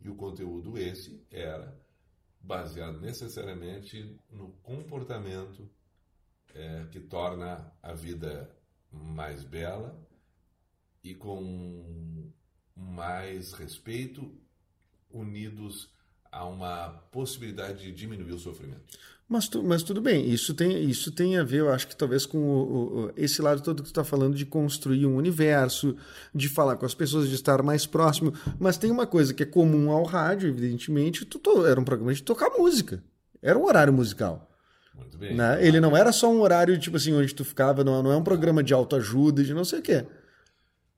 E 0.00 0.08
o 0.08 0.16
conteúdo 0.16 0.78
esse 0.78 1.26
era 1.30 1.78
baseado 2.40 3.00
necessariamente 3.00 4.18
no 4.30 4.52
comportamento 4.62 5.70
eh, 6.54 6.86
que 6.90 7.00
torna 7.00 7.72
a 7.82 7.92
vida 7.92 8.50
mais 8.90 9.44
bela 9.44 9.96
e 11.02 11.14
com 11.14 12.32
mais 12.74 13.52
respeito, 13.52 14.34
unidos 15.10 15.92
a 16.30 16.44
uma 16.44 17.02
possibilidade 17.10 17.82
de 17.82 17.92
diminuir 17.92 18.32
o 18.32 18.38
sofrimento. 18.38 18.82
Mas, 19.30 19.46
tu, 19.46 19.62
mas 19.62 19.84
tudo 19.84 20.00
bem, 20.00 20.28
isso 20.28 20.52
tem, 20.54 20.82
isso 20.82 21.12
tem 21.12 21.38
a 21.38 21.44
ver, 21.44 21.60
eu 21.60 21.72
acho 21.72 21.86
que 21.86 21.94
talvez 21.94 22.26
com 22.26 22.38
o, 22.38 23.04
o, 23.06 23.12
esse 23.16 23.40
lado 23.40 23.62
todo 23.62 23.76
que 23.76 23.88
tu 23.88 23.92
está 23.92 24.02
falando 24.02 24.34
de 24.34 24.44
construir 24.44 25.06
um 25.06 25.14
universo, 25.14 25.96
de 26.34 26.48
falar 26.48 26.76
com 26.76 26.84
as 26.84 26.94
pessoas, 26.94 27.28
de 27.28 27.36
estar 27.36 27.62
mais 27.62 27.86
próximo. 27.86 28.32
Mas 28.58 28.76
tem 28.76 28.90
uma 28.90 29.06
coisa 29.06 29.32
que 29.32 29.44
é 29.44 29.46
comum 29.46 29.92
ao 29.92 30.02
rádio, 30.02 30.48
evidentemente, 30.48 31.24
tu, 31.24 31.38
tu, 31.38 31.64
era 31.64 31.80
um 31.80 31.84
programa 31.84 32.12
de 32.12 32.24
tocar 32.24 32.50
música. 32.50 33.04
Era 33.40 33.56
um 33.56 33.64
horário 33.64 33.92
musical. 33.92 34.50
Muito 34.92 35.16
bem. 35.16 35.36
Né? 35.36 35.64
Ele 35.64 35.78
não 35.78 35.96
era 35.96 36.10
só 36.10 36.28
um 36.28 36.40
horário, 36.40 36.76
tipo 36.76 36.96
assim, 36.96 37.14
onde 37.14 37.32
tu 37.32 37.44
ficava, 37.44 37.84
não, 37.84 38.02
não 38.02 38.10
é 38.10 38.16
um 38.16 38.24
programa 38.24 38.64
de 38.64 38.74
autoajuda, 38.74 39.44
de 39.44 39.54
não 39.54 39.64
sei 39.64 39.78
o 39.78 39.82
quê. 39.82 40.06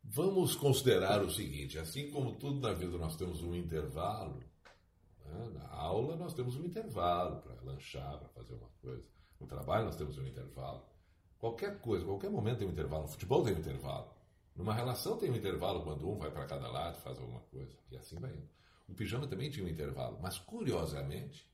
vamos 0.03 0.57
considerar 0.57 1.23
o 1.23 1.31
seguinte: 1.31 1.79
assim 1.79 2.11
como 2.11 2.33
tudo 2.37 2.61
na 2.61 2.73
vida 2.73 2.97
nós 2.97 3.15
temos 3.15 3.43
um 3.43 3.55
intervalo, 3.55 4.41
né? 5.33 5.51
na 5.55 5.69
aula 5.69 6.17
nós 6.17 6.35
temos 6.35 6.57
um 6.57 6.65
intervalo 6.65 7.41
para 7.41 7.55
lanchar, 7.63 8.19
para 8.19 8.29
fazer 8.29 8.55
uma 8.55 8.69
coisa. 8.81 9.09
No 9.41 9.47
trabalho 9.47 9.87
nós 9.87 9.97
temos 9.97 10.19
um 10.19 10.27
intervalo. 10.27 10.85
Qualquer 11.39 11.81
coisa, 11.81 12.05
qualquer 12.05 12.31
momento 12.31 12.59
tem 12.59 12.69
um 12.69 12.71
intervalo. 12.71 13.03
No 13.03 13.09
futebol 13.09 13.43
tem 13.43 13.55
um 13.55 13.59
intervalo. 13.59 14.13
Numa 14.55 14.75
relação 14.75 15.17
tem 15.17 15.31
um 15.31 15.37
intervalo 15.37 15.83
quando 15.83 16.09
um 16.09 16.19
vai 16.19 16.31
para 16.31 16.47
cada 16.47 16.69
lado, 16.69 17.01
faz 17.01 17.19
alguma 17.19 17.41
coisa. 17.41 17.77
E 17.91 17.97
assim 17.97 18.19
vai 18.21 18.31
indo. 18.31 18.49
O 18.89 18.95
pijama 18.95 19.27
também 19.27 19.51
tinha 19.51 19.65
um 19.65 19.69
intervalo. 19.69 20.19
Mas, 20.21 20.39
curiosamente, 20.39 21.51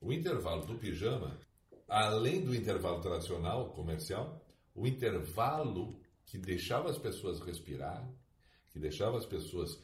o 0.00 0.12
intervalo 0.12 0.66
do 0.66 0.74
pijama, 0.76 1.40
além 1.88 2.44
do 2.44 2.54
intervalo 2.54 3.00
tradicional, 3.00 3.70
comercial, 3.70 4.44
o 4.74 4.86
intervalo 4.86 5.98
que 6.26 6.36
deixava 6.36 6.90
as 6.90 6.98
pessoas 6.98 7.40
respirar, 7.40 8.06
que 8.70 8.78
deixava 8.78 9.16
as 9.16 9.24
pessoas 9.24 9.82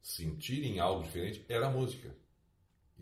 sentirem 0.00 0.78
algo 0.78 1.02
diferente, 1.02 1.44
era 1.48 1.66
a 1.66 1.70
música. 1.70 2.16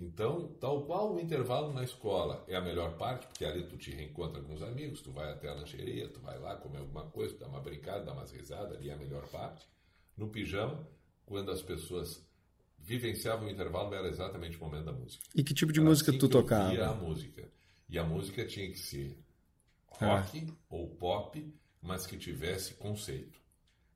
Então, 0.01 0.55
tal 0.61 0.85
qual 0.85 1.15
o 1.15 1.21
intervalo 1.21 1.73
na 1.73 1.83
escola 1.83 2.45
é 2.47 2.55
a 2.55 2.61
melhor 2.61 2.97
parte, 2.97 3.27
porque 3.27 3.45
ali 3.45 3.65
tu 3.65 3.77
te 3.77 3.91
reencontra 3.91 4.41
com 4.41 4.55
os 4.55 4.63
amigos, 4.63 5.01
tu 5.01 5.11
vai 5.11 5.31
até 5.33 5.49
a 5.49 5.55
lancheria, 5.55 6.09
tu 6.09 6.21
vai 6.21 6.39
lá 6.39 6.55
comer 6.57 6.79
alguma 6.79 7.05
coisa, 7.07 7.37
dá 7.37 7.49
uma 7.49 7.61
brincada, 7.61 8.05
dá 8.05 8.13
umas 8.13 8.31
risadas, 8.31 8.77
ali 8.77 8.91
é 8.91 8.93
a 8.93 8.97
melhor 8.97 9.27
parte. 9.29 9.67
No 10.17 10.29
pijama, 10.29 10.87
quando 11.27 11.51
as 11.51 11.63
pessoas 11.63 12.25
vivenciavam 12.79 13.49
o 13.49 13.51
intervalo, 13.51 13.93
era 13.93 14.09
exatamente 14.09 14.57
o 14.57 14.61
momento 14.61 14.85
da 14.85 14.93
música. 14.93 15.25
E 15.35 15.43
que 15.43 15.53
tipo 15.53 15.73
de 15.73 15.81
era 15.81 15.89
música 15.89 16.11
assim 16.11 16.19
tu 16.19 16.27
eu 16.27 16.31
tocava? 16.31 16.71
via 16.71 16.89
a 16.89 16.95
música. 16.95 17.51
E 17.89 17.99
a 17.99 18.05
música 18.05 18.47
tinha 18.47 18.71
que 18.71 18.79
ser 18.79 19.19
rock 19.89 20.53
ou 20.71 20.89
pop, 20.91 21.55
mas 21.83 22.07
que 22.07 22.17
tivesse 22.17 22.75
conceito, 22.75 23.41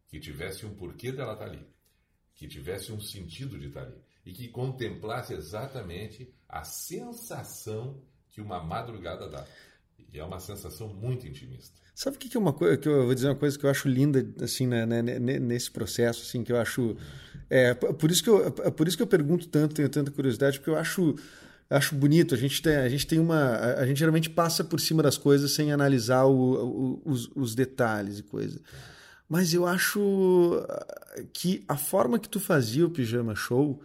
que 0.09 0.19
tivesse 0.19 0.67
um 0.67 0.75
porquê 0.75 1.13
dela 1.13 1.35
estar 1.35 1.45
ali, 1.45 1.65
que 2.35 2.49
tivesse 2.49 2.91
um 2.91 3.01
sentido 3.01 3.57
de 3.57 3.69
estar 3.69 3.83
ali 3.83 4.03
e 4.25 4.33
que 4.33 4.49
contemplasse 4.49 5.35
exatamente 5.35 6.33
a 6.49 6.65
sensação 6.65 8.01
que 8.31 8.41
uma 8.41 8.63
madrugada 8.63 9.29
dá. 9.29 9.45
E 10.13 10.19
é 10.19 10.25
uma 10.25 10.41
sensação 10.41 10.89
muito 10.89 11.27
intimista. 11.27 11.81
Sabe 11.95 12.17
o 12.17 12.19
que 12.19 12.37
é 12.37 12.41
uma 12.41 12.53
coisa 12.53 12.77
que 12.77 12.89
eu 12.89 13.05
vou 13.05 13.15
dizer 13.15 13.29
uma 13.29 13.37
coisa 13.37 13.59
que 13.59 13.65
eu 13.65 13.71
acho 13.71 13.89
linda 13.89 14.27
assim 14.43 14.67
né, 14.67 14.87
né, 14.87 15.03
né, 15.03 15.19
nesse 15.39 15.71
processo 15.71 16.23
assim 16.23 16.43
que 16.43 16.51
eu 16.51 16.59
acho 16.59 16.97
é 17.51 17.75
por 17.75 18.11
isso 18.11 18.23
que 18.23 18.31
eu 18.31 18.51
por 18.51 18.89
isso 18.89 18.97
que 18.97 19.03
eu 19.03 19.07
pergunto 19.07 19.47
tanto 19.47 19.75
tenho 19.75 19.89
tanta 19.91 20.11
curiosidade 20.11 20.59
porque 20.59 20.71
eu 20.71 20.77
acho 20.77 21.15
acho 21.69 21.95
bonito 21.95 22.35
a 22.35 22.39
gente 22.39 22.63
tem 22.63 22.77
a 22.77 22.89
gente 22.89 23.07
tem 23.07 23.19
uma 23.19 23.57
a 23.77 23.87
gente 23.87 23.99
geralmente 23.99 24.31
passa 24.31 24.65
por 24.65 24.81
cima 24.81 25.03
das 25.03 25.19
coisas 25.19 25.53
sem 25.53 25.71
analisar 25.71 26.25
o, 26.25 26.33
o, 26.33 27.03
os, 27.05 27.31
os 27.35 27.55
detalhes 27.55 28.21
e 28.21 28.23
coisa 28.23 28.59
mas 29.29 29.53
eu 29.53 29.67
acho 29.67 30.67
que 31.35 31.63
a 31.69 31.77
forma 31.77 32.19
que 32.19 32.29
tu 32.29 32.41
fazia 32.41 32.87
o 32.87 32.91
pijama 32.91 33.35
show 33.35 33.83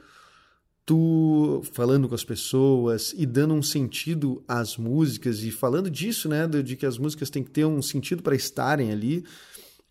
tu 0.87 1.61
falando 1.73 2.07
com 2.07 2.15
as 2.15 2.23
pessoas 2.23 3.13
e 3.17 3.25
dando 3.25 3.53
um 3.53 3.61
sentido 3.61 4.41
às 4.47 4.77
músicas 4.77 5.43
e 5.43 5.51
falando 5.51 5.91
disso, 5.91 6.29
né, 6.29 6.47
de 6.47 6.77
que 6.77 6.85
as 6.85 6.97
músicas 6.97 7.29
têm 7.29 7.43
que 7.43 7.51
ter 7.51 7.65
um 7.65 7.81
sentido 7.81 8.23
para 8.23 8.33
estarem 8.33 8.89
ali, 8.89 9.25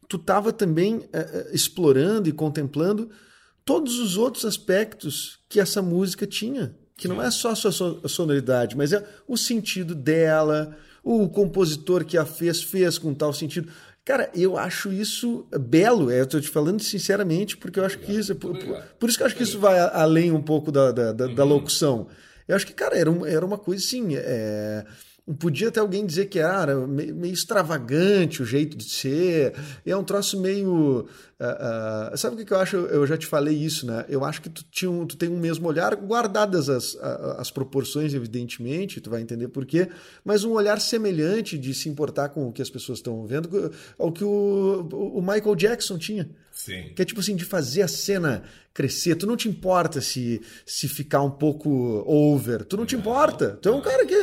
tu 0.09 0.17
estava 0.17 0.55
também 0.55 1.07
é, 1.13 1.51
explorando 1.53 2.31
e 2.31 2.33
contemplando 2.33 3.11
todos 3.63 3.99
os 3.99 4.17
outros 4.17 4.47
aspectos 4.47 5.39
que 5.51 5.61
essa 5.61 5.83
música 5.83 6.27
tinha, 6.27 6.75
que 6.97 7.07
não 7.07 7.21
é 7.21 7.31
só 7.31 7.51
a 7.51 7.55
sua 7.55 8.09
sonoridade, 8.09 8.75
mas 8.75 8.95
é 8.95 9.07
o 9.29 9.37
sentido 9.37 9.95
dela, 9.95 10.75
o 11.05 11.29
compositor 11.29 12.07
que 12.07 12.17
a 12.17 12.25
fez 12.25 12.63
fez 12.63 12.97
com 12.97 13.13
tal 13.13 13.35
sentido. 13.35 13.71
Cara, 14.07 14.31
eu 14.33 14.57
acho 14.57 14.93
isso 14.93 15.49
belo, 15.59 16.13
é, 16.13 16.21
eu 16.21 16.25
estou 16.25 16.41
te 16.41 16.49
falando 16.49 16.81
sinceramente, 16.81 17.57
porque 17.57 17.81
eu 17.81 17.85
acho 17.85 17.99
que 17.99 18.13
isso. 18.13 18.37
Por, 18.37 18.57
por, 19.01 19.09
isso 19.09 19.19
que 19.19 19.25
eu 19.25 19.27
acho 19.27 19.35
que 19.35 19.43
isso 19.43 19.59
vai 19.59 19.81
além 19.81 20.31
um 20.31 20.41
pouco 20.41 20.71
da, 20.71 20.93
da, 20.93 21.13
da, 21.13 21.27
da 21.27 21.45
locução. 21.45 22.07
Eu 22.47 22.55
acho 22.55 22.65
que, 22.65 22.73
cara, 22.73 22.97
era, 22.97 23.11
um, 23.11 23.27
era 23.27 23.45
uma 23.45 23.59
coisa 23.59 23.85
assim. 23.85 24.15
É, 24.15 24.85
Podia 25.41 25.69
até 25.69 25.81
alguém 25.81 26.07
dizer 26.07 26.27
que 26.27 26.39
era 26.39 26.87
meio 26.87 27.33
extravagante 27.33 28.43
o 28.43 28.47
jeito 28.47 28.77
de 28.77 28.85
ser, 28.85 29.55
é 29.85 29.97
um 29.97 30.05
troço 30.05 30.41
meio. 30.41 31.09
Uh, 31.41 32.15
uh, 32.15 32.17
sabe 32.17 32.41
o 32.41 32.47
que 32.47 32.53
eu 32.53 32.59
acho? 32.61 32.77
Eu 32.77 33.05
já 33.09 33.17
te 33.17 33.27
falei 33.27 33.57
isso, 33.57 33.87
né? 33.87 34.05
Eu 34.09 34.25
acho 34.25 34.41
que 34.41 34.49
tu, 34.49 34.65
tinha 34.71 34.89
um, 34.89 35.05
tu 35.05 35.17
tem 35.17 35.29
um 35.29 35.37
mesmo 35.37 35.67
olhar, 35.67 35.97
guardadas 35.97 36.69
as, 36.69 36.97
as 36.97 37.51
proporções, 37.51 38.15
evidentemente, 38.15 39.01
tu 39.01 39.11
vai 39.11 39.21
entender 39.21 39.49
por 39.49 39.67
quê, 39.67 39.89
mas 40.25 40.45
um 40.45 40.53
olhar 40.53 40.81
semelhante 40.81 41.59
de 41.59 41.75
se 41.75 41.89
importar 41.89 42.29
com 42.29 42.49
o 42.49 42.53
que 42.53 42.63
as 42.63 42.71
pessoas 42.71 42.99
estão 43.01 43.27
vendo 43.27 43.73
ao 43.99 44.13
que 44.13 44.23
o, 44.23 44.89
o 44.93 45.21
Michael 45.21 45.57
Jackson 45.57 45.99
tinha. 45.99 46.31
Sim. 46.67 46.91
Que 46.97 47.03
é 47.03 47.05
tipo 47.05 47.21
assim, 47.21 47.37
de 47.37 47.45
fazer 47.45 47.83
a 47.83 47.89
cena 47.89 48.43
crescer. 48.75 49.15
Tu 49.15 49.25
não 49.25 49.37
te 49.37 49.49
importa 49.49 50.01
se, 50.01 50.43
se 50.67 50.89
ficar 50.89 51.23
um 51.23 51.31
pouco 51.31 51.71
over. 52.05 52.65
Tu 52.65 52.77
não, 52.77 52.83
não 52.83 52.87
te 52.87 52.97
importa. 52.97 53.57
Tu 53.63 53.69
é 53.69 53.73
um 53.73 53.81
cara 53.81 54.05
que. 54.05 54.15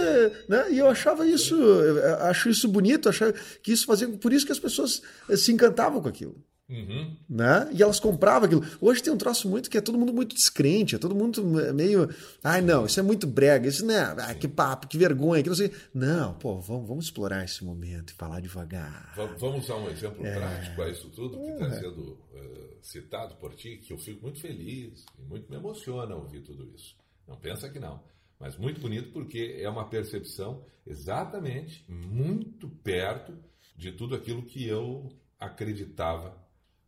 Né? 0.49 0.73
E 0.73 0.77
eu 0.77 0.89
achava 0.89 1.25
isso. 1.25 1.55
Eu 1.55 2.15
acho 2.25 2.49
isso 2.49 2.67
bonito, 2.67 3.07
achava 3.07 3.33
que 3.61 3.71
isso 3.71 3.85
fazia. 3.85 4.09
Por 4.09 4.33
isso 4.33 4.45
que 4.45 4.51
as 4.51 4.59
pessoas 4.59 5.01
se 5.37 5.53
encantavam 5.53 6.01
com 6.01 6.09
aquilo. 6.09 6.35
Uhum. 6.73 7.15
Né? 7.29 7.69
E 7.71 7.83
elas 7.83 7.99
compravam 7.99 8.47
aquilo. 8.47 8.65
Hoje 8.81 9.03
tem 9.03 9.13
um 9.13 9.17
troço 9.17 9.47
muito 9.47 9.69
que 9.69 9.77
é 9.77 9.81
todo 9.81 9.97
mundo 9.97 10.11
muito 10.11 10.35
descrente, 10.35 10.95
é 10.95 10.97
todo 10.97 11.13
mundo 11.13 11.43
meio. 11.73 12.09
Ai, 12.43 12.61
não, 12.61 12.87
isso 12.87 12.99
é 12.99 13.03
muito 13.03 13.27
brega, 13.27 13.67
isso 13.67 13.85
não 13.85 13.93
é. 13.93 14.15
Ah, 14.17 14.33
que 14.33 14.47
papo, 14.47 14.87
que 14.87 14.97
vergonha, 14.97 15.43
que 15.43 15.49
não 15.49 15.55
sei. 15.55 15.71
Não, 15.93 16.33
pô, 16.33 16.59
vamos, 16.59 16.87
vamos 16.87 17.05
explorar 17.05 17.45
esse 17.45 17.63
momento 17.63 18.09
e 18.09 18.13
falar 18.15 18.39
devagar. 18.39 19.13
Vamos 19.37 19.65
usar 19.65 19.75
um 19.75 19.89
exemplo 19.89 20.25
é. 20.25 20.33
prático 20.33 20.81
a 20.81 20.89
isso 20.89 21.09
tudo 21.09 21.37
que 21.37 21.51
está 21.51 21.67
é. 21.67 21.79
sendo 21.79 22.01
uh, 22.01 22.77
citado 22.81 23.35
por 23.35 23.53
ti, 23.53 23.77
que 23.77 23.93
eu 23.93 23.97
fico 23.99 24.23
muito 24.23 24.39
feliz 24.39 25.05
e 25.19 25.21
muito 25.21 25.47
me 25.51 25.57
emociona 25.57 26.15
ouvir 26.15 26.41
tudo 26.41 26.67
isso. 26.75 26.95
Não 27.27 27.37
pensa 27.37 27.69
que 27.69 27.79
não. 27.79 28.01
Mas 28.39 28.57
muito 28.57 28.81
bonito 28.81 29.11
porque 29.11 29.57
é 29.59 29.69
uma 29.69 29.87
percepção 29.87 30.65
exatamente 30.85 31.85
muito 31.87 32.67
perto 32.67 33.37
de 33.77 33.91
tudo 33.91 34.15
aquilo 34.15 34.41
que 34.43 34.67
eu 34.67 35.09
acreditava 35.39 36.42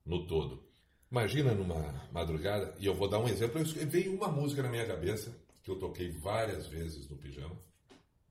no 0.05 0.25
todo. 0.25 0.63
Imagina 1.09 1.53
numa 1.53 2.09
madrugada, 2.11 2.75
e 2.79 2.85
eu 2.85 2.93
vou 2.93 3.09
dar 3.09 3.19
um 3.19 3.27
exemplo, 3.27 3.59
eu, 3.59 3.87
veio 3.87 4.13
uma 4.13 4.27
música 4.27 4.61
na 4.61 4.69
minha 4.69 4.85
cabeça, 4.85 5.35
que 5.63 5.71
eu 5.71 5.79
toquei 5.79 6.11
várias 6.11 6.67
vezes 6.67 7.07
no 7.09 7.17
pijama, 7.17 7.55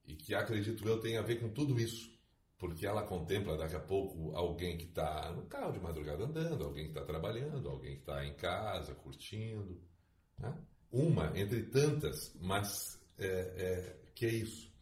e 0.07 0.15
que 0.15 0.35
acredito 0.35 0.87
eu 0.87 1.01
tem 1.01 1.17
a 1.17 1.23
ver 1.23 1.41
com 1.41 1.49
tudo 1.49 1.81
isso, 1.81 2.15
porque 2.59 2.87
ela 2.87 3.03
contempla 3.03 3.57
daqui 3.57 3.77
a 3.77 3.81
pouco 3.81 4.35
alguém 4.37 4.77
que 4.77 4.85
está 4.85 5.33
no 5.33 5.43
carro 5.43 5.73
de 5.73 5.81
madrugada 5.81 6.25
andando, 6.25 6.65
alguém 6.65 6.85
que 6.85 6.91
está 6.91 7.05
trabalhando, 7.05 7.69
alguém 7.69 7.95
que 7.95 8.01
está 8.01 8.25
em 8.25 8.35
casa 8.35 8.95
curtindo. 8.95 9.81
Né? 10.39 10.55
Uma 10.91 11.33
entre 11.39 11.65
tantas, 11.65 12.35
mas 12.41 13.01
é, 13.19 13.27
é, 13.27 13.97
que 14.15 14.27
é 14.27 14.31
isso. 14.31 14.73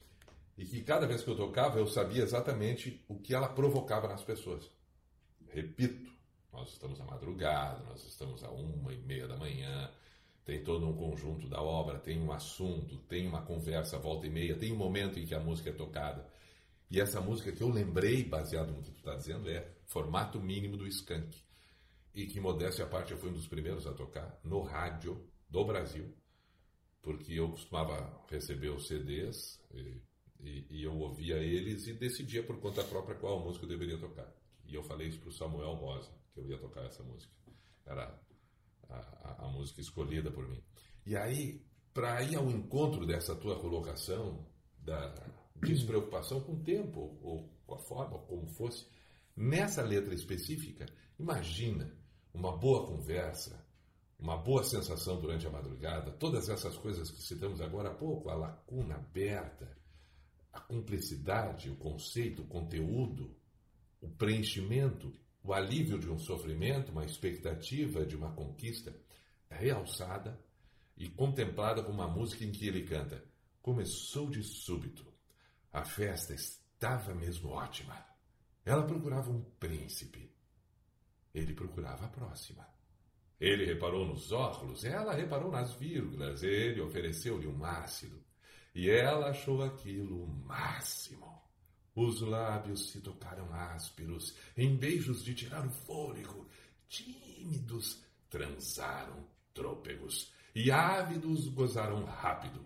E 0.57 0.67
que 0.67 0.83
cada 0.83 1.07
vez 1.07 1.23
que 1.23 1.31
eu 1.31 1.37
tocava 1.37 1.79
eu 1.79 1.87
sabia 1.87 2.23
exatamente 2.23 3.03
o 3.09 3.19
que 3.19 3.35
ela 3.35 3.49
provocava 3.49 4.07
nas 4.07 4.23
pessoas. 4.23 4.71
Repito, 5.49 6.13
nós 6.53 6.71
estamos 6.71 7.01
à 7.01 7.05
madrugada, 7.05 7.83
nós 7.85 8.05
estamos 8.05 8.45
a 8.45 8.51
uma 8.51 8.93
e 8.93 8.99
meia 8.99 9.27
da 9.27 9.37
manhã, 9.37 9.91
tem 10.45 10.63
todo 10.63 10.87
um 10.87 10.95
conjunto 10.95 11.49
da 11.49 11.63
obra, 11.63 11.99
tem 11.99 12.21
um 12.21 12.31
assunto, 12.31 12.99
tem 13.09 13.27
uma 13.27 13.43
conversa 13.43 13.99
volta 13.99 14.27
e 14.27 14.31
meia, 14.31 14.57
tem 14.57 14.73
um 14.73 14.77
momento 14.77 15.19
em 15.19 15.25
que 15.25 15.35
a 15.35 15.41
música 15.41 15.71
é 15.71 15.73
tocada. 15.73 16.29
E 16.91 17.01
essa 17.01 17.21
música 17.21 17.53
que 17.53 17.63
eu 17.63 17.71
lembrei, 17.71 18.23
baseado 18.23 18.71
no 18.71 18.83
que 18.83 18.91
tu 18.91 18.99
está 18.99 19.15
dizendo, 19.15 19.49
é 19.49 19.67
formato 19.87 20.39
mínimo 20.39 20.77
do 20.77 20.87
Skank. 20.87 21.35
E 22.15 22.27
que, 22.27 22.39
modéstia 22.39 22.85
à 22.85 22.89
parte, 22.89 23.13
eu 23.13 23.19
fui 23.19 23.31
um 23.31 23.35
dos 23.35 23.47
primeiros 23.47 23.87
a 23.87 23.95
tocar 23.95 24.39
no 24.45 24.61
rádio 24.61 25.27
do 25.49 25.65
Brasil, 25.65 26.15
porque 27.01 27.33
eu 27.33 27.49
costumava 27.49 28.23
receber 28.29 28.69
os 28.69 28.87
CDs 28.87 29.59
e, 29.73 30.03
e, 30.39 30.67
e 30.69 30.83
eu 30.85 30.99
ouvia 30.99 31.37
eles 31.37 31.87
e 31.87 31.95
decidia 31.95 32.43
por 32.43 32.61
conta 32.61 32.85
própria 32.85 33.17
qual 33.17 33.41
música 33.41 33.65
eu 33.65 33.71
deveria 33.71 33.97
tocar. 33.97 34.31
E 34.67 34.75
eu 34.75 34.83
falei 34.83 35.09
isso 35.09 35.19
para 35.19 35.31
o 35.31 35.33
Samuel 35.33 35.73
Rosa 35.75 36.22
que 36.33 36.41
eu 36.41 36.49
ia 36.49 36.59
tocar 36.59 36.85
essa 36.85 37.03
música. 37.03 37.33
Era 37.85 38.19
a, 38.89 38.97
a, 38.97 39.47
a 39.47 39.49
música 39.49 39.81
escolhida 39.81 40.31
por 40.31 40.49
mim. 40.49 40.63
E 41.05 41.17
aí, 41.17 41.65
para 41.93 42.23
ir 42.23 42.37
ao 42.37 42.51
encontro 42.51 43.07
dessa 43.07 43.35
tua 43.35 43.59
colocação, 43.61 44.47
da 44.79 45.15
despreocupação 45.57 46.41
com 46.41 46.55
o 46.55 46.63
tempo, 46.63 47.19
ou 47.23 47.49
com 47.67 47.75
a 47.75 47.79
forma, 47.79 48.19
como 48.21 48.47
fosse, 48.49 48.87
nessa 49.37 49.83
letra 49.83 50.15
específica, 50.15 50.87
imagina 51.19 51.95
uma 52.35 52.57
boa 52.57 52.87
conversa, 52.87 53.65
uma 54.19 54.37
boa 54.37 54.63
sensação 54.65 55.21
durante 55.21 55.47
a 55.47 55.51
madrugada, 55.51 56.13
todas 56.13 56.49
essas 56.49 56.77
coisas 56.77 57.11
que 57.11 57.23
citamos 57.23 57.61
agora 57.61 57.91
há 57.91 57.95
pouco, 57.95 58.31
a 58.31 58.35
lacuna 58.35 58.97
aberta, 58.97 59.77
a 60.53 60.61
cumplicidade, 60.61 61.71
o 61.71 61.77
conceito, 61.77 62.43
o 62.43 62.47
conteúdo, 62.47 63.35
o 64.01 64.09
preenchimento 64.09 65.13
o 65.45 65.53
alívio 65.53 65.99
de 65.99 66.09
um 66.09 66.19
sofrimento, 66.19 66.93
uma 66.93 67.05
expectativa 67.05 68.07
de 68.07 68.17
uma 68.17 68.33
conquista, 68.33 68.95
realçada 69.51 70.39
e 70.97 71.09
contemplada 71.09 71.83
com 71.83 71.91
uma 71.93 72.07
música 72.07 72.45
em 72.45 72.53
que 72.53 72.67
ele 72.67 72.83
canta: 72.83 73.25
Começou 73.61 74.31
de 74.31 74.43
súbito. 74.43 75.13
A 75.73 75.85
festa 75.85 76.35
estava 76.35 77.15
mesmo 77.15 77.51
ótima. 77.51 78.05
Ela 78.65 78.85
procurava 78.85 79.31
um 79.31 79.43
príncipe. 79.59 80.31
ele 81.35 81.55
procurava 81.55 82.05
a 82.05 82.09
próxima. 82.09 82.67
Ele 83.41 83.65
reparou 83.65 84.07
nos 84.07 84.31
óculos, 84.31 84.85
ela 84.85 85.15
reparou 85.15 85.51
nas 85.51 85.75
vírgulas, 85.75 86.45
ele 86.45 86.81
ofereceu-lhe 86.81 87.49
um 87.49 87.65
ácido. 87.65 88.23
E 88.73 88.89
ela 88.89 89.31
achou 89.31 89.63
aquilo 89.63 90.23
o 90.23 90.29
máximo. 90.29 91.42
Os 91.95 92.21
lábios 92.23 92.91
se 92.91 93.01
tocaram 93.01 93.53
ásperos, 93.53 94.35
em 94.57 94.75
beijos 94.77 95.23
de 95.23 95.35
tirar 95.35 95.67
o 95.67 95.71
fôlego. 95.71 96.49
Tímidos, 96.89 98.03
transaram 98.31 99.27
trôpegos. 99.53 100.33
E 100.55 100.71
ávidos 100.71 101.49
gozaram 101.49 102.05
rápido. 102.05 102.65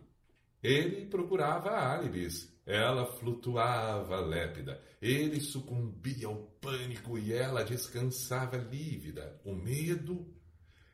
Ele 0.62 1.06
procurava 1.06 1.70
álibis. 1.70 2.54
Ela 2.64 3.06
flutuava 3.06 4.18
lépida. 4.20 4.82
Ele 5.00 5.40
sucumbia 5.40 6.26
ao 6.26 6.36
pânico 6.60 7.16
e 7.16 7.32
ela 7.32 7.64
descansava 7.64 8.56
lívida. 8.56 9.40
O 9.44 9.54
medo 9.54 10.34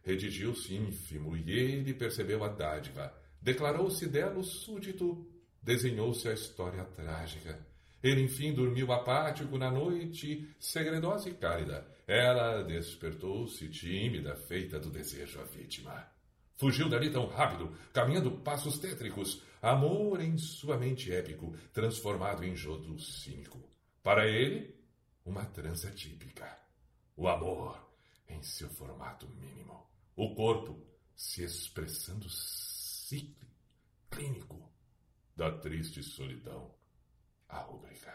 redigiu-se 0.03 0.75
ínfimo 0.75 1.37
e 1.37 1.51
ele 1.51 1.95
percebeu 1.95 2.45
a 2.45 2.49
dádiva. 2.49 3.15
Declarou-se 3.41 4.07
dela 4.07 4.43
súdito. 4.43 5.27
Desenhou-se 5.63 6.29
a 6.29 6.35
história 6.35 6.85
trágica. 6.85 7.72
Ele, 8.03 8.23
enfim, 8.23 8.53
dormiu 8.53 8.91
apático 8.93 9.57
na 9.57 9.71
noite, 9.71 10.49
segredosa 10.59 11.29
e 11.29 11.35
cálida. 11.35 11.87
Ela 12.07 12.63
despertou-se 12.63 13.69
tímida, 13.69 14.35
feita 14.35 14.81
do 14.81 14.91
desejo 14.91 15.41
à 15.41 15.45
vítima. 15.45 16.11
Fugiu 16.57 16.89
dali 16.89 17.11
tão 17.11 17.27
rápido, 17.27 17.77
caminhando 17.93 18.39
passos 18.39 18.79
tétricos, 18.79 19.43
amor 19.61 20.21
em 20.21 20.37
sua 20.37 20.77
mente 20.77 21.13
épico, 21.13 21.55
transformado 21.73 22.45
em 22.45 22.57
jogo 22.57 22.99
cínico. 22.99 23.61
Para 24.03 24.27
ele, 24.27 24.75
uma 25.25 25.45
trança 25.45 25.91
típica. 25.91 26.59
O 27.17 27.29
amor 27.29 27.79
em 28.29 28.43
seu 28.43 28.69
formato 28.69 29.29
mínimo. 29.29 29.87
O 30.17 30.35
corpo 30.35 30.77
se 31.15 31.45
expressando 31.45 32.29
cíclico, 32.29 33.47
clínico 34.11 34.73
da 35.37 35.51
triste 35.51 36.03
solidão. 36.03 36.82
A 37.53 37.59
rúbrica. 37.59 38.13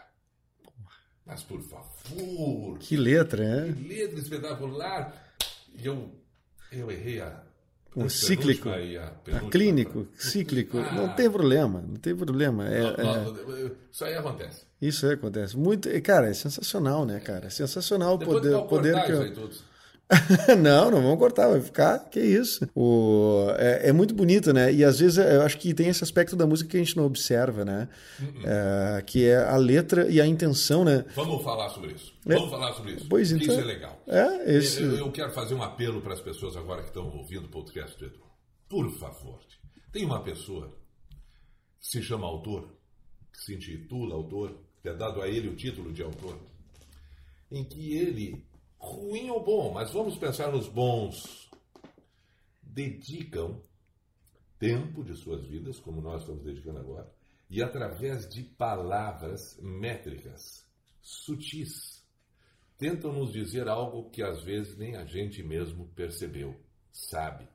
Mas, 1.24 1.42
por 1.42 1.62
favor... 1.62 2.78
Que 2.78 2.96
letra, 2.96 3.42
é? 3.42 3.72
Que 3.72 3.88
letra 3.88 4.18
espetacular! 4.18 5.34
E 5.74 5.86
eu, 5.86 6.10
eu 6.70 6.90
errei 6.90 7.20
a 7.20 7.48
um 7.96 8.08
cíclico, 8.08 8.68
a 8.68 9.50
clínico, 9.50 10.06
cíclico, 10.14 10.78
ah, 10.78 10.92
não 10.92 11.08
tem 11.14 11.28
problema, 11.28 11.80
não 11.80 11.96
tem 11.96 12.14
problema. 12.14 12.68
É, 12.68 12.82
não, 13.02 13.32
não, 13.32 13.56
é, 13.56 13.72
isso 13.90 14.04
aí 14.04 14.14
acontece. 14.14 14.66
Isso 14.80 15.06
aí 15.06 15.14
acontece. 15.14 15.56
Muito, 15.56 15.88
cara, 16.02 16.28
é 16.28 16.34
sensacional, 16.34 17.04
né, 17.04 17.18
cara? 17.18 17.46
É 17.46 17.50
sensacional 17.50 18.14
o 18.14 18.18
poder, 18.18 18.56
poder 18.66 19.04
que 19.04 19.12
eu... 19.12 19.50
não, 20.58 20.90
não 20.90 21.02
vamos 21.02 21.18
cortar, 21.18 21.48
vai 21.48 21.60
ficar. 21.60 21.98
Que 22.10 22.20
isso. 22.20 22.68
O, 22.74 23.46
é, 23.58 23.88
é, 23.88 23.92
muito 23.92 24.14
bonito, 24.14 24.52
né? 24.52 24.72
E 24.72 24.82
às 24.82 24.98
vezes 24.98 25.18
eu 25.18 25.42
acho 25.42 25.58
que 25.58 25.74
tem 25.74 25.88
esse 25.88 26.02
aspecto 26.02 26.34
da 26.34 26.46
música 26.46 26.70
que 26.70 26.76
a 26.76 26.80
gente 26.80 26.96
não 26.96 27.04
observa, 27.04 27.64
né? 27.64 27.88
Uh-uh. 28.18 28.42
É, 28.46 29.02
que 29.02 29.26
é 29.26 29.36
a 29.36 29.56
letra 29.56 30.08
e 30.08 30.20
a 30.20 30.26
intenção, 30.26 30.84
né? 30.84 31.04
Vamos 31.14 31.42
falar 31.42 31.68
sobre 31.70 31.92
isso. 31.92 32.14
É. 32.26 32.34
Vamos 32.34 32.50
falar 32.50 32.72
sobre 32.72 32.92
isso. 32.92 33.06
Pois 33.08 33.30
então. 33.32 33.54
Isso 33.54 33.60
é 33.60 33.64
legal. 33.64 34.02
É, 34.06 34.56
esse... 34.56 34.82
eu, 34.82 34.96
eu 34.96 35.12
quero 35.12 35.30
fazer 35.32 35.54
um 35.54 35.62
apelo 35.62 36.00
para 36.00 36.14
as 36.14 36.20
pessoas 36.20 36.56
agora 36.56 36.82
que 36.82 36.88
estão 36.88 37.06
ouvindo 37.14 37.44
o 37.44 37.50
podcast 37.50 37.98
do 37.98 38.06
Edu. 38.06 38.22
Por 38.68 38.90
favor, 38.98 39.40
tem 39.92 40.04
uma 40.04 40.22
pessoa 40.22 40.74
que 41.80 41.86
se 41.86 42.02
chama 42.02 42.26
autor, 42.26 42.68
que 43.32 43.40
se 43.40 43.54
intitula 43.54 44.14
autor, 44.14 44.58
que 44.80 44.88
é 44.88 44.94
dado 44.94 45.20
a 45.20 45.28
ele 45.28 45.48
o 45.48 45.56
título 45.56 45.92
de 45.92 46.02
autor, 46.02 46.38
em 47.50 47.64
que 47.64 47.96
ele 47.96 48.47
ruim 48.78 49.28
ou 49.30 49.42
bom, 49.42 49.72
mas 49.72 49.92
vamos 49.92 50.16
pensar 50.16 50.52
nos 50.52 50.68
bons, 50.68 51.50
dedicam 52.62 53.60
tempo 54.58 55.04
de 55.04 55.14
suas 55.14 55.46
vidas, 55.46 55.78
como 55.78 56.00
nós 56.00 56.22
estamos 56.22 56.44
dedicando 56.44 56.78
agora, 56.78 57.12
e 57.50 57.62
através 57.62 58.28
de 58.28 58.42
palavras 58.42 59.58
métricas, 59.60 60.66
sutis, 61.00 62.04
tentam 62.76 63.12
nos 63.12 63.32
dizer 63.32 63.68
algo 63.68 64.10
que 64.10 64.22
às 64.22 64.42
vezes 64.44 64.76
nem 64.76 64.96
a 64.96 65.04
gente 65.04 65.42
mesmo 65.42 65.88
percebeu, 65.88 66.54
sabe, 66.92 67.48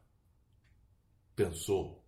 pensou. 1.36 2.04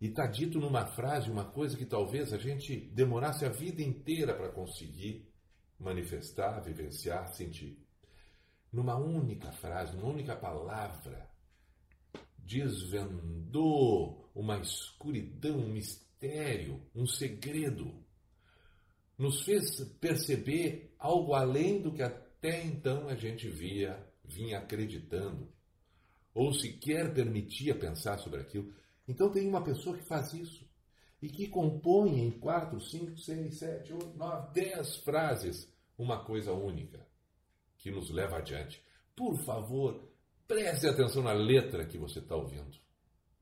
E 0.00 0.06
está 0.06 0.26
dito 0.26 0.58
numa 0.58 0.86
frase 0.86 1.30
uma 1.30 1.44
coisa 1.44 1.76
que 1.76 1.84
talvez 1.84 2.32
a 2.32 2.38
gente 2.38 2.74
demorasse 2.74 3.44
a 3.44 3.50
vida 3.50 3.82
inteira 3.82 4.34
para 4.34 4.50
conseguir 4.50 5.30
manifestar, 5.78 6.60
vivenciar, 6.60 7.28
sentir 7.34 7.78
numa 8.72 8.96
única 8.96 9.50
frase, 9.52 9.96
numa 9.96 10.10
única 10.10 10.36
palavra, 10.36 11.28
desvendou 12.38 14.30
uma 14.34 14.58
escuridão, 14.58 15.58
um 15.58 15.72
mistério, 15.72 16.80
um 16.94 17.06
segredo. 17.06 17.92
Nos 19.18 19.42
fez 19.42 19.80
perceber 20.00 20.94
algo 20.98 21.34
além 21.34 21.82
do 21.82 21.92
que 21.92 22.02
até 22.02 22.64
então 22.64 23.08
a 23.08 23.14
gente 23.14 23.48
via, 23.48 24.06
vinha 24.24 24.58
acreditando, 24.58 25.52
ou 26.32 26.52
sequer 26.52 27.12
permitia 27.12 27.74
pensar 27.74 28.18
sobre 28.18 28.40
aquilo. 28.40 28.72
Então 29.06 29.30
tem 29.30 29.46
uma 29.48 29.62
pessoa 29.62 29.96
que 29.96 30.04
faz 30.04 30.32
isso 30.32 30.68
e 31.20 31.28
que 31.28 31.48
compõe 31.48 32.20
em 32.20 32.30
quatro, 32.30 32.80
cinco, 32.80 33.18
seis, 33.18 33.58
sete, 33.58 33.92
oito, 33.92 34.16
nove, 34.16 34.54
dez 34.54 34.96
frases 34.98 35.68
uma 35.98 36.24
coisa 36.24 36.52
única 36.52 37.09
que 37.80 37.90
nos 37.90 38.10
leva 38.10 38.36
adiante. 38.36 38.82
Por 39.16 39.36
favor, 39.44 40.00
preste 40.46 40.86
atenção 40.86 41.22
na 41.22 41.32
letra 41.32 41.84
que 41.84 41.98
você 41.98 42.20
está 42.20 42.36
ouvindo. 42.36 42.78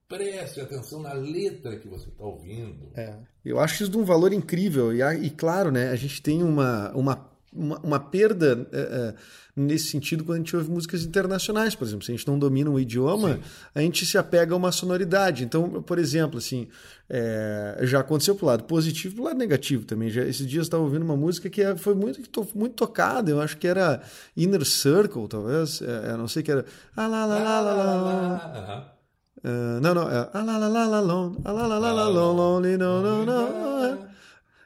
Preste 0.09 0.61
atenção 0.61 1.03
na 1.03 1.13
letra 1.13 1.79
que 1.79 1.87
você 1.87 2.09
está 2.09 2.25
ouvindo. 2.25 2.91
É, 2.95 3.15
eu 3.45 3.61
acho 3.61 3.83
isso 3.83 3.93
de 3.93 3.99
um 3.99 4.05
valor 4.05 4.33
incrível. 4.33 4.95
E, 4.95 5.03
e 5.27 5.31
claro, 5.31 5.71
né, 5.71 5.91
a 5.91 5.97
gente 5.97 6.23
tem 6.23 6.43
uma, 6.43 6.91
uma 6.93 7.28
uma, 7.53 7.79
uma 7.79 8.01
perda 8.01 8.67
é, 8.73 8.79
é, 8.79 9.15
nesse 9.57 9.89
sentido 9.89 10.25
quando 10.25 10.37
a 10.37 10.39
gente 10.39 10.55
ouve 10.57 10.71
músicas 10.71 11.05
internacionais, 11.05 11.75
por 11.75 11.87
exemplo. 11.87 12.05
Se 12.05 12.13
a 12.13 12.17
gente 12.17 12.27
não 12.27 12.39
domina 12.39 12.71
um 12.71 12.79
idioma, 12.79 13.35
Sim. 13.35 13.41
a 13.75 13.81
gente 13.81 14.07
se 14.07 14.17
apega 14.19 14.55
a 14.55 14.57
uma 14.57 14.71
sonoridade. 14.71 15.45
Então, 15.45 15.83
por 15.83 15.99
exemplo, 15.99 16.39
assim, 16.39 16.69
é, 17.09 17.79
já 17.83 18.01
aconteceu 18.01 18.35
pro 18.35 18.47
lado 18.47 18.65
positivo 18.65 19.15
e 19.15 19.17
pro 19.17 19.25
lado 19.25 19.39
negativo 19.39 19.85
também. 19.85 20.11
Já, 20.11 20.23
esses 20.23 20.47
dias 20.47 20.59
eu 20.59 20.63
estava 20.63 20.83
ouvindo 20.83 21.03
uma 21.03 21.17
música 21.17 21.49
que 21.49 21.63
é, 21.63 21.77
foi 21.77 21.95
muito, 21.95 22.21
muito 22.55 22.75
tocada, 22.75 23.31
eu 23.31 23.41
acho 23.41 23.57
que 23.57 23.67
era 23.67 24.03
Inner 24.37 24.65
Circle, 24.65 25.27
talvez. 25.29 25.83
É, 25.83 26.17
não 26.17 26.29
sei 26.29 26.43
que 26.43 26.51
era. 26.51 26.65
Ah, 26.97 27.07
lá, 27.07 27.25
lá, 27.25 27.39
lá, 27.39 27.61
lá, 27.61 27.75
lá. 27.75 27.95
lá. 27.97 28.95
Uh, 29.39 29.81
não, 29.81 29.95
não, 29.95 30.11
é. 30.11 30.29
Ah, 30.35 30.43
lá, 30.43 30.59
lá, 30.59 30.69
lá, 30.69 30.87
lá, 30.87 31.01
long, 31.01 31.37
ah, 31.45 31.53
lá, 31.53 31.67
lá, 31.67 31.79
lá, 31.79 31.93
lá, 31.93 32.09
long, 32.09 32.33
lonely, 32.35 32.77
no, 32.77 33.01
no, 33.01 33.25
no. 33.25 34.09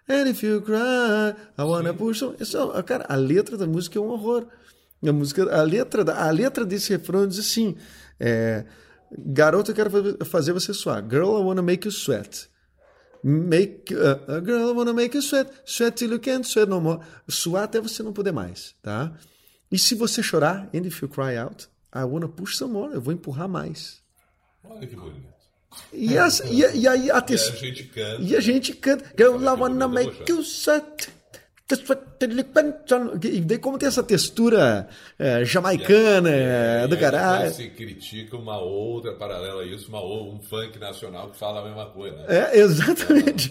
And 0.09 0.29
if 0.29 0.43
you 0.43 0.61
cry, 0.61 1.35
I 1.57 1.62
wanna 1.62 1.95
push 1.95 2.23
on. 2.23 2.35
Isso, 2.41 2.59
cara, 2.85 3.07
a 3.09 3.15
letra 3.15 3.57
da 3.57 3.67
música 3.67 3.99
é 3.99 4.03
um 4.03 4.09
horror. 4.09 4.47
A, 5.05 5.12
música, 5.12 5.43
a, 5.55 5.62
letra, 5.62 6.03
a 6.12 6.31
letra 6.31 6.65
desse 6.65 6.91
refrão 6.91 7.27
diz 7.27 7.38
assim: 7.38 7.77
é, 8.19 8.65
Garoto, 9.17 9.71
eu 9.71 9.75
quero 9.75 9.91
fazer 10.25 10.53
você 10.53 10.73
suar. 10.73 11.03
Girl, 11.09 11.38
I 11.38 11.43
wanna 11.43 11.62
make 11.62 11.87
you 11.87 11.93
sweat. 11.93 12.49
Make, 13.23 13.95
uh, 13.95 14.19
uh, 14.29 14.41
girl, 14.45 14.71
I 14.71 14.73
wanna 14.73 14.93
make 14.93 15.15
you 15.15 15.23
sweat. 15.23 15.51
Sweat 15.65 15.97
till 15.97 16.11
you 16.11 16.19
can't 16.19 16.45
sweat 16.45 16.69
no 16.69 16.81
more. 16.81 17.01
Suar 17.29 17.65
até 17.65 17.81
você 17.81 18.03
não 18.03 18.12
poder 18.12 18.33
mais, 18.33 18.75
tá? 18.83 19.17
E 19.71 19.79
se 19.79 19.95
você 19.95 20.23
chorar, 20.23 20.69
and 20.75 20.87
if 20.87 21.01
you 21.01 21.09
cry 21.09 21.37
out, 21.37 21.69
I 21.95 22.05
wanna 22.05 22.29
push 22.29 22.57
some 22.57 22.73
more. 22.73 22.93
Eu 22.93 23.01
vou 23.01 23.12
empurrar 23.12 23.49
mais. 23.49 24.03
Olha 24.65 24.87
que 24.87 24.97
bonito. 24.97 25.41
E, 25.92 26.16
essa, 26.16 26.46
e, 26.48 26.61
e 26.80 26.88
aí 26.88 27.11
a 27.11 27.20
te... 27.20 27.35
E 27.35 27.37
a 27.37 27.38
gente 27.38 27.85
canta. 27.85 28.22
E 28.22 28.37
a 28.37 28.40
gente 28.40 28.72
canta. 28.74 29.04
E 33.22 33.40
daí, 33.40 33.58
como 33.58 33.78
tem 33.78 33.88
essa 33.88 34.02
textura 34.02 34.88
é, 35.18 35.44
jamaicana 35.44 36.28
é, 36.30 36.87
do 36.87 36.98
caralho. 36.98 37.50
Se 37.52 37.70
critica 37.70 38.37
uma 38.37 38.58
outra 38.58 39.14
paralela 39.14 39.62
a 39.62 39.66
isso, 39.66 39.88
uma, 39.88 40.04
um 40.04 40.40
funk 40.42 40.78
nacional 40.78 41.30
que 41.30 41.38
fala 41.38 41.61
a 41.61 41.64
mesma 41.64 41.87
coisa. 41.87 42.16
Né? 42.16 42.26
É, 42.28 42.58
exatamente. 42.58 43.50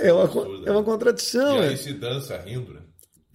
É 0.00 0.12
uma, 0.12 0.22
é 0.24 0.26
uma, 0.26 0.68
é 0.68 0.70
uma 0.72 0.82
contradição. 0.82 1.62
E 1.62 1.68
aí 1.68 1.76
se 1.76 1.92
dança 1.92 2.36
rindo, 2.38 2.74
né? 2.74 2.80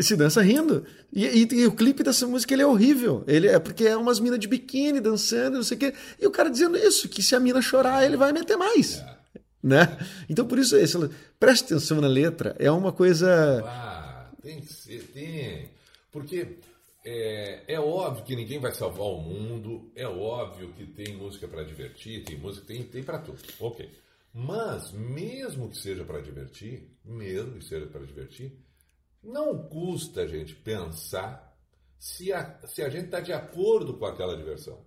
Se 0.04 0.16
dança 0.16 0.42
rindo. 0.42 0.86
E, 1.12 1.26
e, 1.26 1.48
e, 1.54 1.66
o 1.66 1.72
clipe 1.72 2.04
dessa 2.04 2.28
música 2.28 2.54
ele 2.54 2.64
é 2.64 2.68
horrível. 2.68 3.24
Ele 3.28 3.48
é 3.48 3.60
porque 3.60 3.86
é 3.86 3.96
umas 3.96 4.20
minas 4.20 4.40
de 4.40 4.48
biquíni 4.48 5.00
dançando, 5.00 5.56
não 5.56 5.64
sei 5.64 5.78
o 5.78 5.80
quê. 5.80 5.94
E 6.20 6.28
o 6.28 6.32
cara 6.32 6.50
dizendo 6.50 6.78
isso, 6.78 7.08
que 7.08 7.24
se 7.24 7.36
a 7.36 7.40
mina 7.40 7.62
chorar, 7.62 8.06
ele 8.06 8.18
vai 8.18 8.32
meter 8.34 8.58
mais. 8.58 9.00
É. 9.00 9.16
Né? 9.64 9.98
Então 10.30 10.46
por 10.46 10.60
isso, 10.60 10.76
esse, 10.76 10.98
preste 11.40 11.66
atenção 11.66 12.02
na 12.02 12.08
letra. 12.08 12.56
É 12.60 12.70
uma 12.70 12.92
coisa. 12.92 13.64
Ah, 13.66 14.30
tem 14.42 14.62
que 14.62 14.72
ser, 14.72 15.04
tem. 15.14 15.70
Porque 16.12 16.60
é, 17.06 17.64
é 17.68 17.80
óbvio 17.80 18.26
que 18.26 18.36
ninguém 18.36 18.60
vai 18.60 18.74
salvar 18.74 19.08
o 19.08 19.22
mundo, 19.22 19.92
é 19.96 20.08
óbvio 20.08 20.74
que 20.74 20.86
tem 20.86 21.16
música 21.16 21.48
para 21.48 21.64
divertir, 21.64 22.24
tem 22.24 22.38
música, 22.38 22.66
tem, 22.66 22.84
tem 22.84 23.04
para 23.04 23.20
tudo. 23.20 23.38
Ok. 23.60 23.90
Mas, 24.34 24.92
mesmo 24.92 25.70
que 25.70 25.78
seja 25.78 26.04
para 26.04 26.20
divertir, 26.20 26.90
mesmo 27.06 27.58
que 27.58 27.64
seja 27.64 27.86
para 27.86 28.06
divertir, 28.06 28.52
não 29.26 29.68
custa 29.68 30.28
gente 30.28 30.56
pensar 30.56 31.54
se 31.98 32.32
a, 32.32 32.60
se 32.68 32.84
a 32.84 32.90
gente 32.90 33.06
está 33.06 33.20
de 33.20 33.34
acordo 33.34 33.98
com 33.98 34.06
aquela 34.06 34.38
diversão. 34.38 34.86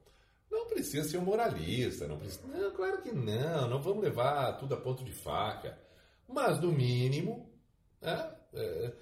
Não 0.50 0.66
precisa 0.66 1.08
ser 1.08 1.18
um 1.18 1.24
moralista, 1.24 2.06
não 2.06 2.18
precisa. 2.18 2.46
Não, 2.46 2.70
claro 2.70 3.02
que 3.02 3.12
não, 3.12 3.68
não 3.68 3.82
vamos 3.82 4.02
levar 4.02 4.56
tudo 4.56 4.74
a 4.74 4.80
ponto 4.80 5.04
de 5.04 5.12
faca. 5.12 5.78
Mas, 6.26 6.60
no 6.60 6.72
mínimo, 6.72 7.50
né, 8.00 8.34
é, 8.54 8.92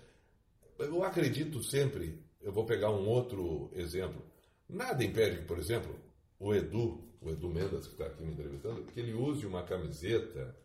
eu 0.79 1.03
acredito 1.05 1.63
sempre, 1.63 2.23
eu 2.41 2.53
vou 2.53 2.65
pegar 2.65 2.91
um 2.91 3.09
outro 3.09 3.71
exemplo. 3.75 4.23
Nada 4.69 5.05
impede 5.05 5.39
que, 5.39 5.45
por 5.45 5.59
exemplo, 5.59 5.95
o 6.39 6.55
Edu, 6.55 7.05
o 7.21 7.31
Edu 7.31 7.49
Mendes, 7.49 7.87
que 7.87 7.93
está 7.93 8.07
aqui 8.07 8.23
me 8.23 8.33
entrevistando, 8.33 8.85
que 8.85 8.99
ele 8.99 9.15
use 9.15 9.47
uma 9.47 9.63
camiseta 9.63 10.57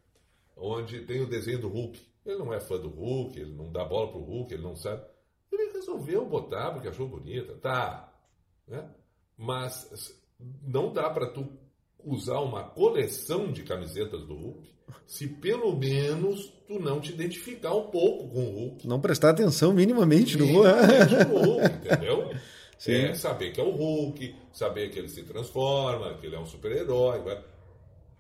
onde 0.55 1.05
tem 1.05 1.21
o 1.21 1.29
desenho 1.29 1.59
do 1.59 1.69
Hulk. 1.69 1.99
Ele 2.25 2.37
não 2.37 2.53
é 2.53 2.59
fã 2.59 2.77
do 2.77 2.89
Hulk, 2.89 3.39
ele 3.39 3.53
não 3.53 3.71
dá 3.71 3.83
bola 3.83 4.11
pro 4.11 4.21
Hulk, 4.21 4.53
ele 4.53 4.63
não 4.63 4.75
sabe. 4.75 5.03
Ele 5.51 5.71
resolveu 5.73 6.25
botar 6.25 6.71
porque 6.71 6.87
achou 6.87 7.07
bonita. 7.07 7.53
Tá. 7.55 8.13
Né? 8.67 8.87
Mas 9.37 10.15
não 10.61 10.93
dá 10.93 11.09
para 11.09 11.27
tu 11.27 11.47
usar 12.03 12.39
uma 12.39 12.63
coleção 12.63 13.51
de 13.51 13.63
camisetas 13.63 14.25
do 14.25 14.35
Hulk 14.35 14.71
se 15.07 15.27
pelo 15.27 15.75
menos 15.75 16.53
tu 16.67 16.79
não 16.79 16.99
te 16.99 17.11
identificar 17.11 17.73
um 17.73 17.89
pouco 17.89 18.29
com 18.29 18.39
o 18.39 18.51
Hulk. 18.51 18.87
Não 18.87 18.99
prestar 18.99 19.29
atenção 19.31 19.73
minimamente, 19.73 20.37
no 20.37 20.45
Hulk. 20.45 21.65
entendeu? 21.65 22.31
Sim. 22.77 22.93
É 22.93 23.13
saber 23.13 23.51
que 23.51 23.61
é 23.61 23.63
o 23.63 23.69
Hulk, 23.69 24.35
saber 24.51 24.89
que 24.89 24.97
ele 24.97 25.07
se 25.07 25.21
transforma, 25.23 26.15
que 26.15 26.25
ele 26.25 26.35
é 26.35 26.39
um 26.39 26.47
super-herói. 26.47 27.21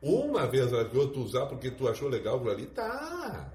Uma 0.01 0.45
vez 0.45 0.71
a 0.71 0.85
tu 0.85 1.19
usar 1.19 1.47
porque 1.47 1.71
tu 1.71 1.87
achou 1.87 2.07
legal 2.07 2.35
aquilo 2.35 2.51
ali, 2.51 2.65
tá. 2.67 3.51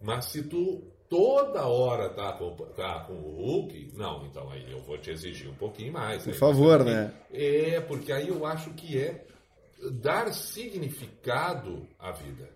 Mas 0.00 0.26
se 0.26 0.42
tu 0.42 0.82
toda 1.08 1.66
hora 1.66 2.10
tá 2.10 2.32
com, 2.32 2.54
tá 2.74 3.00
com 3.00 3.14
o 3.14 3.36
Hulk, 3.36 3.92
não, 3.94 4.26
então 4.26 4.50
aí 4.50 4.70
eu 4.70 4.80
vou 4.82 4.98
te 4.98 5.10
exigir 5.10 5.48
um 5.48 5.54
pouquinho 5.54 5.92
mais. 5.92 6.24
Por 6.24 6.34
favor, 6.34 6.84
né? 6.84 7.12
É, 7.32 7.80
porque 7.80 8.12
aí 8.12 8.28
eu 8.28 8.44
acho 8.44 8.70
que 8.74 8.98
é 8.98 9.26
dar 10.00 10.32
significado 10.32 11.86
à 11.98 12.12
vida. 12.12 12.48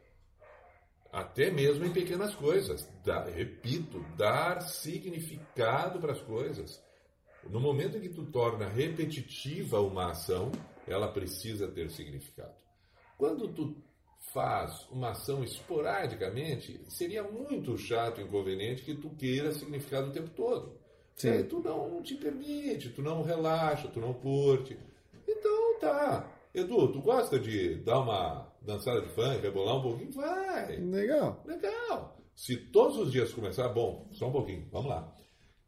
Até 1.12 1.50
mesmo 1.50 1.84
em 1.84 1.92
pequenas 1.92 2.34
coisas. 2.34 2.88
Dar, 3.04 3.26
repito, 3.28 4.00
dar 4.16 4.60
significado 4.62 5.98
para 5.98 6.12
as 6.12 6.20
coisas. 6.20 6.80
No 7.48 7.58
momento 7.58 7.96
em 7.96 8.00
que 8.00 8.10
tu 8.10 8.26
torna 8.26 8.68
repetitiva 8.68 9.80
uma 9.80 10.10
ação, 10.10 10.52
ela 10.86 11.08
precisa 11.08 11.66
ter 11.66 11.90
significado. 11.90 12.54
Quando 13.16 13.48
tu 13.48 13.76
faz 14.32 14.86
uma 14.90 15.10
ação 15.10 15.42
esporadicamente, 15.42 16.80
seria 16.88 17.22
muito 17.22 17.76
chato 17.76 18.20
e 18.20 18.24
inconveniente 18.24 18.82
que 18.82 18.94
tu 18.94 19.10
queira 19.10 19.52
significado 19.52 20.08
o 20.08 20.12
tempo 20.12 20.30
todo. 20.30 20.78
Sim. 21.16 21.30
Aí 21.30 21.44
tu 21.44 21.60
não 21.60 22.02
te 22.02 22.14
permite, 22.14 22.90
tu 22.90 23.02
não 23.02 23.22
relaxa, 23.22 23.88
tu 23.88 24.00
não 24.00 24.14
curte. 24.14 24.78
Então 25.28 25.78
tá. 25.80 26.30
Edu, 26.54 26.92
tu 26.92 27.00
gosta 27.00 27.38
de 27.38 27.76
dar 27.76 28.00
uma 28.00 28.52
dançada 28.62 29.02
de 29.02 29.08
funk, 29.10 29.40
rebolar 29.40 29.76
um 29.76 29.82
pouquinho? 29.82 30.12
Vai. 30.12 30.76
Legal. 30.76 31.42
Legal. 31.44 32.16
Se 32.34 32.56
todos 32.56 32.96
os 32.96 33.12
dias 33.12 33.32
começar, 33.32 33.68
bom, 33.68 34.08
só 34.12 34.28
um 34.28 34.32
pouquinho, 34.32 34.66
vamos 34.70 34.88
lá 34.88 35.12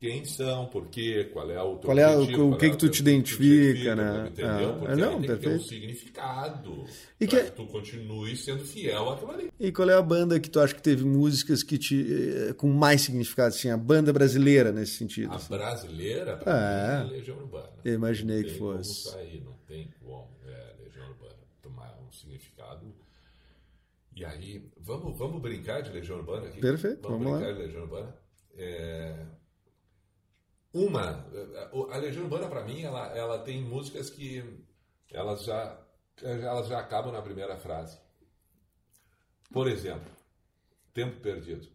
quem 0.02 0.24
são, 0.24 0.66
por 0.66 0.88
quê, 0.88 1.30
qual 1.32 1.48
é 1.48 1.62
o 1.62 1.76
qual 1.76 1.96
é 1.96 2.16
o, 2.16 2.50
o 2.50 2.58
que, 2.58 2.66
é 2.66 2.70
que 2.70 2.76
tu 2.76 2.88
te 2.88 3.02
identifica, 3.02 3.94
né? 3.94 4.30
Entendeu? 4.30 4.70
Ah, 4.70 4.76
Porque 4.80 4.96
não, 4.96 5.20
tem 5.20 5.28
perfeito. 5.28 5.38
que 5.38 5.48
ter 5.48 5.54
um 5.54 5.60
significado 5.60 6.84
e 7.20 7.26
que, 7.28 7.40
que 7.40 7.50
tu 7.52 7.66
continue 7.66 8.36
sendo 8.36 8.64
fiel 8.64 9.10
àquilo 9.10 9.30
ali. 9.30 9.52
E 9.60 9.70
qual 9.70 9.88
é 9.88 9.94
a 9.94 10.02
banda 10.02 10.40
que 10.40 10.50
tu 10.50 10.58
acha 10.58 10.74
que 10.74 10.82
teve 10.82 11.04
músicas 11.04 11.62
que 11.62 11.78
te 11.78 12.04
eh, 12.48 12.52
com 12.54 12.66
mais 12.66 13.02
significado, 13.02 13.50
assim, 13.54 13.70
a 13.70 13.76
banda 13.76 14.12
brasileira 14.12 14.72
nesse 14.72 14.96
sentido? 14.96 15.30
A 15.30 15.36
assim? 15.36 15.54
brasileira, 15.54 16.36
pra 16.36 16.52
é. 16.52 17.04
mim, 17.04 17.10
é 17.10 17.16
Legião 17.18 17.38
Urbana. 17.38 17.70
Eu 17.84 17.94
imaginei 17.94 18.42
que 18.42 18.58
fosse. 18.58 19.04
Como 19.04 19.16
sair, 19.18 19.40
não 19.44 19.54
tem 19.68 19.88
como, 20.00 20.28
é, 20.48 20.82
Legião 20.82 21.08
Urbana 21.10 21.38
tomar 21.62 21.96
um 22.04 22.10
significado. 22.10 22.92
E 24.16 24.24
aí, 24.24 24.68
vamos, 24.80 25.16
vamos 25.16 25.40
brincar 25.40 25.80
de 25.80 25.92
Legião 25.92 26.18
Urbana 26.18 26.48
aqui? 26.48 26.60
Perfeito, 26.60 27.02
vamos, 27.02 27.22
vamos 27.22 27.38
brincar 27.38 27.52
lá. 27.52 27.56
de 27.56 27.66
Legião 27.66 27.82
Urbana. 27.82 28.16
É, 28.58 29.14
uma. 30.72 31.26
A 31.90 31.96
Legião 31.98 32.24
Urbana, 32.24 32.48
para 32.48 32.64
mim, 32.64 32.82
ela, 32.82 33.06
ela 33.16 33.38
tem 33.38 33.62
músicas 33.62 34.10
que 34.10 34.42
elas 35.10 35.44
já, 35.44 35.78
elas 36.22 36.68
já 36.68 36.78
acabam 36.78 37.12
na 37.12 37.22
primeira 37.22 37.56
frase. 37.56 37.98
Por 39.52 39.68
exemplo, 39.68 40.10
Tempo 40.94 41.20
Perdido. 41.20 41.68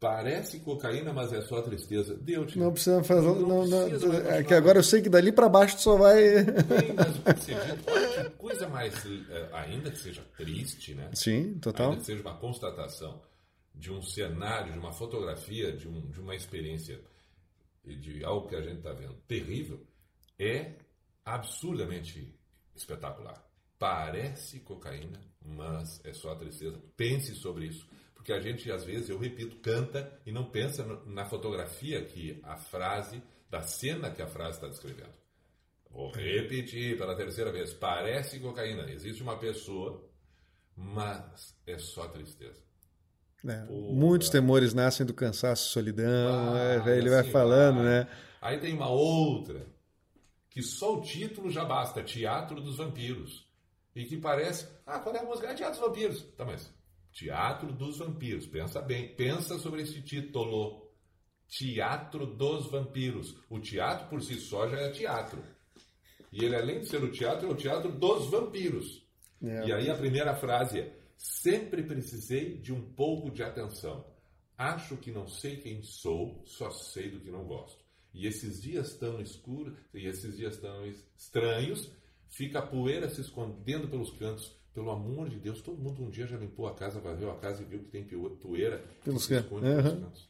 Parece 0.00 0.60
cocaína, 0.60 1.12
mas 1.12 1.30
é 1.30 1.42
só 1.42 1.60
tristeza. 1.60 2.16
Deu-te. 2.16 2.58
Não 2.58 2.72
precisa 2.72 3.04
fazer. 3.04 3.26
Não, 3.26 3.66
não, 3.66 3.66
não 3.66 4.14
é 4.30 4.42
que 4.42 4.54
agora 4.54 4.78
eu 4.78 4.82
sei 4.82 5.02
que 5.02 5.10
dali 5.10 5.30
para 5.30 5.46
baixo 5.46 5.78
só 5.78 5.94
vai. 5.94 6.42
Bem, 6.42 6.94
mas 6.96 7.44
que 7.44 8.30
coisa 8.38 8.66
mais. 8.66 8.94
É, 9.28 9.48
ainda 9.52 9.90
que 9.90 9.98
seja 9.98 10.22
triste, 10.38 10.94
né? 10.94 11.10
Sim, 11.12 11.58
total. 11.58 11.90
Ainda 11.90 12.00
que 12.00 12.06
seja 12.06 12.22
uma 12.22 12.34
constatação 12.34 13.20
de 13.74 13.92
um 13.92 14.00
cenário, 14.00 14.72
de 14.72 14.78
uma 14.78 14.90
fotografia, 14.90 15.70
de, 15.72 15.86
um, 15.86 16.00
de 16.10 16.18
uma 16.18 16.34
experiência 16.34 16.98
e 17.84 17.96
de 17.96 18.24
algo 18.24 18.48
que 18.48 18.56
a 18.56 18.62
gente 18.62 18.78
está 18.78 18.92
vendo 18.92 19.14
terrível, 19.26 19.86
é 20.38 20.76
absurdamente 21.24 22.34
espetacular. 22.74 23.44
Parece 23.78 24.60
cocaína, 24.60 25.20
mas 25.44 26.00
é 26.04 26.12
só 26.12 26.34
tristeza. 26.34 26.80
Pense 26.96 27.34
sobre 27.34 27.66
isso. 27.66 27.88
Porque 28.14 28.32
a 28.32 28.40
gente, 28.40 28.70
às 28.70 28.84
vezes, 28.84 29.08
eu 29.08 29.18
repito, 29.18 29.56
canta 29.60 30.20
e 30.26 30.32
não 30.32 30.50
pensa 30.50 30.84
na 31.06 31.24
fotografia 31.24 32.04
que 32.04 32.38
a 32.42 32.56
frase, 32.56 33.22
da 33.48 33.62
cena 33.62 34.10
que 34.10 34.20
a 34.20 34.26
frase 34.26 34.58
está 34.58 34.68
descrevendo. 34.68 35.14
Vou 35.90 36.10
repetir 36.12 36.98
pela 36.98 37.16
terceira 37.16 37.50
vez. 37.50 37.72
Parece 37.72 38.38
cocaína. 38.38 38.90
Existe 38.90 39.22
uma 39.22 39.38
pessoa, 39.38 40.06
mas 40.76 41.58
é 41.66 41.78
só 41.78 42.06
tristeza. 42.08 42.62
É, 43.46 43.64
muitos 43.70 44.28
temores 44.28 44.74
nascem 44.74 45.06
do 45.06 45.14
cansaço 45.14 45.68
e 45.68 45.72
solidão, 45.72 46.54
ah, 46.54 46.82
é, 46.86 46.98
ele 46.98 47.08
vai 47.08 47.20
assim, 47.20 47.30
falando, 47.30 47.76
vai. 47.76 47.84
né? 47.84 48.08
Aí 48.40 48.58
tem 48.58 48.74
uma 48.74 48.88
outra, 48.88 49.66
que 50.50 50.62
só 50.62 50.94
o 50.96 51.00
título 51.00 51.50
já 51.50 51.64
basta, 51.64 52.02
Teatro 52.02 52.60
dos 52.60 52.76
Vampiros. 52.76 53.48
E 53.94 54.04
que 54.04 54.16
parece, 54.16 54.68
ah, 54.86 54.98
qual 54.98 55.14
é 55.14 55.18
a 55.18 55.24
música? 55.24 55.48
É 55.48 55.54
Teatro 55.54 55.80
dos 55.80 55.88
Vampiros. 55.88 56.22
Tá, 56.36 56.44
mas 56.44 56.72
Teatro 57.12 57.72
dos 57.72 57.98
Vampiros, 57.98 58.46
pensa 58.46 58.80
bem, 58.80 59.14
pensa 59.14 59.58
sobre 59.58 59.82
esse 59.82 60.00
título. 60.02 60.88
Teatro 61.48 62.26
dos 62.26 62.70
Vampiros. 62.70 63.36
O 63.48 63.58
teatro 63.58 64.08
por 64.08 64.22
si 64.22 64.36
só 64.36 64.68
já 64.68 64.76
é 64.78 64.90
teatro. 64.90 65.42
E 66.32 66.44
ele, 66.44 66.54
além 66.54 66.80
de 66.80 66.86
ser 66.86 67.02
o 67.02 67.10
teatro, 67.10 67.48
é 67.48 67.50
o 67.50 67.56
teatro 67.56 67.90
dos 67.90 68.30
vampiros. 68.30 69.04
É. 69.42 69.66
E 69.66 69.72
aí 69.72 69.90
a 69.90 69.96
primeira 69.96 70.34
frase 70.36 70.80
é 70.80 70.99
Sempre 71.20 71.82
precisei 71.82 72.56
de 72.56 72.72
um 72.72 72.80
pouco 72.80 73.30
de 73.30 73.42
atenção. 73.42 74.06
Acho 74.56 74.96
que 74.96 75.10
não 75.10 75.28
sei 75.28 75.58
quem 75.58 75.82
sou, 75.82 76.42
só 76.46 76.70
sei 76.70 77.10
do 77.10 77.20
que 77.20 77.30
não 77.30 77.44
gosto. 77.44 77.84
E 78.14 78.26
esses 78.26 78.62
dias 78.62 78.94
tão 78.94 79.20
escuros, 79.20 79.76
e 79.92 80.06
esses 80.06 80.38
dias 80.38 80.56
tão 80.56 80.86
estranhos, 80.86 81.92
fica 82.26 82.60
a 82.60 82.66
poeira 82.66 83.06
se 83.10 83.20
escondendo 83.20 83.86
pelos 83.86 84.10
cantos. 84.12 84.50
Pelo 84.72 84.90
amor 84.90 85.28
de 85.28 85.38
Deus, 85.38 85.60
todo 85.60 85.76
mundo 85.76 86.02
um 86.02 86.08
dia 86.08 86.26
já 86.26 86.38
limpou 86.38 86.66
a 86.66 86.74
casa, 86.74 87.00
varreu 87.00 87.30
a 87.30 87.38
casa 87.38 87.60
e 87.62 87.66
viu 87.66 87.80
que 87.80 87.90
tem 87.90 88.02
poeira 88.02 88.82
pelos 89.04 89.26
que 89.26 89.34
se 89.34 89.40
esconde 89.40 89.66
uhum. 89.66 89.82
pelos 89.82 90.00
cantos. 90.00 90.28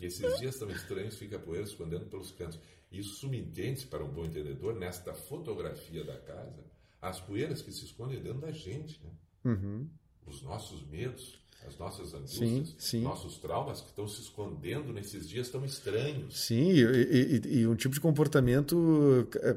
E 0.00 0.06
esses 0.06 0.38
dias 0.38 0.56
tão 0.56 0.70
estranhos, 0.70 1.16
fica 1.18 1.34
a 1.34 1.40
poeira 1.40 1.66
se 1.66 1.72
escondendo 1.72 2.06
pelos 2.06 2.30
cantos. 2.30 2.60
Isso 2.92 3.28
me 3.28 3.40
entende 3.40 3.88
para 3.88 4.04
um 4.04 4.08
bom 4.08 4.24
entendedor, 4.24 4.76
nesta 4.76 5.12
fotografia 5.14 6.04
da 6.04 6.16
casa, 6.16 6.64
as 7.02 7.20
poeiras 7.20 7.60
que 7.60 7.72
se 7.72 7.86
escondem 7.86 8.22
dentro 8.22 8.40
da 8.40 8.52
gente, 8.52 9.02
né? 9.02 9.10
Uhum. 9.44 9.88
Os 10.26 10.42
nossos 10.42 10.86
medos, 10.86 11.40
as 11.66 11.76
nossas 11.76 12.14
angústias, 12.14 12.50
sim, 12.50 12.74
sim. 12.78 13.02
nossos 13.02 13.38
traumas 13.38 13.80
que 13.80 13.88
estão 13.88 14.08
se 14.08 14.22
escondendo 14.22 14.92
nesses 14.92 15.28
dias 15.28 15.50
tão 15.50 15.64
estranhos. 15.64 16.38
Sim, 16.40 16.70
e, 16.70 16.80
e, 16.80 17.58
e 17.58 17.66
um 17.66 17.74
tipo 17.74 17.94
de 17.94 18.00
comportamento 18.00 19.28
eh, 19.36 19.56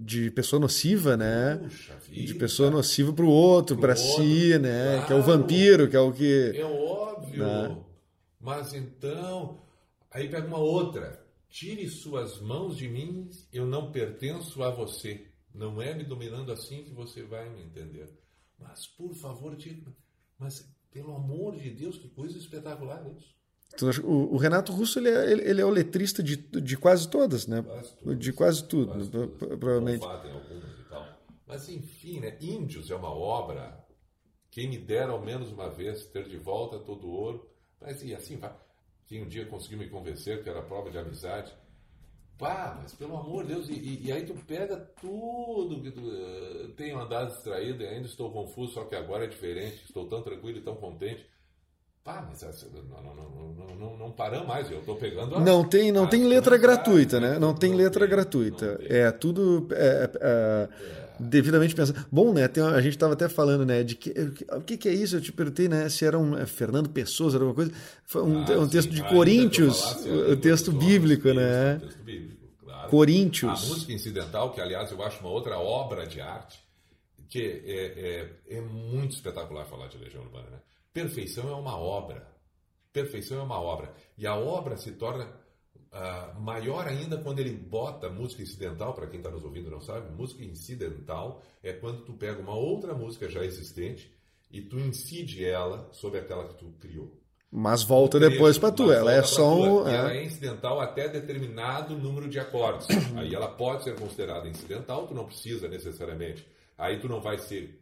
de 0.00 0.30
pessoa 0.30 0.58
nociva, 0.58 1.16
né? 1.16 1.58
Puxa 1.62 1.96
vida. 1.96 2.26
De 2.26 2.34
pessoa 2.34 2.70
nociva 2.70 3.12
para 3.12 3.24
o 3.24 3.28
outro, 3.28 3.76
para 3.76 3.94
si, 3.94 4.58
né? 4.58 4.94
Claro, 4.94 5.06
que 5.06 5.12
é 5.12 5.16
o 5.16 5.22
vampiro, 5.22 5.88
que 5.88 5.96
é 5.96 6.00
o 6.00 6.12
que. 6.12 6.52
É 6.56 6.64
óbvio. 6.64 7.44
Né? 7.44 7.76
Mas 8.40 8.74
então, 8.74 9.60
aí 10.10 10.28
pega 10.28 10.46
uma 10.46 10.58
outra. 10.58 11.22
Tire 11.48 11.88
suas 11.88 12.40
mãos 12.40 12.76
de 12.76 12.88
mim, 12.88 13.30
eu 13.52 13.64
não 13.64 13.92
pertenço 13.92 14.60
a 14.64 14.70
você. 14.70 15.24
Não 15.54 15.80
é 15.80 15.94
me 15.94 16.02
dominando 16.02 16.50
assim 16.50 16.82
que 16.82 16.92
você 16.92 17.22
vai 17.22 17.48
me 17.48 17.62
entender. 17.62 18.08
Mas, 18.58 18.86
por 18.86 19.14
favor, 19.14 19.56
diga, 19.56 19.94
mas 20.38 20.68
pelo 20.90 21.14
amor 21.14 21.56
de 21.56 21.70
Deus, 21.70 21.98
que 21.98 22.08
coisa 22.08 22.38
espetacular 22.38 23.04
isso. 23.10 23.34
O, 24.04 24.34
o 24.34 24.36
Renato 24.36 24.72
Russo 24.72 25.00
ele 25.00 25.08
é, 25.08 25.32
ele 25.32 25.60
é 25.60 25.64
o 25.64 25.70
letrista 25.70 26.22
de, 26.22 26.36
de 26.36 26.76
quase 26.76 27.08
todas, 27.08 27.46
né? 27.46 27.62
Quase 27.62 27.96
todas, 27.96 28.18
de 28.18 28.32
quase 28.32 28.68
tudo, 28.68 28.92
quase 28.92 29.16
né? 29.16 29.26
provavelmente. 29.58 30.04
Algumas 30.04 30.78
e 30.78 30.84
tal. 30.88 31.18
Mas 31.46 31.68
enfim, 31.68 32.20
né? 32.20 32.38
Índios 32.40 32.90
é 32.90 32.94
uma 32.94 33.10
obra. 33.10 33.84
Quem 34.50 34.68
me 34.68 34.78
dera 34.78 35.10
ao 35.10 35.20
menos 35.20 35.50
uma 35.50 35.68
vez 35.68 36.06
ter 36.06 36.28
de 36.28 36.38
volta 36.38 36.78
todo 36.78 37.08
o 37.08 37.10
ouro. 37.10 37.50
Mas 37.80 38.02
e 38.04 38.14
assim 38.14 38.36
vai. 38.36 38.54
Quem 39.06 39.24
um 39.24 39.28
dia 39.28 39.44
conseguiu 39.46 39.78
me 39.78 39.88
convencer 39.88 40.42
que 40.42 40.48
era 40.48 40.62
prova 40.62 40.90
de 40.90 40.98
amizade. 40.98 41.52
Pá, 42.38 42.78
mas 42.82 42.92
pelo 42.94 43.16
amor 43.16 43.44
de 43.44 43.54
Deus, 43.54 43.68
e, 43.68 44.00
e 44.04 44.12
aí 44.12 44.24
tu 44.24 44.34
pega 44.46 44.76
tudo 45.00 45.80
que 45.80 45.90
tu. 45.92 46.00
Uh, 46.00 46.68
tenho 46.76 46.98
andado 46.98 47.32
distraído 47.32 47.82
e 47.82 47.86
ainda 47.86 48.06
estou 48.06 48.30
confuso, 48.32 48.72
só 48.72 48.84
que 48.84 48.96
agora 48.96 49.24
é 49.24 49.28
diferente, 49.28 49.84
estou 49.84 50.06
tão 50.06 50.20
tranquilo 50.20 50.58
e 50.58 50.62
tão 50.62 50.74
contente. 50.74 51.24
Pá, 52.02 52.26
mas 52.28 52.42
não, 52.42 53.14
não, 53.54 53.76
não, 53.76 53.96
não, 53.96 54.10
paramos 54.10 54.46
mais, 54.46 54.70
eu 54.70 54.80
estou 54.80 54.96
pegando. 54.96 55.36
A, 55.36 55.40
não 55.40 55.66
tem, 55.66 55.90
não 55.90 56.06
tem 56.06 56.26
letra 56.26 56.58
gratuita, 56.58 57.18
né? 57.18 57.38
Não 57.38 57.54
tem 57.54 57.72
letra 57.72 58.06
gratuita. 58.06 58.78
É 58.82 59.10
tudo 59.10 59.66
é, 59.70 60.10
é, 60.20 60.68
devidamente 61.18 61.74
pensado. 61.74 62.06
Bom, 62.10 62.32
né? 62.32 62.48
Tem, 62.48 62.62
a 62.62 62.80
gente 62.80 62.94
estava 62.94 63.12
até 63.12 63.28
falando, 63.28 63.64
né? 63.64 63.82
De 63.82 63.94
que, 63.94 64.10
o 64.52 64.60
que, 64.60 64.76
que, 64.76 64.88
é 64.88 64.92
isso? 64.92 65.16
Eu 65.16 65.20
te 65.20 65.32
perguntei, 65.32 65.68
né? 65.68 65.88
Se 65.88 66.04
era 66.04 66.18
um 66.18 66.36
é, 66.36 66.46
Fernando 66.46 66.88
Pessoa, 66.88 67.30
era 67.30 67.44
alguma 67.44 67.54
coisa. 67.54 67.72
Foi 68.04 68.22
um, 68.22 68.44
ah, 68.44 68.58
um 68.58 68.68
texto 68.68 68.90
sim, 68.90 68.96
de 68.96 69.02
ah, 69.02 69.08
Coríntios, 69.08 70.04
o 70.06 70.36
texto 70.36 70.72
bíblico, 70.72 71.32
né? 71.32 71.78
Texto 71.78 72.02
bíblico, 72.02 72.48
claro. 72.64 72.90
Coríntios. 72.90 73.64
A 73.64 73.66
música 73.66 73.92
incidental, 73.92 74.52
que 74.52 74.60
aliás 74.60 74.90
eu 74.90 75.02
acho 75.02 75.20
uma 75.20 75.30
outra 75.30 75.58
obra 75.58 76.06
de 76.06 76.20
arte, 76.20 76.58
que 77.28 77.40
é, 77.66 78.28
é, 78.50 78.56
é 78.58 78.60
muito 78.60 79.14
espetacular 79.14 79.64
falar 79.66 79.88
de 79.88 79.98
Legião 79.98 80.22
Urbana, 80.22 80.50
né? 80.50 80.58
Perfeição 80.92 81.48
é 81.48 81.54
uma 81.54 81.76
obra. 81.76 82.26
Perfeição 82.92 83.40
é 83.40 83.42
uma 83.42 83.60
obra. 83.60 83.92
E 84.16 84.26
a 84.26 84.36
obra 84.36 84.76
se 84.76 84.92
torna 84.92 85.26
uh, 85.94 86.40
maior 86.40 86.86
ainda 86.86 87.16
quando 87.18 87.38
ele 87.38 87.52
bota 87.52 88.10
música 88.10 88.42
incidental, 88.42 88.92
para 88.92 89.06
quem 89.06 89.20
está 89.20 89.30
nos 89.30 89.44
ouvindo 89.44 89.70
não 89.70 89.80
sabe, 89.80 90.12
música 90.12 90.44
incidental 90.44 91.42
é 91.62 91.72
quando 91.72 92.04
tu 92.04 92.12
pega 92.12 92.40
uma 92.40 92.54
outra 92.54 92.94
música 92.94 93.28
já 93.28 93.44
existente 93.44 94.12
e 94.50 94.60
tu 94.60 94.78
incide 94.78 95.44
ela 95.44 95.88
sobre 95.92 96.18
aquela 96.18 96.48
que 96.48 96.54
tu 96.54 96.66
criou. 96.80 97.12
Mas 97.56 97.84
volta 97.84 98.18
depois 98.18 98.58
para 98.58 98.72
tu, 98.72 98.90
ela 98.90 99.12
é 99.12 99.22
só 99.22 99.54
um... 99.54 99.88
É. 99.88 99.94
Ela 99.94 100.12
é 100.14 100.24
incidental 100.24 100.80
até 100.80 101.08
determinado 101.08 101.96
número 101.96 102.28
de 102.28 102.40
acordes. 102.40 102.88
Aí 103.16 103.32
ela 103.32 103.46
pode 103.46 103.84
ser 103.84 103.94
considerada 103.94 104.48
incidental, 104.48 105.06
tu 105.06 105.14
não 105.14 105.24
precisa 105.24 105.68
necessariamente. 105.68 106.44
Aí 106.76 106.98
tu 106.98 107.08
não 107.08 107.20
vai 107.20 107.38
ser 107.38 107.80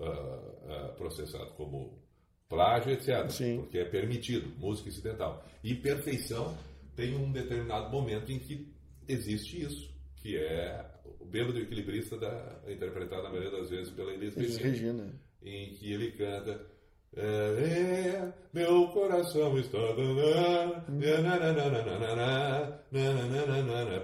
uh, 0.00 0.04
uh, 0.04 0.92
processado 0.96 1.52
como 1.52 2.02
plágio, 2.48 2.92
etc. 2.92 3.30
Sim. 3.30 3.60
Porque 3.60 3.78
é 3.78 3.84
permitido, 3.84 4.52
música 4.58 4.88
incidental. 4.88 5.44
E 5.62 5.72
perfeição 5.72 6.56
tem 6.94 7.16
um 7.16 7.32
determinado 7.32 7.90
momento 7.90 8.30
em 8.30 8.38
que 8.38 8.72
existe 9.08 9.62
isso, 9.62 9.90
que 10.16 10.36
é 10.36 10.84
o 11.20 11.24
bêbado 11.24 11.58
equilibrista 11.58 12.16
da, 12.16 12.60
interpretado 12.68 13.22
na 13.22 13.30
maioria 13.30 13.50
das 13.50 13.70
vezes 13.70 13.92
pela 13.92 14.12
Elis 14.12 14.34
Regina, 14.34 15.12
em 15.42 15.70
que 15.74 15.92
ele 15.92 16.12
canta 16.12 16.72
é, 17.14 18.32
meu 18.54 18.88
coração 18.88 19.58
está 19.58 19.78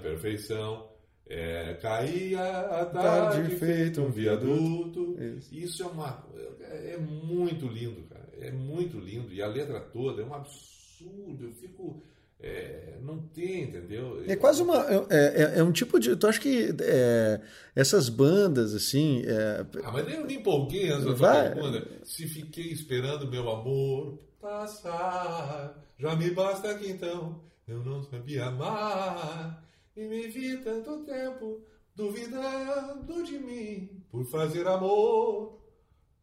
perfeição 0.03 0.91
é, 1.27 1.75
caía 1.75 2.41
a 2.41 2.85
tarde 2.85 3.57
feito 3.57 4.03
um 4.03 4.11
viaduto 4.11 5.17
isso. 5.23 5.55
isso 5.55 5.83
é 5.83 5.87
uma 5.87 6.23
é, 6.61 6.95
é 6.95 6.99
muito 6.99 7.67
lindo 7.67 8.03
cara 8.03 8.29
é 8.41 8.51
muito 8.51 8.99
lindo 8.99 9.33
e 9.33 9.43
a 9.43 9.49
letra 9.49 9.81
toda 9.81 10.23
é 10.23 10.25
um 10.25 10.35
absurdo. 10.35 11.45
Eu 11.45 11.53
fico. 11.53 12.03
É, 12.41 12.97
não 13.03 13.19
tem, 13.19 13.65
entendeu? 13.65 14.23
É 14.27 14.37
quase 14.37 14.63
uma. 14.63 14.77
É, 15.11 15.57
é, 15.57 15.59
é 15.59 15.63
um 15.63 15.73
tipo 15.73 15.99
de. 15.99 16.15
Tu 16.15 16.27
acha 16.27 16.41
que 16.41 16.75
é, 16.81 17.41
essas 17.75 18.09
bandas, 18.09 18.75
assim. 18.75 19.23
É... 19.27 19.67
Ah, 19.83 19.91
mas 19.91 20.09
eu 20.09 20.25
me 20.25 20.35
empolguei 20.37 20.91
antes 20.91 21.19
pergunta. 21.19 21.87
Se 22.05 22.29
fiquei 22.29 22.71
esperando 22.71 23.29
meu 23.29 23.51
amor 23.51 24.19
passar, 24.41 25.77
já 25.99 26.15
me 26.15 26.31
basta 26.31 26.73
que 26.75 26.89
então 26.89 27.41
eu 27.67 27.85
não 27.85 28.03
sabia 28.05 28.47
amar. 28.47 29.65
E 29.97 30.07
me 30.07 30.29
vi 30.29 30.59
tanto 30.59 31.05
tempo 31.05 31.61
duvidando 31.97 33.25
de 33.25 33.37
mim 33.37 34.05
por 34.13 34.25
fazer 34.25 34.65
amor 34.69 35.59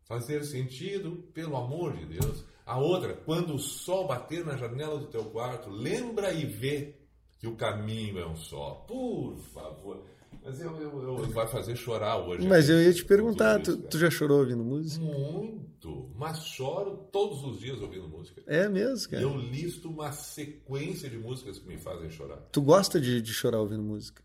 fazer 0.05 0.43
sentido, 0.43 1.23
pelo 1.33 1.57
amor 1.57 1.93
de 1.97 2.05
Deus. 2.05 2.45
A 2.65 2.79
outra, 2.79 3.13
quando 3.13 3.53
o 3.53 3.59
sol 3.59 4.07
bater 4.07 4.43
na 4.43 4.57
janela 4.57 4.97
do 4.97 5.05
teu 5.05 5.25
quarto, 5.25 5.69
lembra 5.69 6.33
e 6.33 6.45
vê 6.45 6.95
que 7.37 7.47
o 7.47 7.55
caminho 7.55 8.17
é 8.17 8.27
um 8.27 8.35
só. 8.35 8.85
Por 8.87 9.37
favor. 9.53 10.03
Mas 10.43 10.59
eu, 10.59 10.75
eu, 10.79 11.03
eu 11.03 11.29
vai 11.29 11.47
fazer 11.47 11.75
chorar 11.75 12.17
hoje. 12.17 12.47
Mas 12.47 12.69
eu 12.69 12.81
ia 12.81 12.93
te 12.93 13.05
perguntar, 13.05 13.61
tu, 13.61 13.77
tu, 13.77 13.97
já 13.97 14.09
chorou 14.09 14.39
ouvindo 14.39 14.63
música? 14.63 15.03
Muito, 15.03 16.11
mas 16.15 16.45
choro 16.45 17.07
todos 17.11 17.43
os 17.43 17.59
dias 17.59 17.81
ouvindo 17.81 18.07
música. 18.07 18.43
É 18.45 18.67
mesmo, 18.67 19.09
cara? 19.09 19.23
Eu 19.23 19.35
listo 19.37 19.89
uma 19.89 20.11
sequência 20.11 21.09
de 21.09 21.17
músicas 21.17 21.59
que 21.59 21.67
me 21.67 21.77
fazem 21.77 22.09
chorar. 22.09 22.37
Tu 22.51 22.61
gosta 22.61 22.99
de, 22.99 23.21
de 23.21 23.33
chorar 23.33 23.59
ouvindo 23.59 23.83
música? 23.83 24.23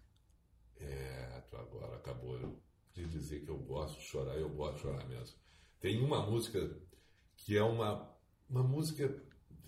É, 0.78 1.42
tu 1.50 1.56
agora 1.56 1.96
acabou 1.96 2.38
de 2.94 3.04
dizer 3.06 3.40
que 3.40 3.50
eu 3.50 3.58
gosto 3.58 3.98
de 3.98 4.04
chorar, 4.04 4.36
eu 4.36 4.48
gosto 4.48 4.76
de 4.76 4.82
chorar 4.82 5.08
mesmo. 5.08 5.36
Tem 5.78 6.02
uma 6.02 6.24
música 6.26 6.70
que 7.36 7.56
é 7.56 7.62
uma, 7.62 8.06
uma 8.50 8.62
música, 8.62 9.14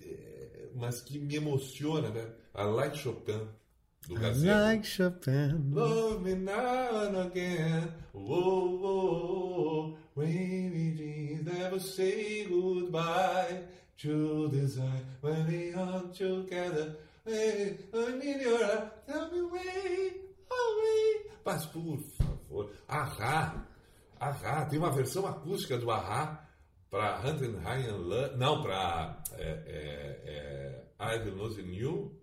é, 0.00 0.68
mas 0.74 1.00
que 1.00 1.18
me 1.18 1.36
emociona, 1.36 2.10
né? 2.10 2.26
I 2.54 2.64
Like 2.64 2.98
Chopin, 2.98 3.48
do. 4.08 4.48
I 4.48 4.60
like 4.72 4.86
Chopin. 4.86 5.70
Love 5.72 6.22
me 6.22 6.34
now 6.34 7.06
and 7.06 7.16
again. 7.16 7.88
Whoa, 8.12 8.76
whoa, 8.76 9.98
wavy 10.16 10.94
jeans, 10.96 11.46
never 11.46 11.80
say 11.80 12.44
goodbye. 12.44 13.62
True 13.96 14.48
desire, 14.50 15.04
when 15.20 15.46
we 15.46 15.72
are 15.74 16.02
together. 16.12 16.96
Hey, 17.24 17.78
I 17.94 18.18
need 18.18 18.40
your 18.40 18.90
tell 19.06 19.30
me 19.30 19.42
way, 19.42 20.12
away. 20.50 21.30
Mas 21.44 21.64
por 21.66 21.98
favor, 22.18 22.70
ahá. 22.88 23.64
Ahá, 24.18 24.64
tem 24.66 24.78
uma 24.78 24.90
versão 24.90 25.26
acústica 25.26 25.76
do 25.78 25.90
Ahá 25.90 26.44
para 26.92 27.22
and 27.26 27.96
Love, 28.06 28.36
não, 28.36 28.62
para 28.62 29.24
é, 29.38 29.48
é, 29.66 30.84
é, 31.00 31.16
I 31.16 31.18
Will 31.20 31.36
Lose 31.36 31.58
You 31.62 32.20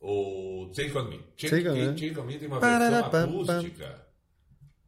ou 0.00 0.68
Take 0.72 0.98
On 0.98 1.04
Me. 1.04 1.18
Take, 1.38 1.50
Take, 1.50 1.68
on, 1.68 1.94
Take 1.94 2.18
on 2.18 2.24
Me 2.24 2.36
tem 2.36 2.48
uma 2.48 2.58
versão 2.58 3.04
acústica 3.04 4.06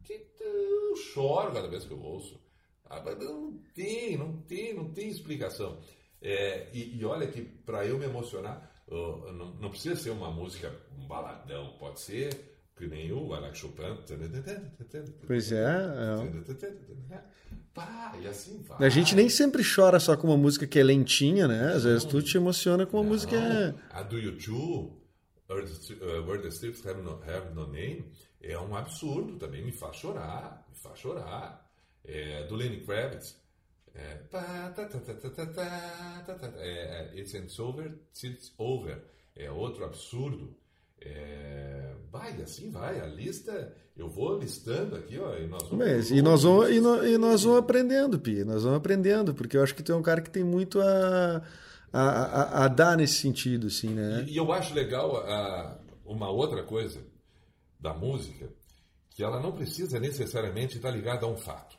que 0.03 0.27
eu 0.41 0.95
choro 0.97 1.53
cada 1.53 1.69
vez 1.69 1.85
que 1.85 1.91
eu 1.91 2.01
ouço. 2.01 2.37
Ah, 2.83 3.01
não 3.15 3.57
tem, 3.73 4.17
não 4.17 4.41
tem, 4.41 4.73
não 4.73 4.91
tem 4.91 5.07
explicação. 5.07 5.79
É, 6.21 6.67
e, 6.73 6.99
e, 6.99 7.05
olha 7.05 7.25
que 7.27 7.41
para 7.41 7.85
eu 7.85 7.97
me 7.97 8.05
emocionar, 8.05 8.83
não, 8.89 9.53
não, 9.55 9.69
precisa 9.69 9.95
ser 9.95 10.09
uma 10.09 10.31
música, 10.31 10.69
um 10.97 11.07
baladão, 11.07 11.77
pode 11.79 12.01
ser 12.01 12.52
que 12.75 12.87
nem 12.87 13.11
o 13.11 13.33
Alex 13.33 13.57
Chopin. 13.57 13.97
Pois 15.25 15.51
é. 15.51 15.63
é. 17.11 17.23
Pá, 17.73 18.15
e 18.21 18.27
assim 18.27 18.61
vai. 18.63 18.85
A 18.85 18.89
gente 18.89 19.15
nem 19.15 19.29
sempre 19.29 19.63
chora 19.63 19.99
só 19.99 20.15
com 20.15 20.27
uma 20.27 20.37
música 20.37 20.67
que 20.67 20.79
é 20.79 20.83
lentinha, 20.83 21.47
né? 21.47 21.73
Às 21.73 21.83
vezes 21.83 22.03
tu 22.03 22.21
te 22.21 22.37
emociona 22.37 22.85
com 22.85 22.97
uma 22.97 23.03
não, 23.03 23.09
música. 23.09 23.75
A 23.89 24.03
do 24.03 24.17
YouTube, 24.19 24.93
Where 25.49 26.41
the 26.41 26.49
Streets 26.49 26.85
have 26.85 27.01
no, 27.01 27.21
have 27.23 27.53
no 27.53 27.67
Name, 27.67 28.11
é 28.41 28.57
um 28.59 28.75
absurdo 28.75 29.37
também. 29.37 29.63
Me 29.63 29.71
faz 29.71 29.97
chorar. 29.97 30.65
Me 30.69 30.75
faz 30.75 30.99
chorar. 30.99 31.63
É, 32.03 32.45
do 32.45 32.55
Lenny 32.55 32.81
Kravitz. 32.81 33.41
É, 33.95 34.23
é, 36.57 37.11
it's 37.15 37.59
over, 37.59 37.93
it's 38.23 38.53
over. 38.57 39.03
É 39.35 39.51
outro 39.51 39.85
absurdo. 39.85 40.57
É, 41.05 41.93
vai, 42.11 42.41
assim 42.41 42.71
vai. 42.71 42.99
A 42.99 43.05
lista, 43.05 43.75
eu 43.95 44.09
vou 44.09 44.37
listando 44.37 44.95
aqui, 44.95 45.17
ó. 45.19 45.35
E 45.35 45.47
nós 45.47 45.63
vamos, 45.63 45.85
Mas, 45.85 46.11
e 46.11 46.21
nós 46.21 46.43
vamos, 46.43 46.69
e, 46.69 46.79
no, 46.79 47.05
e 47.05 47.17
nós 47.17 47.43
vamos 47.43 47.59
aprendendo, 47.59 48.19
Pi. 48.19 48.43
Nós 48.43 48.63
vamos 48.63 48.77
aprendendo, 48.77 49.33
porque 49.33 49.57
eu 49.57 49.63
acho 49.63 49.75
que 49.75 49.83
tu 49.83 49.91
é 49.91 49.95
um 49.95 50.01
cara 50.01 50.21
que 50.21 50.29
tem 50.29 50.43
muito 50.43 50.79
a, 50.81 51.43
a, 51.91 52.01
a, 52.01 52.65
a 52.65 52.67
dar 52.67 52.97
nesse 52.97 53.15
sentido, 53.15 53.67
assim, 53.67 53.89
né? 53.89 54.25
E, 54.27 54.33
e 54.33 54.37
eu 54.37 54.51
acho 54.51 54.73
legal 54.73 55.17
a, 55.17 55.79
uma 56.05 56.29
outra 56.29 56.63
coisa 56.63 57.01
da 57.79 57.93
música, 57.93 58.49
que 59.09 59.23
ela 59.23 59.41
não 59.41 59.51
precisa 59.51 59.99
necessariamente 59.99 60.77
estar 60.77 60.89
ligada 60.89 61.25
a 61.25 61.29
um 61.29 61.37
fato. 61.37 61.77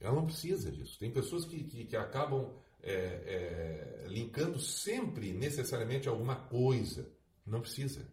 Ela 0.00 0.14
não 0.14 0.26
precisa 0.26 0.70
disso. 0.70 0.98
Tem 0.98 1.10
pessoas 1.10 1.44
que, 1.44 1.64
que, 1.64 1.84
que 1.86 1.96
acabam 1.96 2.52
é, 2.82 2.92
é, 2.92 4.08
linkando 4.08 4.58
sempre 4.58 5.32
necessariamente 5.32 6.08
alguma 6.08 6.36
coisa. 6.36 7.08
Não 7.46 7.60
precisa. 7.60 8.06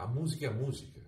A 0.00 0.06
música 0.06 0.46
é 0.46 0.50
música. 0.50 0.98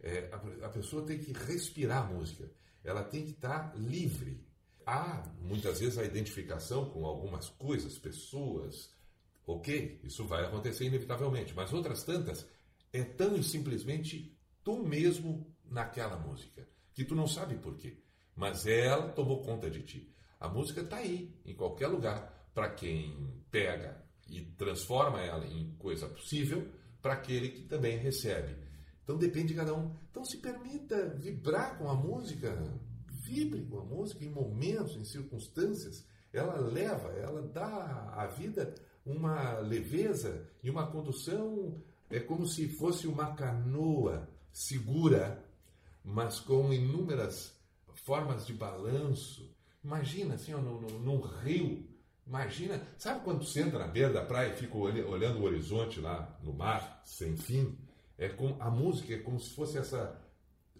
É, 0.00 0.28
a, 0.32 0.66
a, 0.66 0.68
pessoa 0.68 1.06
tem 1.06 1.18
que 1.18 1.32
respirar 1.32 2.04
a 2.04 2.12
música. 2.12 2.50
Ela 2.82 3.04
tem 3.04 3.24
que 3.24 3.30
estar 3.30 3.72
livre. 3.76 4.44
Há, 4.84 5.22
muitas 5.40 5.78
vezes, 5.78 5.96
a 5.98 6.04
identificação 6.04 6.90
com 6.90 7.06
algumas 7.06 7.48
coisas, 7.48 7.96
pessoas. 7.96 8.92
Ok, 9.46 10.00
isso 10.02 10.26
vai 10.26 10.44
acontecer 10.44 10.84
inevitavelmente. 10.84 11.54
Mas 11.54 11.72
outras 11.72 12.02
tantas, 12.02 12.44
é 12.92 13.04
tão 13.04 13.40
simplesmente 13.40 14.36
tu 14.64 14.82
mesmo 14.82 15.46
naquela 15.64 16.18
música, 16.18 16.68
que 16.92 17.04
tu 17.04 17.14
não 17.14 17.28
sabe 17.28 17.54
por 17.58 17.76
quê. 17.76 17.98
Mas 18.34 18.66
ela 18.66 19.12
tomou 19.12 19.44
conta 19.44 19.70
de 19.70 19.82
ti. 19.82 20.12
A 20.40 20.48
música 20.48 20.80
está 20.80 20.96
aí, 20.96 21.32
em 21.46 21.54
qualquer 21.54 21.86
lugar, 21.86 22.50
para 22.52 22.68
quem 22.70 23.44
pega 23.48 24.04
e 24.28 24.40
transforma 24.40 25.20
ela 25.20 25.46
em 25.46 25.72
coisa 25.76 26.08
possível 26.08 26.68
para 27.04 27.12
aquele 27.12 27.50
que 27.50 27.60
também 27.64 27.98
recebe. 27.98 28.56
Então 29.02 29.18
depende 29.18 29.48
de 29.48 29.54
cada 29.54 29.74
um. 29.74 29.94
Então 30.10 30.24
se 30.24 30.38
permita 30.38 31.10
vibrar 31.10 31.76
com 31.76 31.86
a 31.90 31.94
música, 31.94 32.58
vibre 33.06 33.62
com 33.66 33.78
a 33.78 33.84
música 33.84 34.24
em 34.24 34.30
momentos, 34.30 34.96
em 34.96 35.04
circunstâncias. 35.04 36.06
Ela 36.32 36.56
leva, 36.56 37.10
ela 37.10 37.42
dá 37.42 38.10
à 38.16 38.26
vida 38.26 38.74
uma 39.04 39.58
leveza 39.58 40.48
e 40.62 40.70
uma 40.70 40.86
condução. 40.86 41.78
É 42.08 42.18
como 42.18 42.46
se 42.46 42.68
fosse 42.68 43.06
uma 43.06 43.34
canoa 43.34 44.26
segura, 44.50 45.44
mas 46.02 46.40
com 46.40 46.72
inúmeras 46.72 47.54
formas 47.96 48.46
de 48.46 48.54
balanço. 48.54 49.54
Imagina 49.84 50.36
assim, 50.36 50.54
ó, 50.54 50.58
num, 50.58 50.80
num 51.00 51.20
rio. 51.20 51.86
Imagina, 52.26 52.80
sabe 52.96 53.22
quando 53.22 53.44
você 53.44 53.60
entra 53.60 53.78
na 53.78 53.86
beira 53.86 54.12
da 54.12 54.24
praia 54.24 54.52
e 54.52 54.56
fica 54.56 54.76
olhando 54.76 55.40
o 55.40 55.44
horizonte 55.44 56.00
lá 56.00 56.38
no 56.42 56.52
mar, 56.52 57.02
sem 57.04 57.36
fim? 57.36 57.78
É 58.16 58.28
com, 58.28 58.56
a 58.60 58.70
música 58.70 59.14
é 59.14 59.18
como 59.18 59.38
se 59.38 59.54
fosse 59.54 59.76
essa, 59.76 60.20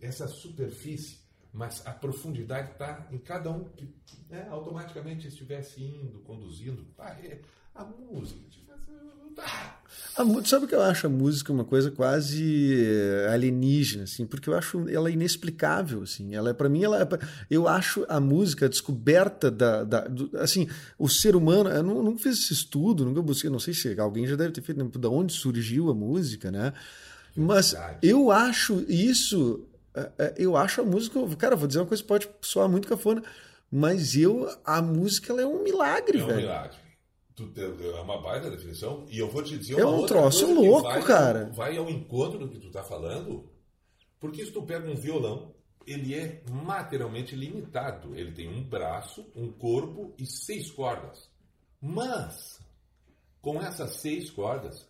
essa 0.01 0.27
superfície, 0.27 1.21
mas 1.53 1.87
a 1.87 1.93
profundidade 1.93 2.73
está 2.73 3.07
em 3.11 3.19
cada 3.19 3.51
um 3.51 3.65
que 3.65 3.95
né, 4.29 4.49
automaticamente 4.49 5.29
estivesse 5.29 5.83
indo, 5.83 6.21
conduzindo. 6.21 6.87
Ah, 6.99 7.13
é, 7.13 7.41
a 7.75 7.85
música. 7.85 8.41
Ah. 9.39 9.74
A, 10.16 10.24
sabe 10.45 10.64
o 10.64 10.68
que 10.68 10.74
eu 10.74 10.80
acho 10.80 11.09
a 11.09 11.11
música 11.11 11.53
uma 11.53 11.64
coisa 11.64 11.91
quase 11.91 12.87
eh, 12.87 13.28
alienígena, 13.32 14.05
assim, 14.05 14.24
porque 14.24 14.49
eu 14.49 14.57
acho 14.57 14.89
ela 14.89 15.11
inexplicável, 15.11 16.03
assim. 16.03 16.37
Ela 16.37 16.51
é 16.51 16.53
para 16.53 16.68
mim, 16.68 16.85
ela 16.85 17.03
é, 17.03 17.09
eu 17.51 17.66
acho 17.66 18.07
a 18.09 18.20
música 18.20 18.66
a 18.66 18.68
descoberta 18.68 19.51
da, 19.51 19.82
da 19.82 20.01
do, 20.03 20.30
assim, 20.39 20.68
o 20.97 21.09
ser 21.09 21.35
humano. 21.35 21.68
Eu 21.68 21.82
não, 21.82 22.01
não 22.01 22.16
fiz 22.16 22.39
esse 22.39 22.53
estudo, 22.53 23.05
nunca 23.05 23.20
busquei, 23.20 23.51
não 23.51 23.59
sei 23.59 23.74
se 23.74 23.99
alguém 23.99 24.24
já 24.24 24.37
deve 24.37 24.53
ter 24.53 24.62
feito, 24.62 24.85
de 24.85 25.07
onde 25.09 25.32
surgiu 25.32 25.91
a 25.91 25.95
música, 25.95 26.49
né? 26.49 26.72
Mas 27.37 27.74
eu 28.01 28.30
acho 28.30 28.85
isso, 28.89 29.66
é, 29.93 30.11
é, 30.18 30.35
eu 30.37 30.57
acho 30.57 30.80
a 30.80 30.85
música, 30.85 31.18
cara, 31.37 31.57
vou 31.57 31.66
dizer 31.66 31.80
uma 31.80 31.87
coisa 31.87 32.01
que 32.01 32.09
pode 32.09 32.28
soar 32.41 32.68
muito 32.68 32.87
cafona, 32.87 33.20
mas 33.68 34.14
eu, 34.14 34.49
a 34.64 34.80
música 34.80 35.32
ela 35.32 35.43
é 35.43 35.47
um 35.47 35.61
milagre, 35.61 36.20
é 36.20 36.24
velho. 36.24 36.30
É 36.30 36.35
um 36.35 36.41
milagre. 36.43 36.84
Tu, 37.35 37.53
é 37.57 38.01
uma 38.01 38.20
baita 38.22 38.51
definição. 38.51 39.05
E 39.09 39.18
eu 39.18 39.28
vou 39.28 39.43
te 39.43 39.59
dizer 39.59 39.78
é 39.78 39.85
uma 39.85 40.03
um 40.03 40.07
troço 40.07 40.53
louco, 40.55 40.82
vai, 40.82 41.03
cara. 41.03 41.51
Vai 41.53 41.76
ao 41.76 41.91
encontro 41.91 42.39
do 42.39 42.49
que 42.49 42.61
tu 42.61 42.70
tá 42.70 42.85
falando, 42.85 43.51
porque 44.20 44.45
se 44.45 44.53
tu 44.53 44.62
pega 44.62 44.89
um 44.89 44.95
violão, 44.95 45.53
ele 45.87 46.14
é 46.14 46.43
materialmente 46.49 47.35
limitado. 47.35 48.14
Ele 48.14 48.32
tem 48.32 48.49
um 48.49 48.62
braço, 48.62 49.26
um 49.35 49.51
corpo 49.51 50.14
e 50.16 50.24
seis 50.26 50.70
cordas. 50.70 51.28
Mas, 51.80 52.61
com 53.41 53.61
essas 53.61 53.97
seis 53.97 54.30
cordas, 54.30 54.89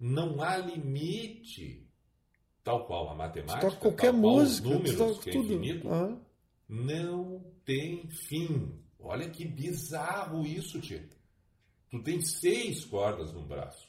não 0.00 0.42
há 0.42 0.56
limite, 0.56 1.86
tal 2.64 2.86
qual 2.86 3.10
a 3.10 3.14
matemática, 3.14 3.68
toca 3.68 3.80
qualquer 3.80 4.12
tal 4.12 4.20
música, 4.20 4.68
números, 4.68 5.18
que 5.18 5.30
é 5.30 5.32
tudo. 5.32 5.52
infinito, 5.52 5.88
não 6.68 7.44
tem 7.64 8.08
fim. 8.08 8.78
Olha 8.98 9.28
que 9.28 9.44
bizarro 9.44 10.46
isso, 10.46 10.80
tio. 10.80 11.02
Tu 11.92 12.02
tem 12.02 12.22
seis 12.22 12.86
cordas 12.86 13.34
no 13.34 13.42
braço. 13.42 13.86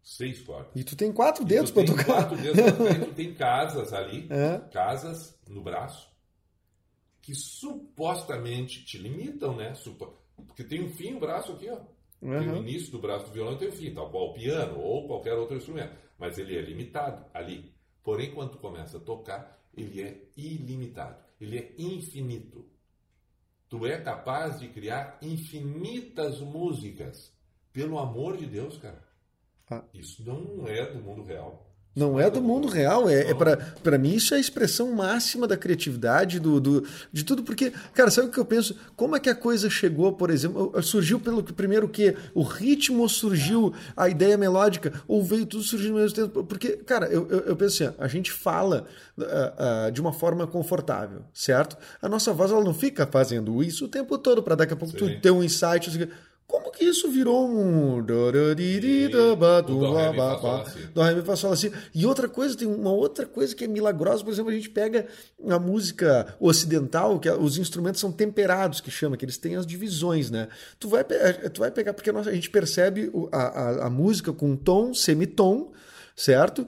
Seis 0.00 0.40
cordas. 0.42 0.70
E 0.76 0.84
tu 0.84 0.94
tem 0.94 1.12
quatro 1.12 1.44
dedos 1.44 1.72
para 1.72 1.84
tocar. 1.84 2.04
Quatro 2.04 2.36
dedos 2.36 2.60
pra 2.60 2.94
tu 3.04 3.14
tem 3.14 3.34
casas 3.34 3.92
ali, 3.92 4.28
é. 4.30 4.58
casas 4.70 5.36
no 5.48 5.60
braço, 5.60 6.08
que 7.20 7.34
supostamente 7.34 8.84
te 8.84 8.96
limitam, 8.96 9.56
né? 9.56 9.72
Porque 10.46 10.62
tem 10.62 10.84
um 10.84 10.88
fim 10.90 11.14
o 11.14 11.20
braço 11.20 11.50
aqui, 11.50 11.68
ó. 11.68 11.80
Uhum. 12.22 12.38
Tem 12.38 12.48
o 12.48 12.56
início 12.58 12.92
do 12.92 13.00
braço 13.00 13.26
do 13.26 13.32
violão 13.32 13.58
tem 13.58 13.68
o 13.68 13.72
fim, 13.72 13.92
tal 13.92 14.08
qual 14.08 14.30
o 14.30 14.34
piano 14.34 14.78
ou 14.78 15.08
qualquer 15.08 15.34
outro 15.34 15.56
instrumento. 15.56 15.96
Mas 16.16 16.38
ele 16.38 16.56
é 16.56 16.60
limitado 16.60 17.26
ali. 17.34 17.74
Porém, 18.04 18.32
quando 18.32 18.52
tu 18.52 18.58
começa 18.58 18.98
a 18.98 19.00
tocar, 19.00 19.60
ele 19.76 20.00
é 20.00 20.28
ilimitado. 20.36 21.16
Ele 21.40 21.58
é 21.58 21.74
infinito. 21.76 22.64
Tu 23.72 23.86
é 23.86 23.98
capaz 23.98 24.60
de 24.60 24.68
criar 24.68 25.16
infinitas 25.22 26.42
músicas. 26.42 27.34
Pelo 27.72 27.98
amor 27.98 28.36
de 28.36 28.44
Deus, 28.44 28.76
cara. 28.76 29.02
Ah. 29.70 29.82
Isso 29.94 30.22
não 30.26 30.68
é 30.68 30.92
do 30.92 31.00
mundo 31.00 31.22
real. 31.22 31.71
Não 31.94 32.18
é 32.18 32.30
do 32.30 32.40
mundo 32.40 32.68
real, 32.68 33.06
é, 33.06 33.30
é 33.30 33.34
para 33.34 33.98
mim 33.98 34.14
isso 34.14 34.32
é 34.32 34.38
a 34.38 34.40
expressão 34.40 34.92
máxima 34.92 35.46
da 35.46 35.58
criatividade, 35.58 36.40
do, 36.40 36.58
do, 36.58 36.86
de 37.12 37.22
tudo, 37.22 37.42
porque, 37.42 37.70
cara, 37.92 38.10
sabe 38.10 38.28
o 38.28 38.30
que 38.30 38.38
eu 38.38 38.46
penso? 38.46 38.74
Como 38.96 39.14
é 39.14 39.20
que 39.20 39.28
a 39.28 39.34
coisa 39.34 39.68
chegou, 39.68 40.10
por 40.14 40.30
exemplo, 40.30 40.72
surgiu 40.82 41.20
pelo 41.20 41.42
primeiro 41.42 41.86
que 41.86 42.16
o 42.34 42.42
ritmo 42.42 43.06
surgiu, 43.10 43.74
a 43.94 44.08
ideia 44.08 44.38
melódica, 44.38 45.02
ou 45.06 45.22
veio 45.22 45.44
tudo 45.44 45.62
surgindo 45.62 45.92
ao 45.92 46.00
mesmo 46.00 46.16
tempo? 46.16 46.44
Porque, 46.44 46.78
cara, 46.78 47.06
eu, 47.08 47.28
eu, 47.28 47.40
eu 47.40 47.56
penso 47.56 47.84
assim, 47.84 47.94
a 47.98 48.08
gente 48.08 48.32
fala 48.32 48.86
uh, 49.18 49.22
uh, 49.88 49.92
de 49.92 50.00
uma 50.00 50.14
forma 50.14 50.46
confortável, 50.46 51.20
certo? 51.34 51.76
A 52.00 52.08
nossa 52.08 52.32
voz 52.32 52.50
ela 52.50 52.64
não 52.64 52.72
fica 52.72 53.06
fazendo 53.06 53.62
isso 53.62 53.84
o 53.84 53.88
tempo 53.88 54.16
todo 54.16 54.42
para 54.42 54.54
daqui 54.54 54.72
a 54.72 54.76
pouco 54.76 54.98
Sim. 54.98 55.08
tu 55.16 55.20
ter 55.20 55.30
um 55.30 55.44
insight, 55.44 55.90
assim, 55.90 56.08
como 56.46 56.70
que 56.70 56.84
isso 56.84 57.10
virou 57.10 57.48
um. 57.48 58.02
Do, 58.04 58.30
ré, 61.02 61.14
mi, 61.14 61.22
fá, 61.22 61.34
sol, 61.34 61.52
assim. 61.52 61.70
E 61.94 62.04
outra 62.04 62.28
coisa, 62.28 62.56
tem 62.56 62.68
uma 62.68 62.92
outra 62.92 63.26
coisa 63.26 63.54
que 63.54 63.64
é 63.64 63.66
milagrosa, 63.66 64.22
por 64.22 64.32
exemplo, 64.32 64.50
a 64.50 64.54
gente 64.54 64.68
pega 64.68 65.06
a 65.48 65.58
música 65.58 66.36
ocidental, 66.38 67.18
que 67.18 67.28
é, 67.28 67.34
os 67.34 67.56
instrumentos 67.56 68.00
são 68.00 68.12
temperados, 68.12 68.80
que 68.80 68.90
chama, 68.90 69.16
que 69.16 69.24
eles 69.24 69.38
têm 69.38 69.56
as 69.56 69.66
divisões, 69.66 70.30
né? 70.30 70.48
Tu 70.78 70.88
vai, 70.88 71.04
tu 71.04 71.60
vai 71.60 71.70
pegar, 71.70 71.94
porque 71.94 72.10
a 72.10 72.32
gente 72.32 72.50
percebe 72.50 73.10
a, 73.32 73.38
a, 73.38 73.86
a 73.86 73.90
música 73.90 74.32
com 74.32 74.54
tom, 74.54 74.92
semitom, 74.92 75.72
certo? 76.14 76.66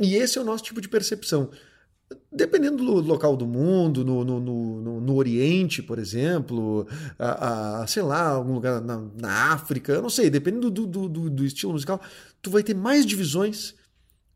E 0.00 0.14
esse 0.16 0.38
é 0.38 0.40
o 0.40 0.44
nosso 0.44 0.64
tipo 0.64 0.80
de 0.80 0.88
percepção. 0.88 1.50
Dependendo 2.30 2.84
do 2.84 3.00
local 3.00 3.36
do 3.36 3.46
mundo, 3.46 4.04
no, 4.04 4.24
no, 4.24 4.40
no, 4.40 5.00
no 5.00 5.14
Oriente, 5.16 5.82
por 5.82 5.98
exemplo, 5.98 6.86
a, 7.18 7.82
a, 7.82 7.86
sei 7.86 8.02
lá, 8.02 8.28
algum 8.28 8.54
lugar 8.54 8.80
na, 8.80 9.02
na 9.20 9.52
África, 9.52 9.92
eu 9.92 10.02
não 10.02 10.10
sei, 10.10 10.30
dependendo 10.30 10.70
do, 10.70 10.86
do, 10.86 11.08
do, 11.08 11.30
do 11.30 11.44
estilo 11.44 11.72
musical, 11.72 12.00
tu 12.40 12.50
vai 12.50 12.62
ter 12.62 12.74
mais 12.74 13.04
divisões, 13.04 13.74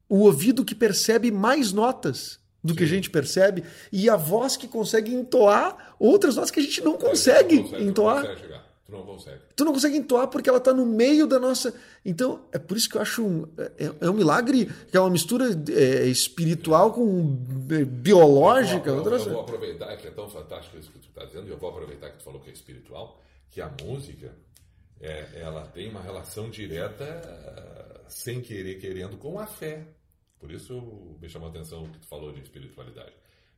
o 0.08 0.20
ouvido 0.20 0.64
que 0.64 0.74
percebe 0.74 1.30
mais 1.30 1.72
notas 1.72 2.40
do 2.62 2.72
Sim. 2.72 2.78
que 2.78 2.84
a 2.84 2.88
gente 2.88 3.10
percebe, 3.10 3.62
e 3.92 4.10
a 4.10 4.16
voz 4.16 4.56
que 4.56 4.66
consegue 4.66 5.14
entoar 5.14 5.94
outras 5.98 6.34
notas 6.34 6.50
que 6.50 6.60
a 6.60 6.62
gente 6.62 6.82
não 6.82 6.96
consegue, 6.96 7.56
não 7.56 7.62
consegue 7.64 7.84
entoar. 7.84 8.22
Não 8.24 8.34
consegue 8.34 8.69
Tu 8.90 8.96
não 8.96 9.06
consegue. 9.06 9.40
Tu 9.54 9.64
não 9.64 9.72
consegue 9.72 9.96
entoar 9.96 10.26
porque 10.26 10.48
ela 10.48 10.58
está 10.58 10.74
no 10.74 10.84
meio 10.84 11.26
da 11.26 11.38
nossa. 11.38 11.72
Então, 12.04 12.44
é 12.50 12.58
por 12.58 12.76
isso 12.76 12.88
que 12.88 12.96
eu 12.96 13.00
acho. 13.00 13.24
Um, 13.24 13.46
é, 13.56 13.92
é 14.00 14.10
um 14.10 14.12
milagre, 14.12 14.66
que 14.90 14.96
é 14.96 15.00
uma 15.00 15.10
mistura 15.10 15.46
é, 15.70 16.06
espiritual 16.06 16.92
com 16.92 17.38
é, 17.70 17.84
biológica. 17.84 18.90
Eu 18.90 19.04
vou, 19.04 19.12
eu, 19.12 19.18
eu 19.18 19.30
vou 19.30 19.40
aproveitar 19.42 19.96
que 19.96 20.08
é 20.08 20.10
tão 20.10 20.28
fantástico 20.28 20.76
isso 20.76 20.90
que 20.90 20.98
tu 20.98 21.08
está 21.08 21.24
dizendo, 21.24 21.46
e 21.46 21.50
eu 21.50 21.56
vou 21.56 21.70
aproveitar 21.70 22.10
que 22.10 22.18
tu 22.18 22.24
falou 22.24 22.40
que 22.40 22.50
é 22.50 22.52
espiritual, 22.52 23.20
que 23.48 23.60
a 23.60 23.72
música 23.80 24.34
é, 25.00 25.40
ela 25.40 25.66
tem 25.68 25.88
uma 25.88 26.02
relação 26.02 26.50
direta, 26.50 28.04
sem 28.08 28.40
querer, 28.40 28.80
querendo, 28.80 29.16
com 29.16 29.38
a 29.38 29.46
fé. 29.46 29.86
Por 30.40 30.50
isso 30.50 31.16
me 31.20 31.28
chamou 31.28 31.46
a 31.48 31.50
atenção 31.50 31.84
o 31.84 31.88
que 31.88 32.00
tu 32.00 32.08
falou 32.08 32.32
de 32.32 32.40
espiritualidade. 32.40 33.12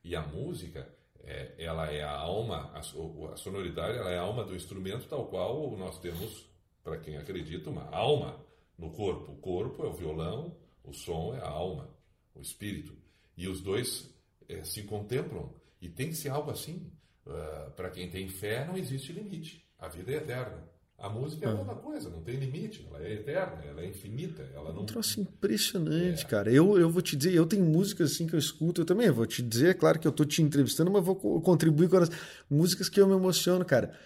E 0.04 0.14
a 0.14 0.20
música 0.20 0.86
é, 1.24 1.54
ela 1.58 1.90
é 1.90 2.02
a 2.02 2.16
alma, 2.16 2.70
a, 2.74 2.80
a 2.80 3.36
sonoridade 3.36 3.98
ela 3.98 4.10
é 4.10 4.18
a 4.18 4.22
alma 4.22 4.44
do 4.44 4.54
instrumento, 4.54 5.08
tal 5.08 5.26
qual 5.26 5.70
nós 5.76 5.98
temos, 5.98 6.48
para 6.82 6.98
quem 6.98 7.16
acredita, 7.16 7.70
uma 7.70 7.88
alma 7.90 8.44
no 8.76 8.90
corpo. 8.90 9.32
O 9.32 9.36
corpo 9.36 9.84
é 9.84 9.88
o 9.88 9.92
violão, 9.92 10.56
o 10.82 10.92
som 10.92 11.34
é 11.34 11.40
a 11.40 11.48
alma, 11.48 11.88
o 12.34 12.40
espírito. 12.40 12.96
E 13.36 13.46
os 13.48 13.60
dois 13.60 14.12
é, 14.48 14.64
se 14.64 14.82
contemplam. 14.82 15.52
E 15.80 15.88
tem 15.88 16.08
que 16.08 16.16
ser 16.16 16.28
algo 16.28 16.50
assim. 16.50 16.92
Uh, 17.24 17.70
para 17.72 17.90
quem 17.90 18.10
tem 18.10 18.28
fé, 18.28 18.64
não 18.64 18.76
existe 18.76 19.12
limite. 19.12 19.64
A 19.78 19.88
vida 19.88 20.12
é 20.12 20.16
eterna. 20.16 20.68
A 21.02 21.08
música 21.08 21.46
é 21.46 21.50
a 21.50 21.54
mesma 21.56 21.74
coisa, 21.74 22.08
não 22.08 22.20
tem 22.20 22.36
limite, 22.36 22.86
ela 22.88 23.04
é 23.04 23.14
eterna, 23.14 23.60
ela 23.68 23.80
é 23.80 23.88
infinita, 23.88 24.48
ela 24.54 24.72
não. 24.72 24.82
Um 24.82 24.86
troço 24.86 25.20
impressionante, 25.20 26.24
é. 26.24 26.28
cara. 26.28 26.48
Eu, 26.48 26.78
eu 26.78 26.88
vou 26.88 27.02
te 27.02 27.16
dizer, 27.16 27.34
eu 27.34 27.44
tenho 27.44 27.64
músicas 27.64 28.12
assim 28.12 28.24
que 28.24 28.34
eu 28.34 28.38
escuto, 28.38 28.82
eu 28.82 28.84
também 28.84 29.10
vou 29.10 29.26
te 29.26 29.42
dizer, 29.42 29.70
é 29.70 29.74
claro 29.74 29.98
que 29.98 30.06
eu 30.06 30.12
estou 30.12 30.24
te 30.24 30.40
entrevistando, 30.40 30.92
mas 30.92 31.04
vou 31.04 31.16
contribuir 31.42 31.88
com 31.88 31.96
as 31.96 32.08
músicas 32.48 32.88
que 32.88 33.00
eu 33.00 33.08
me 33.08 33.14
emociono, 33.14 33.64
cara. 33.64 33.98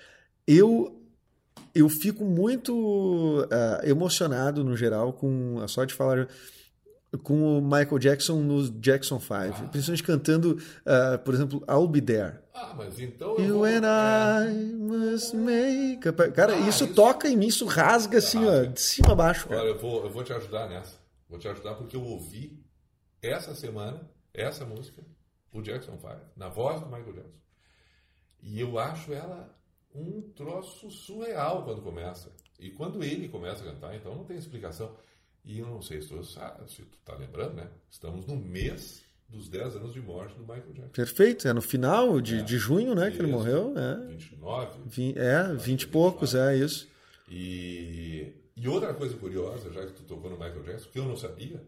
Eu 0.47 1.03
eu 1.75 1.87
fico 1.91 2.25
muito 2.25 2.73
uh, 3.43 3.85
emocionado 3.87 4.65
no 4.65 4.75
geral 4.75 5.13
com 5.13 5.69
só 5.69 5.85
de 5.85 5.93
falar 5.93 6.27
com 7.19 7.59
o 7.59 7.63
Michael 7.63 7.99
Jackson 7.99 8.41
no 8.41 8.69
Jackson 8.71 9.19
5, 9.21 9.33
ah. 9.35 9.69
principalmente 9.71 10.03
cantando, 10.03 10.53
uh, 10.53 11.19
por 11.25 11.35
exemplo, 11.35 11.63
I'll 11.69 11.89
Be 11.89 12.01
There. 12.01 12.39
Ah, 12.55 12.75
mas 12.77 12.99
então. 12.99 13.39
You 13.39 13.55
vou... 13.55 13.65
and 13.65 13.83
I 13.85 14.53
must 14.75 15.37
make. 15.37 16.09
A... 16.09 16.13
Cara, 16.33 16.55
ah, 16.55 16.61
isso, 16.61 16.85
isso, 16.85 16.95
toca 16.95 17.29
em 17.29 17.37
mim, 17.37 17.47
isso 17.47 17.67
rasga 17.67 18.19
assim, 18.19 18.45
ó, 18.47 18.65
de 18.65 18.81
cima 18.81 19.13
a 19.13 19.15
baixo. 19.15 19.49
Cara. 19.49 19.61
Olha, 19.61 19.69
eu 19.69 19.79
vou, 19.79 20.05
eu 20.05 20.11
vou 20.11 20.25
te 20.25 20.33
ajudar 20.33 20.69
nessa. 20.69 20.97
Vou 21.29 21.39
te 21.39 21.49
ajudar 21.49 21.75
porque 21.75 21.97
eu 21.97 22.03
ouvi 22.03 22.65
essa 23.21 23.55
semana, 23.55 24.09
essa 24.33 24.65
música, 24.65 25.03
o 25.53 25.61
Jackson 25.61 25.99
5, 25.99 26.09
na 26.37 26.49
voz 26.49 26.81
do 26.81 26.87
Michael 26.87 27.13
Jackson. 27.13 27.41
E 28.43 28.61
eu 28.61 28.79
acho 28.79 29.13
ela 29.13 29.55
um 29.95 30.23
troço 30.35 30.91
surreal 30.91 31.65
quando 31.65 31.83
começa. 31.83 32.31
E 32.59 32.71
quando 32.71 33.03
ele 33.03 33.29
começa 33.29 33.63
a 33.63 33.73
cantar, 33.73 33.95
então 33.95 34.15
não 34.15 34.25
tem 34.25 34.37
explicação. 34.37 34.97
E 35.47 35.61
eu 35.61 35.67
não 35.67 35.81
sei 35.81 36.03
se 36.03 36.09
tu, 36.09 36.23
sabe, 36.25 36.69
se 36.71 36.83
tu 36.83 36.99
tá 37.05 37.15
lembrando, 37.15 37.55
né? 37.55 37.71
Estamos 37.89 38.27
no 38.27 38.37
mês 38.37 39.05
dos 39.29 39.49
10 39.49 39.77
anos 39.77 39.93
de 39.95 40.01
morte 40.01 40.35
do 40.35 40.41
Michael 40.41 40.73
Jackson. 40.73 40.93
Perfeito, 40.93 41.47
é 41.49 41.53
no 41.53 41.63
final 41.63 42.21
de, 42.21 42.39
É. 42.39 42.43
de 42.43 42.59
junho, 42.59 42.95
né, 42.95 43.11
que 43.11 43.19
ele 43.19 43.31
morreu. 43.31 43.73
É, 43.79 44.07
29. 44.09 44.81
Vim- 44.87 45.15
é 45.17 45.55
20 45.55 45.83
e 45.83 45.87
poucos, 45.87 46.35
é 46.35 46.57
isso. 46.57 46.89
E, 47.29 48.33
e 48.57 48.69
outra 48.69 48.93
coisa 48.95 49.17
curiosa, 49.17 49.73
já 49.73 49.87
que 49.87 49.93
tu 49.93 50.03
tocou 50.03 50.31
no 50.31 50.37
Michael 50.37 50.63
Jackson, 50.65 50.91
que 50.91 50.99
eu 50.99 51.05
não 51.05 51.17
sabia, 51.17 51.65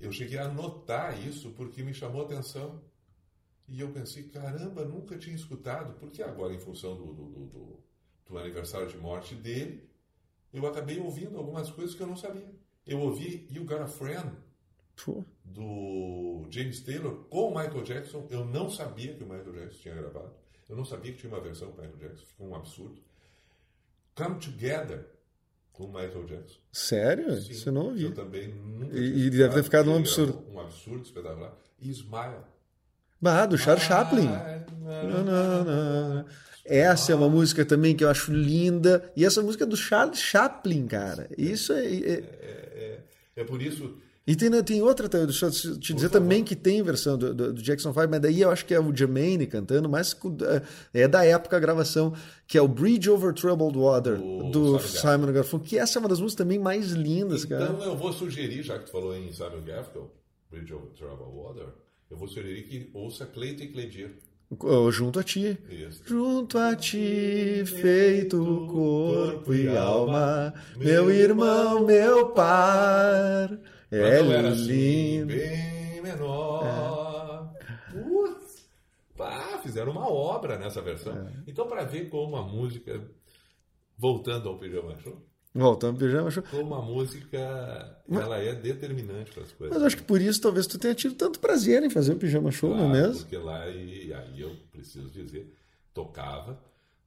eu 0.00 0.10
cheguei 0.12 0.38
a 0.38 0.48
notar 0.48 1.18
isso 1.26 1.50
porque 1.50 1.82
me 1.82 1.94
chamou 1.94 2.22
a 2.22 2.24
atenção. 2.24 2.80
E 3.68 3.80
eu 3.80 3.90
pensei, 3.90 4.24
caramba, 4.24 4.84
nunca 4.84 5.16
tinha 5.16 5.34
escutado, 5.34 5.94
porque 5.98 6.22
agora, 6.22 6.52
em 6.52 6.58
função 6.58 6.96
do, 6.96 7.06
do- 7.14 7.46
do- 7.46 7.84
do 8.26 8.38
aniversário 8.38 8.88
de 8.88 8.96
morte 8.98 9.34
dele, 9.34 9.88
eu 10.52 10.66
acabei 10.66 10.98
ouvindo 11.00 11.36
algumas 11.38 11.70
coisas 11.70 11.94
que 11.94 12.02
eu 12.02 12.06
não 12.06 12.16
sabia. 12.16 12.52
Eu 12.86 13.00
ouvi 13.00 13.46
You 13.50 13.64
Got 13.64 13.80
a 13.82 13.86
Friend, 13.86 14.30
Pô, 15.04 15.24
do 15.44 16.46
James 16.50 16.80
Taylor 16.80 17.24
com 17.30 17.48
o 17.48 17.54
Michael 17.58 17.82
Jackson. 17.82 18.26
Eu 18.30 18.44
não 18.44 18.68
sabia 18.70 19.14
que 19.14 19.22
o 19.24 19.26
Michael 19.26 19.52
Jackson 19.52 19.78
tinha 19.80 19.94
gravado. 19.94 20.30
Eu 20.68 20.76
não 20.76 20.84
sabia 20.84 21.12
que 21.12 21.18
tinha 21.18 21.32
uma 21.32 21.40
versão 21.42 21.70
do 21.70 21.74
Michael 21.80 21.96
Jackson. 21.98 22.26
Ficou 22.26 22.48
um 22.48 22.54
absurdo. 22.54 23.00
Come 24.14 24.38
Together 24.38 25.06
com 25.72 25.84
o 25.84 25.88
Michael 25.88 26.24
Jackson. 26.26 26.58
sério? 26.72 27.40
Sim, 27.40 27.62
eu 27.66 27.72
não 27.72 27.86
ouvi. 27.86 28.04
Eu 28.04 28.14
também 28.14 28.48
nunca 28.48 28.96
E- 28.96 29.26
e 29.26 29.30
deve 29.30 29.54
ter 29.54 29.62
ficado 29.64 29.90
um 29.90 29.96
absurdo. 29.96 30.44
Um 30.52 30.60
absurdo 30.60 31.02
espetacular. 31.04 31.56
E 31.80 31.90
Smile. 31.90 32.44
Ah, 33.26 33.46
do 33.46 33.56
Charles 33.58 33.82
Chaplin. 33.84 34.28
Ah, 34.28 34.64
não, 35.04 35.24
não. 35.24 36.26
Essa 36.64 37.12
é 37.12 37.14
uma 37.14 37.28
música 37.28 37.64
também 37.64 37.94
que 37.94 38.02
eu 38.04 38.08
acho 38.08 38.32
linda. 38.32 39.10
E 39.16 39.24
essa 39.24 39.42
música 39.42 39.64
é 39.64 39.66
do 39.66 39.76
Charles 39.76 40.18
Chaplin, 40.18 40.86
cara. 40.86 41.28
Isso 41.36 41.72
é. 41.72 41.84
é- 41.86 42.12
É, 42.12 42.20
é, 43.36 43.40
é 43.42 43.44
por 43.44 43.60
isso. 43.60 43.96
E 44.26 44.34
tem, 44.34 44.50
tem 44.62 44.80
outra, 44.80 45.06
deixa 45.06 45.44
eu 45.44 45.50
te 45.78 45.92
dizer 45.92 46.08
também 46.08 46.42
que 46.42 46.56
tem 46.56 46.82
versão 46.82 47.18
do, 47.18 47.34
do- 47.34 47.52
do 47.52 47.62
Jackson 47.62 47.92
5, 47.92 48.08
mas 48.08 48.20
daí 48.20 48.40
eu 48.40 48.50
acho 48.50 48.64
que 48.64 48.72
é 48.72 48.80
o 48.80 48.96
Jermaine 48.96 49.46
cantando, 49.46 49.86
mas 49.86 50.16
é 50.94 51.06
da 51.06 51.26
época 51.26 51.58
a 51.58 51.60
gravação, 51.60 52.14
que 52.46 52.56
é 52.56 52.62
o 52.62 52.66
Bridge 52.66 53.10
Over 53.10 53.34
Troubled 53.34 53.76
Water, 53.78 54.16
Do 54.16 54.50
do 54.50 54.78
Simon 54.80 55.30
Garfunkel, 55.30 55.68
que 55.68 55.76
essa 55.78 55.98
é 55.98 56.00
uma 56.00 56.08
das 56.08 56.20
músicas 56.20 56.38
também 56.42 56.58
mais 56.58 56.92
lindas, 56.92 57.44
cara. 57.44 57.64
Então 57.66 57.84
eu 57.84 57.96
vou 57.98 58.14
sugerir, 58.14 58.62
já 58.62 58.78
que 58.78 58.86
tu 58.86 58.92
falou 58.92 59.14
em 59.14 59.30
Simon 59.30 59.60
Garfunkel, 59.62 60.10
Bridge 60.50 60.72
Over 60.72 60.88
Troubled 60.92 61.30
Water, 61.36 61.66
eu 62.10 62.16
vou 62.16 62.26
sugerir 62.26 62.62
que 62.62 62.88
ouça 62.94 63.26
Cleiton 63.26 63.70
Cledir. 63.74 64.10
Oh, 64.10 64.33
Junto 64.90 65.20
a 65.20 65.22
ti. 65.22 65.58
Isso. 65.68 66.02
Junto 66.06 66.58
a 66.58 66.74
ti, 66.74 67.64
feito 67.66 68.66
corpo 68.70 69.54
e 69.54 69.68
alma, 69.68 70.54
meu 70.76 71.10
irmão, 71.10 71.84
meu 71.84 72.30
par. 72.30 73.58
É 73.90 74.18
assim, 74.48 75.20
lindo. 75.22 75.26
bem 75.26 76.02
menor. 76.02 77.52
Putz, 77.92 78.66
pá, 79.16 79.60
fizeram 79.62 79.92
uma 79.92 80.10
obra 80.10 80.58
nessa 80.58 80.82
versão. 80.82 81.16
É. 81.16 81.32
Então, 81.46 81.66
para 81.66 81.84
ver 81.84 82.08
como 82.08 82.36
a 82.36 82.42
música, 82.42 83.00
voltando 83.96 84.48
ao 84.48 84.58
Pijama 84.58 84.96
Show, 85.00 85.24
Voltando 85.54 85.98
pro 85.98 86.06
pijama 86.06 86.30
show. 86.30 86.42
como 86.50 86.74
a 86.74 86.82
música 86.82 87.38
ela 88.10 88.38
é 88.38 88.54
determinante 88.54 89.30
para 89.30 89.44
as 89.44 89.52
coisas. 89.52 89.72
Mas 89.74 89.80
eu 89.82 89.86
acho 89.86 89.96
que 89.98 90.02
por 90.02 90.20
isso 90.20 90.40
talvez 90.40 90.66
tu 90.66 90.78
tenha 90.78 90.94
tido 90.94 91.14
tanto 91.14 91.38
prazer 91.38 91.82
em 91.84 91.90
fazer 91.90 92.12
o 92.14 92.16
pijama 92.16 92.50
show, 92.50 92.70
não 92.70 92.76
é 92.76 92.90
Claro, 92.90 92.92
mesmo? 93.06 93.20
Porque 93.20 93.36
lá, 93.36 93.68
e 93.68 94.12
aí 94.12 94.40
eu 94.40 94.56
preciso 94.72 95.08
dizer, 95.10 95.54
tocava 95.92 96.58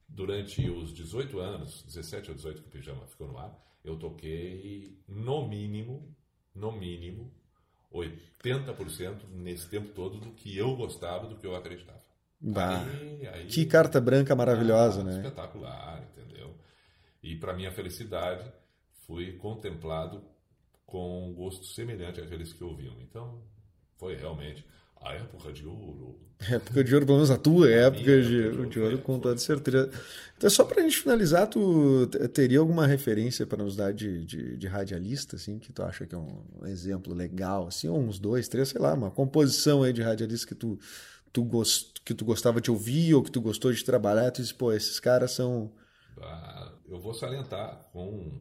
durante 0.08 0.68
os 0.70 0.94
18 0.94 1.38
anos, 1.38 1.82
17 1.86 2.30
ou 2.30 2.34
18 2.36 2.62
que 2.62 2.68
o 2.68 2.70
Pijama 2.70 3.06
ficou 3.06 3.28
no 3.28 3.36
ar, 3.38 3.52
eu 3.84 3.96
toquei 3.96 4.98
no 5.06 5.46
mínimo, 5.46 6.16
no 6.54 6.72
mínimo, 6.72 7.30
80% 7.92 9.16
nesse 9.34 9.68
tempo 9.68 9.88
todo 9.94 10.18
do 10.18 10.30
que 10.32 10.56
eu 10.56 10.74
gostava, 10.76 11.26
do 11.26 11.36
que 11.36 11.46
eu 11.46 11.54
acreditava. 11.54 11.98
Bah, 12.40 12.84
Aí- 12.84 13.26
aí- 13.26 13.46
que 13.46 13.66
carta 13.66 14.00
branca 14.00 14.34
maravilhosa, 14.34 15.00
ah, 15.00 15.04
né? 15.04 15.16
Espetacular, 15.16 16.02
entendeu? 16.12 16.27
E 17.28 17.36
para 17.36 17.52
minha 17.52 17.70
felicidade, 17.70 18.50
fui 19.06 19.32
contemplado 19.32 20.24
com 20.86 21.28
um 21.28 21.34
gosto 21.34 21.66
semelhante 21.66 22.22
àqueles 22.22 22.54
que 22.54 22.64
ouviam. 22.64 22.96
Então, 23.02 23.42
foi 23.98 24.16
realmente 24.16 24.64
a 24.98 25.12
época 25.12 25.52
de 25.52 25.66
ouro. 25.66 26.18
Época 26.50 26.82
de 26.82 26.94
ouro, 26.94 27.04
pelo 27.04 27.18
menos 27.18 27.30
a 27.30 27.36
tua 27.36 27.68
época 27.68 28.02
minha 28.02 28.22
de, 28.22 28.46
época 28.46 28.62
de 28.64 28.70
de 28.70 28.80
ouro 28.80 28.98
com 28.98 29.18
toda 29.18 29.36
certeza. 29.38 29.90
Então, 30.36 30.48
só 30.48 30.64
pra 30.64 30.80
gente 30.80 30.96
finalizar, 30.98 31.48
tu 31.48 32.06
teria 32.32 32.60
alguma 32.60 32.86
referência 32.86 33.44
para 33.44 33.62
nos 33.62 33.76
dar 33.76 33.92
de, 33.92 34.24
de, 34.24 34.56
de 34.56 34.66
radialista, 34.66 35.36
assim, 35.36 35.58
que 35.58 35.72
tu 35.72 35.82
acha 35.82 36.06
que 36.06 36.14
é 36.14 36.18
um 36.18 36.64
exemplo 36.64 37.12
legal, 37.12 37.66
assim, 37.66 37.88
ou 37.88 37.98
uns 37.98 38.18
dois, 38.18 38.48
três, 38.48 38.68
sei 38.68 38.80
lá, 38.80 38.94
uma 38.94 39.10
composição 39.10 39.82
aí 39.82 39.92
de 39.92 40.00
radialista 40.00 40.46
que 40.46 40.54
tu, 40.54 40.78
tu, 41.32 41.44
gost, 41.44 42.00
que 42.04 42.14
tu 42.14 42.24
gostava 42.24 42.60
de 42.60 42.70
ouvir 42.70 43.14
ou 43.14 43.22
que 43.22 43.32
tu 43.32 43.40
gostou 43.40 43.72
de 43.72 43.84
trabalhar, 43.84 44.30
tu 44.30 44.40
disse, 44.40 44.54
pô, 44.54 44.72
esses 44.72 44.98
caras 44.98 45.32
são... 45.32 45.70
Ah, 46.22 46.72
Eu 46.86 46.98
vou 46.98 47.14
salientar 47.14 47.88
com 47.92 48.40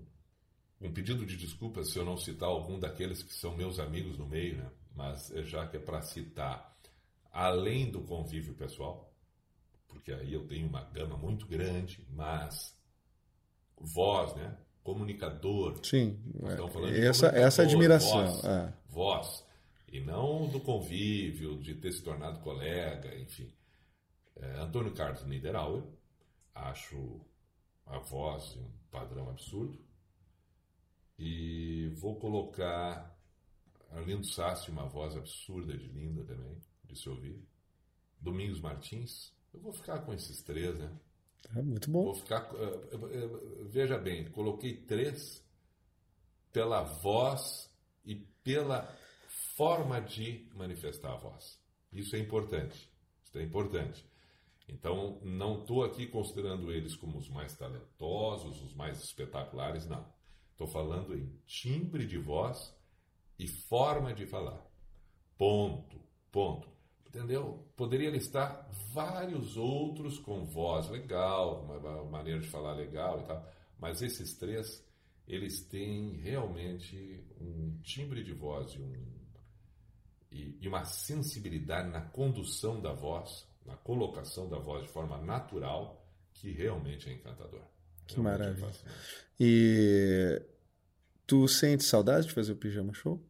um 0.80 0.92
pedido 0.92 1.26
de 1.26 1.36
desculpas 1.38 1.92
se 1.92 1.98
eu 1.98 2.06
não 2.06 2.18
citar 2.18 2.50
algum 2.50 2.80
daqueles 2.80 3.24
que 3.24 3.34
são 3.34 3.56
meus 3.56 3.80
amigos 3.80 4.18
no 4.18 4.28
meio, 4.28 4.58
né? 4.58 4.72
Mas 4.96 5.32
eh, 5.32 5.44
já 5.44 5.68
que 5.68 5.78
é 5.78 5.80
para 5.80 6.02
citar, 6.02 6.76
além 7.32 7.90
do 7.90 8.02
convívio 8.02 8.54
pessoal, 8.54 9.14
porque 9.88 10.12
aí 10.12 10.34
eu 10.34 10.48
tenho 10.48 10.68
uma 10.68 10.84
gama 10.84 11.18
muito 11.18 11.46
grande, 11.48 12.06
mas 12.10 12.76
voz, 13.80 14.36
né? 14.36 14.58
Comunicador, 14.84 15.86
Sim, 15.86 16.18
de 16.88 17.06
essa, 17.06 17.28
essa 17.28 17.64
admiração. 17.64 18.26
voz, 18.26 18.44
é. 18.46 18.74
voz, 18.88 19.46
e 19.92 20.00
não 20.00 20.48
do 20.48 20.62
convívio, 20.62 21.58
de 21.58 21.76
ter 21.76 21.92
se 21.92 22.02
tornado 22.02 22.40
colega, 22.40 23.14
enfim. 23.18 23.52
É, 24.38 24.60
Antônio 24.60 24.94
Carlos 24.94 25.26
Niederauer, 25.26 25.84
acho 26.56 27.20
a 27.88 28.00
voz 28.00 28.56
um 28.56 28.70
padrão 28.92 29.30
absurdo. 29.30 29.80
E 31.18 31.90
vou 31.96 32.20
colocar 32.20 33.18
Arlindo 33.92 34.26
Sassi, 34.28 34.70
uma 34.70 34.88
voz 34.88 35.16
absurda 35.16 35.76
de 35.76 35.88
linda 35.88 36.24
também, 36.24 36.62
de 36.84 36.96
se 36.96 37.10
ouvir. 37.10 37.42
Domingos 38.20 38.60
Martins, 38.60 39.34
eu 39.54 39.60
vou 39.60 39.72
ficar 39.74 40.00
com 40.02 40.14
esses 40.14 40.42
três, 40.44 40.78
né? 40.78 40.96
É 41.56 41.62
muito 41.62 41.90
bom. 41.90 42.04
Vou 42.06 42.16
ficar. 42.16 42.50
eh, 42.56 42.90
eh, 42.94 43.64
Veja 43.66 43.98
bem, 43.98 44.30
coloquei 44.32 44.76
três 44.76 45.44
pela 46.52 46.84
voz 46.84 47.72
e 48.06 48.16
pela 48.44 48.88
forma 49.56 50.02
de 50.02 50.50
manifestar 50.54 51.14
a 51.14 51.18
voz. 51.18 51.60
Isso 51.92 52.16
é 52.16 52.20
importante. 52.20 52.92
Isso 53.24 53.38
é 53.38 53.44
importante. 53.44 54.06
Então, 54.68 55.20
não 55.24 55.62
estou 55.62 55.84
aqui 55.84 56.08
considerando 56.08 56.72
eles 56.72 56.96
como 56.96 57.18
os 57.18 57.30
mais 57.30 57.56
talentosos, 57.56 58.62
os 58.62 58.74
mais 58.74 59.02
espetaculares, 59.02 59.88
não. 59.88 60.06
Estou 60.52 60.68
falando 60.68 61.16
em 61.16 61.32
timbre 61.46 62.06
de 62.06 62.18
voz 62.18 62.76
e 63.40 63.48
forma 63.48 64.14
de 64.14 64.26
falar. 64.26 64.66
Ponto. 65.38 66.02
Ponto. 66.32 66.68
Entendeu? 67.08 67.66
Poderia 67.76 68.10
listar 68.10 68.70
vários 68.94 69.56
outros 69.56 70.20
com 70.20 70.46
voz 70.46 70.90
legal, 70.90 71.64
uma 71.64 72.04
maneira 72.04 72.40
de 72.40 72.48
falar 72.48 72.74
legal 72.74 73.22
e 73.22 73.24
tal, 73.24 73.50
mas 73.80 74.02
esses 74.02 74.36
três, 74.36 74.86
eles 75.28 75.64
têm 75.64 76.18
realmente 76.18 77.24
um 77.40 77.80
timbre 77.82 78.24
de 78.24 78.34
voz 78.34 78.74
e, 78.74 78.82
um, 78.82 78.94
e, 80.32 80.58
e 80.60 80.68
uma 80.68 80.84
sensibilidade 80.84 81.90
na 81.90 82.02
condução 82.02 82.82
da 82.82 82.94
voz, 82.94 83.47
na 83.68 83.76
colocação 83.76 84.48
da 84.48 84.58
voz 84.58 84.84
de 84.84 84.90
forma 84.90 85.18
natural, 85.18 86.08
que 86.34 86.52
realmente 86.52 87.10
é 87.10 87.14
encantador. 87.14 87.62
Que 88.08 88.16
Realmente 88.16 88.42
é 88.42 88.46
maravilha. 88.46 88.74
E 89.40 90.42
tu 91.28 91.48
sente 91.48 91.84
saudade 91.84 92.28
de 92.28 92.34
fazer 92.34 92.54
o 92.54 92.56
pijama 92.56 92.94
show? 92.94 93.22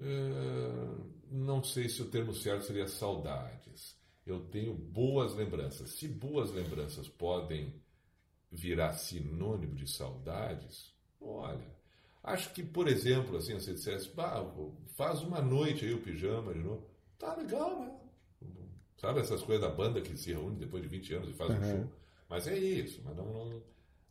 Eh, 0.00 0.94
não 1.30 1.62
sei 1.62 1.88
se 1.88 2.00
o 2.00 2.06
termo 2.08 2.32
certo 2.32 2.64
seria 2.64 2.86
saudades. 2.86 3.98
Eu 4.24 4.40
tenho 4.46 4.72
boas 4.74 5.34
lembranças. 5.34 5.90
Se 5.90 6.06
boas 6.06 6.52
lembranças 6.52 7.08
podem 7.08 7.74
virar 8.50 8.92
sinônimo 8.92 9.74
de 9.74 9.90
saudades, 9.90 10.94
olha, 11.20 11.66
acho 12.22 12.52
que, 12.52 12.62
por 12.62 12.88
exemplo, 12.88 13.36
assim, 13.36 13.54
você 13.54 13.74
dissesse, 13.74 14.10
faz 14.96 15.22
uma 15.22 15.40
noite 15.40 15.84
aí 15.84 15.94
o 15.94 16.02
pijama 16.02 16.52
de 16.52 16.60
novo. 16.60 16.88
Tá 17.18 17.34
legal, 17.34 17.80
né? 17.80 18.00
Sabe 19.00 19.20
essas 19.20 19.42
coisas 19.42 19.66
da 19.66 19.74
banda 19.74 20.00
que 20.02 20.14
se 20.16 20.30
reúne 20.32 20.58
depois 20.58 20.82
de 20.82 20.88
20 20.88 21.14
anos 21.14 21.30
e 21.30 21.32
faz 21.32 21.50
um 21.50 21.54
Uhum. 21.54 21.70
show? 21.70 21.92
Mas 22.28 22.46
é 22.46 22.56
isso, 22.58 23.00
mas 23.04 23.16
não, 23.16 23.24
não, 23.32 23.62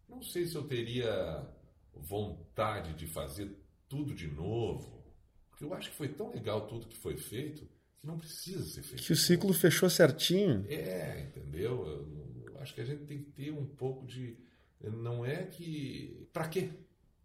não 0.10 0.22
sei 0.24 0.48
se 0.48 0.56
eu 0.56 0.64
teria 0.64 1.48
vontade 1.94 2.94
de 2.94 3.06
fazer 3.06 3.52
tudo 3.88 4.14
de 4.14 4.28
novo. 4.28 5.04
Porque 5.50 5.64
eu 5.64 5.74
acho 5.74 5.90
que 5.92 5.96
foi 5.96 6.08
tão 6.10 6.32
legal 6.32 6.68
tudo 6.68 6.88
que 6.88 6.98
foi 6.98 7.18
feito 7.18 7.68
que 7.98 8.08
não 8.08 8.18
precisa 8.18 8.64
ser 8.64 8.82
feito. 8.82 9.04
Que 9.04 9.14
o 9.14 9.16
ciclo 9.16 9.54
fechou 9.54 9.90
certinho. 9.90 10.66
É, 10.70 11.22
entendeu? 11.22 11.86
Eu, 11.86 12.52
eu 12.54 12.60
acho 12.62 12.74
que 12.74 12.82
a 12.82 12.86
gente 12.86 13.04
tem 13.06 13.20
que 13.20 13.32
ter 13.32 13.52
um 13.52 13.66
pouco 13.66 14.06
de. 14.06 14.38
Não 14.82 15.26
é 15.26 15.44
que. 15.44 16.28
Pra 16.34 16.48
quê? 16.48 16.70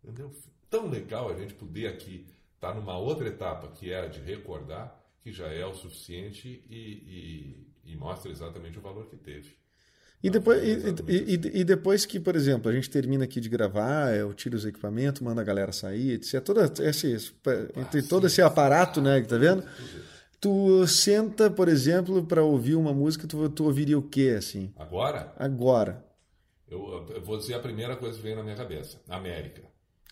Entendeu? 0.03 0.33
Tão 0.69 0.89
legal 0.91 1.31
a 1.31 1.37
gente 1.39 1.55
poder 1.55 1.87
aqui 1.87 2.27
está 2.57 2.75
numa 2.75 2.99
outra 2.99 3.29
etapa, 3.29 3.69
que 3.69 3.93
é 3.93 4.01
a 4.01 4.07
de 4.09 4.21
recordar, 4.21 4.99
que 5.25 5.33
já 5.33 5.47
é 5.47 5.64
o 5.64 5.72
suficiente 5.75 6.62
e, 6.68 7.66
e, 7.87 7.93
e 7.93 7.97
mostra 7.97 8.31
exatamente 8.31 8.79
o 8.79 8.83
valor 8.83 9.07
que 9.07 9.16
teve. 9.16 9.57
E 10.22 10.29
depois, 10.29 10.62
e, 10.62 10.95
e, 11.09 11.61
e, 11.61 11.64
depois 11.64 12.05
que, 12.05 12.20
por 12.20 12.37
exemplo, 12.37 12.70
a 12.70 12.75
gente 12.75 12.91
termina 12.91 13.25
aqui 13.25 13.41
de 13.41 13.49
gravar, 13.49 14.14
eu 14.14 14.35
tiro 14.35 14.55
os 14.55 14.66
equipamentos, 14.66 15.22
manda 15.22 15.41
a 15.41 15.45
galera 15.45 15.72
sair, 15.72 16.12
etc. 16.12 16.43
Toda 16.43 16.70
esse, 16.83 17.12
entre 17.77 18.01
ah, 18.01 18.05
todo 18.09 18.27
esse 18.27 18.43
aparato, 18.43 19.01
né, 19.01 19.20
que 19.22 19.29
tá 19.29 19.39
vendo? 19.39 19.64
Tu 20.39 20.87
senta, 20.87 21.51
por 21.51 21.68
exemplo, 21.68 22.22
para 22.25 22.43
ouvir 22.43 22.75
uma 22.75 22.93
música, 22.93 23.27
tu, 23.27 23.49
tu 23.49 23.64
ouviria 23.64 23.99
o 23.99 24.03
quê, 24.03 24.35
assim? 24.37 24.72
Agora? 24.77 25.33
Agora. 25.39 26.05
Eu, 26.68 27.07
eu, 27.14 27.22
vou 27.22 27.39
dizer 27.39 27.55
a 27.55 27.61
primeira 27.61 27.97
coisa 27.97 28.16
que 28.16 28.22
veio 28.22 28.37
na 28.37 28.43
minha 28.43 28.57
cabeça: 28.57 29.01
América. 29.09 29.62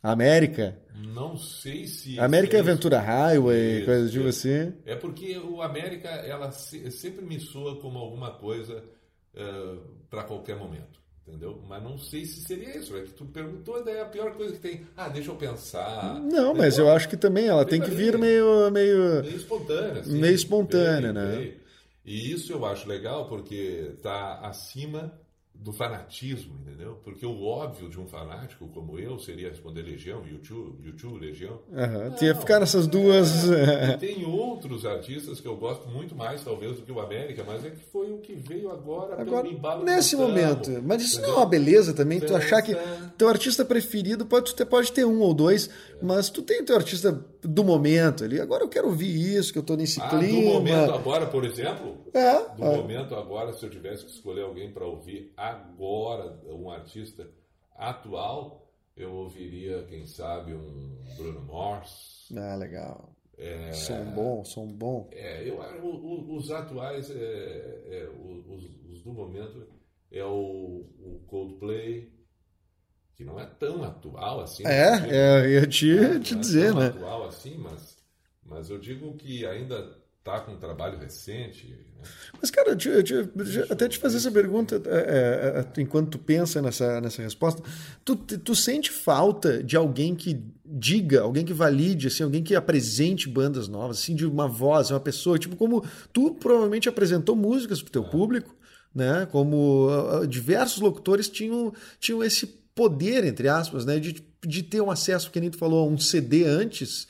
América? 0.02 0.76
Não 0.94 1.36
sei 1.36 1.86
se. 1.86 2.18
América 2.18 2.56
é 2.56 2.60
Aventura 2.60 3.00
Highway, 3.00 3.76
isso, 3.76 3.86
coisa 3.86 4.10
tipo 4.10 4.28
assim. 4.28 4.72
É 4.84 4.96
porque 4.96 5.38
o 5.38 5.62
América, 5.62 6.08
ela 6.08 6.50
sempre 6.50 7.24
me 7.24 7.38
soa 7.38 7.80
como 7.80 7.98
alguma 7.98 8.32
coisa 8.32 8.82
uh, 9.34 9.80
para 10.10 10.24
qualquer 10.24 10.56
momento. 10.56 11.00
Entendeu? 11.26 11.62
Mas 11.68 11.80
não 11.82 11.96
sei 11.96 12.24
se 12.24 12.40
seria 12.40 12.76
isso. 12.76 12.96
É 12.96 13.02
que 13.02 13.12
tu 13.12 13.24
perguntou, 13.26 13.82
daí 13.84 13.96
é 13.96 14.02
a 14.02 14.06
pior 14.06 14.34
coisa 14.34 14.54
que 14.54 14.60
tem. 14.60 14.84
Ah, 14.96 15.08
deixa 15.08 15.30
eu 15.30 15.36
pensar. 15.36 16.20
Não, 16.20 16.52
mas 16.52 16.78
eu 16.78 16.90
acho 16.90 17.08
que 17.08 17.16
também 17.16 17.46
ela 17.46 17.64
tem 17.64 17.80
que 17.80 17.90
vir 17.90 18.18
meio. 18.18 18.68
Meio, 18.72 19.22
meio 19.22 19.36
espontânea. 19.36 20.00
Assim, 20.00 20.20
meio 20.20 20.34
espontânea, 20.34 21.12
né? 21.12 21.36
Meio. 21.36 21.62
E 22.04 22.32
isso 22.32 22.52
eu 22.52 22.66
acho 22.66 22.88
legal 22.88 23.28
porque 23.28 23.92
está 23.94 24.40
acima 24.40 25.12
do 25.62 25.72
fanatismo, 25.72 26.54
entendeu? 26.60 26.98
Porque 27.04 27.24
o 27.24 27.44
óbvio 27.44 27.88
de 27.88 27.98
um 27.98 28.06
fanático 28.06 28.68
como 28.68 28.98
eu 28.98 29.18
seria 29.18 29.48
responder 29.48 29.82
Legião, 29.82 30.26
YouTube, 30.26 30.84
YouTube 30.84 31.24
Legião. 31.24 31.60
Uhum. 31.70 32.14
Tinha 32.16 32.34
ficar 32.34 32.58
nessas 32.58 32.86
duas. 32.86 33.48
É, 33.50 33.96
tem 33.96 34.24
outros 34.24 34.84
artistas 34.84 35.40
que 35.40 35.46
eu 35.46 35.56
gosto 35.56 35.88
muito 35.88 36.16
mais, 36.16 36.42
talvez, 36.42 36.76
do 36.76 36.82
que 36.82 36.90
o 36.90 37.00
América, 37.00 37.44
mas 37.46 37.64
é 37.64 37.70
que 37.70 37.82
foi 37.92 38.10
o 38.10 38.18
que 38.18 38.34
veio 38.34 38.70
agora, 38.70 39.20
agora 39.20 39.44
pelo 39.44 39.56
embalo 39.56 39.84
Nesse 39.84 40.16
momento. 40.16 40.82
Mas 40.82 41.02
isso 41.02 41.14
entendeu? 41.18 41.30
não 41.30 41.36
é 41.36 41.42
uma 41.42 41.48
beleza 41.48 41.94
também, 41.94 42.18
tu 42.18 42.34
achar 42.34 42.60
que 42.60 42.76
teu 43.16 43.28
artista 43.28 43.64
preferido 43.64 44.26
pode 44.26 44.54
ter, 44.54 44.64
pode 44.64 44.92
ter 44.92 45.04
um 45.04 45.20
ou 45.20 45.32
dois, 45.32 45.68
é. 45.68 46.04
mas 46.04 46.28
tu 46.28 46.42
tem 46.42 46.62
o 46.62 46.64
teu 46.64 46.76
artista 46.76 47.24
do 47.42 47.64
momento 47.64 48.24
ali. 48.24 48.40
Agora 48.40 48.64
eu 48.64 48.68
quero 48.68 48.88
ouvir 48.88 49.36
isso, 49.36 49.52
que 49.52 49.58
eu 49.58 49.62
tô 49.62 49.76
nesse 49.76 50.00
ah, 50.00 50.08
clima. 50.08 50.40
Do 50.40 50.54
momento 50.54 50.92
agora, 50.92 51.26
por 51.26 51.44
exemplo? 51.44 51.98
É. 52.14 52.38
Do 52.54 52.64
é. 52.64 52.76
momento 52.76 53.14
agora, 53.14 53.52
se 53.52 53.64
eu 53.64 53.70
tivesse 53.70 54.04
que 54.04 54.10
escolher 54.10 54.42
alguém 54.42 54.72
para 54.72 54.86
ouvir 54.86 55.32
agora, 55.36 56.40
um 56.46 56.70
artista 56.70 57.28
atual, 57.76 58.68
eu 58.96 59.12
ouviria, 59.12 59.82
quem 59.84 60.06
sabe, 60.06 60.54
um 60.54 60.96
Bruno 61.16 61.40
Mars. 61.42 62.28
Ah, 62.36 62.54
legal. 62.56 63.12
É, 63.36 63.72
som 63.72 64.04
bom, 64.14 64.44
som 64.44 64.66
bom. 64.66 65.08
É, 65.10 65.48
eu, 65.48 65.58
os 66.28 66.50
atuais, 66.50 67.10
é, 67.10 67.14
é, 67.16 68.08
os, 68.08 68.70
os, 68.88 69.02
do 69.02 69.12
momento, 69.12 69.66
é 70.12 70.24
o, 70.24 70.86
o 71.00 71.20
Coldplay, 71.26 72.12
que 73.22 73.24
não 73.24 73.38
é 73.38 73.46
tão 73.46 73.84
atual 73.84 74.40
assim. 74.40 74.66
É, 74.66 74.96
digo, 74.96 75.12
é 75.12 75.46
eu 75.46 75.50
ia 75.50 75.66
te, 75.66 75.98
é, 75.98 76.18
te 76.18 76.34
dizer, 76.34 76.66
é 76.66 76.70
tão 76.70 76.80
né? 76.80 76.86
atual 76.88 77.28
assim, 77.28 77.56
mas, 77.56 77.96
mas 78.44 78.68
eu 78.68 78.78
digo 78.78 79.14
que 79.14 79.46
ainda 79.46 80.02
está 80.18 80.40
com 80.40 80.52
um 80.52 80.56
trabalho 80.56 80.98
recente. 80.98 81.68
Né? 81.68 82.08
Mas, 82.40 82.50
cara, 82.50 82.70
eu 82.70 82.76
te, 82.76 82.88
eu 82.88 83.02
te, 83.02 83.14
até 83.70 83.88
te 83.88 83.98
fazer 83.98 84.18
essa 84.18 84.30
pergunta, 84.30 84.80
é, 84.86 84.98
é, 84.98 85.60
é, 85.60 85.80
enquanto 85.80 86.10
tu 86.10 86.18
pensa 86.18 86.60
nessa, 86.60 87.00
nessa 87.00 87.22
resposta, 87.22 87.62
tu, 88.04 88.16
tu 88.16 88.54
sente 88.54 88.90
falta 88.90 89.62
de 89.62 89.76
alguém 89.76 90.14
que 90.14 90.40
diga, 90.64 91.22
alguém 91.22 91.44
que 91.44 91.52
valide, 91.52 92.08
assim, 92.08 92.22
alguém 92.22 92.42
que 92.42 92.54
apresente 92.54 93.28
bandas 93.28 93.68
novas, 93.68 93.98
assim, 93.98 94.14
de 94.14 94.26
uma 94.26 94.48
voz, 94.48 94.90
uma 94.90 95.00
pessoa, 95.00 95.38
tipo 95.38 95.56
como 95.56 95.84
tu 96.12 96.34
provavelmente 96.34 96.88
apresentou 96.88 97.36
músicas 97.36 97.82
para 97.82 97.88
o 97.88 97.92
teu 97.92 98.04
é. 98.04 98.08
público, 98.08 98.54
né? 98.94 99.26
Como 99.30 99.88
uh, 99.88 100.26
diversos 100.26 100.80
locutores 100.80 101.28
tinham, 101.28 101.72
tinham 101.98 102.22
esse 102.22 102.61
poder, 102.74 103.24
entre 103.24 103.48
aspas, 103.48 103.84
né? 103.84 103.98
De, 103.98 104.24
de 104.44 104.62
ter 104.62 104.80
um 104.80 104.90
acesso, 104.90 105.30
que 105.30 105.40
nem 105.40 105.50
tu 105.50 105.58
falou, 105.58 105.88
a 105.88 105.90
um 105.90 105.98
CD 105.98 106.44
antes 106.44 107.06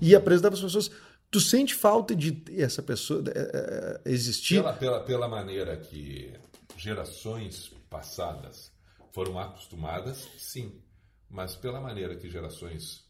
e 0.00 0.14
apresentar 0.14 0.48
para 0.50 0.58
as 0.58 0.64
pessoas. 0.64 0.90
Tu 1.30 1.40
sente 1.40 1.74
falta 1.74 2.14
de 2.14 2.44
essa 2.56 2.82
pessoa 2.82 3.24
é, 3.34 4.00
existir? 4.04 4.56
Pela, 4.56 4.72
pela, 4.72 5.00
pela 5.00 5.28
maneira 5.28 5.76
que 5.76 6.32
gerações 6.76 7.72
passadas 7.90 8.72
foram 9.12 9.38
acostumadas, 9.38 10.28
sim. 10.38 10.80
Mas 11.28 11.56
pela 11.56 11.80
maneira 11.80 12.16
que 12.16 12.30
gerações 12.30 13.04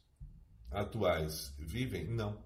atuais 0.71 1.55
vivem, 1.59 2.07
não. 2.07 2.43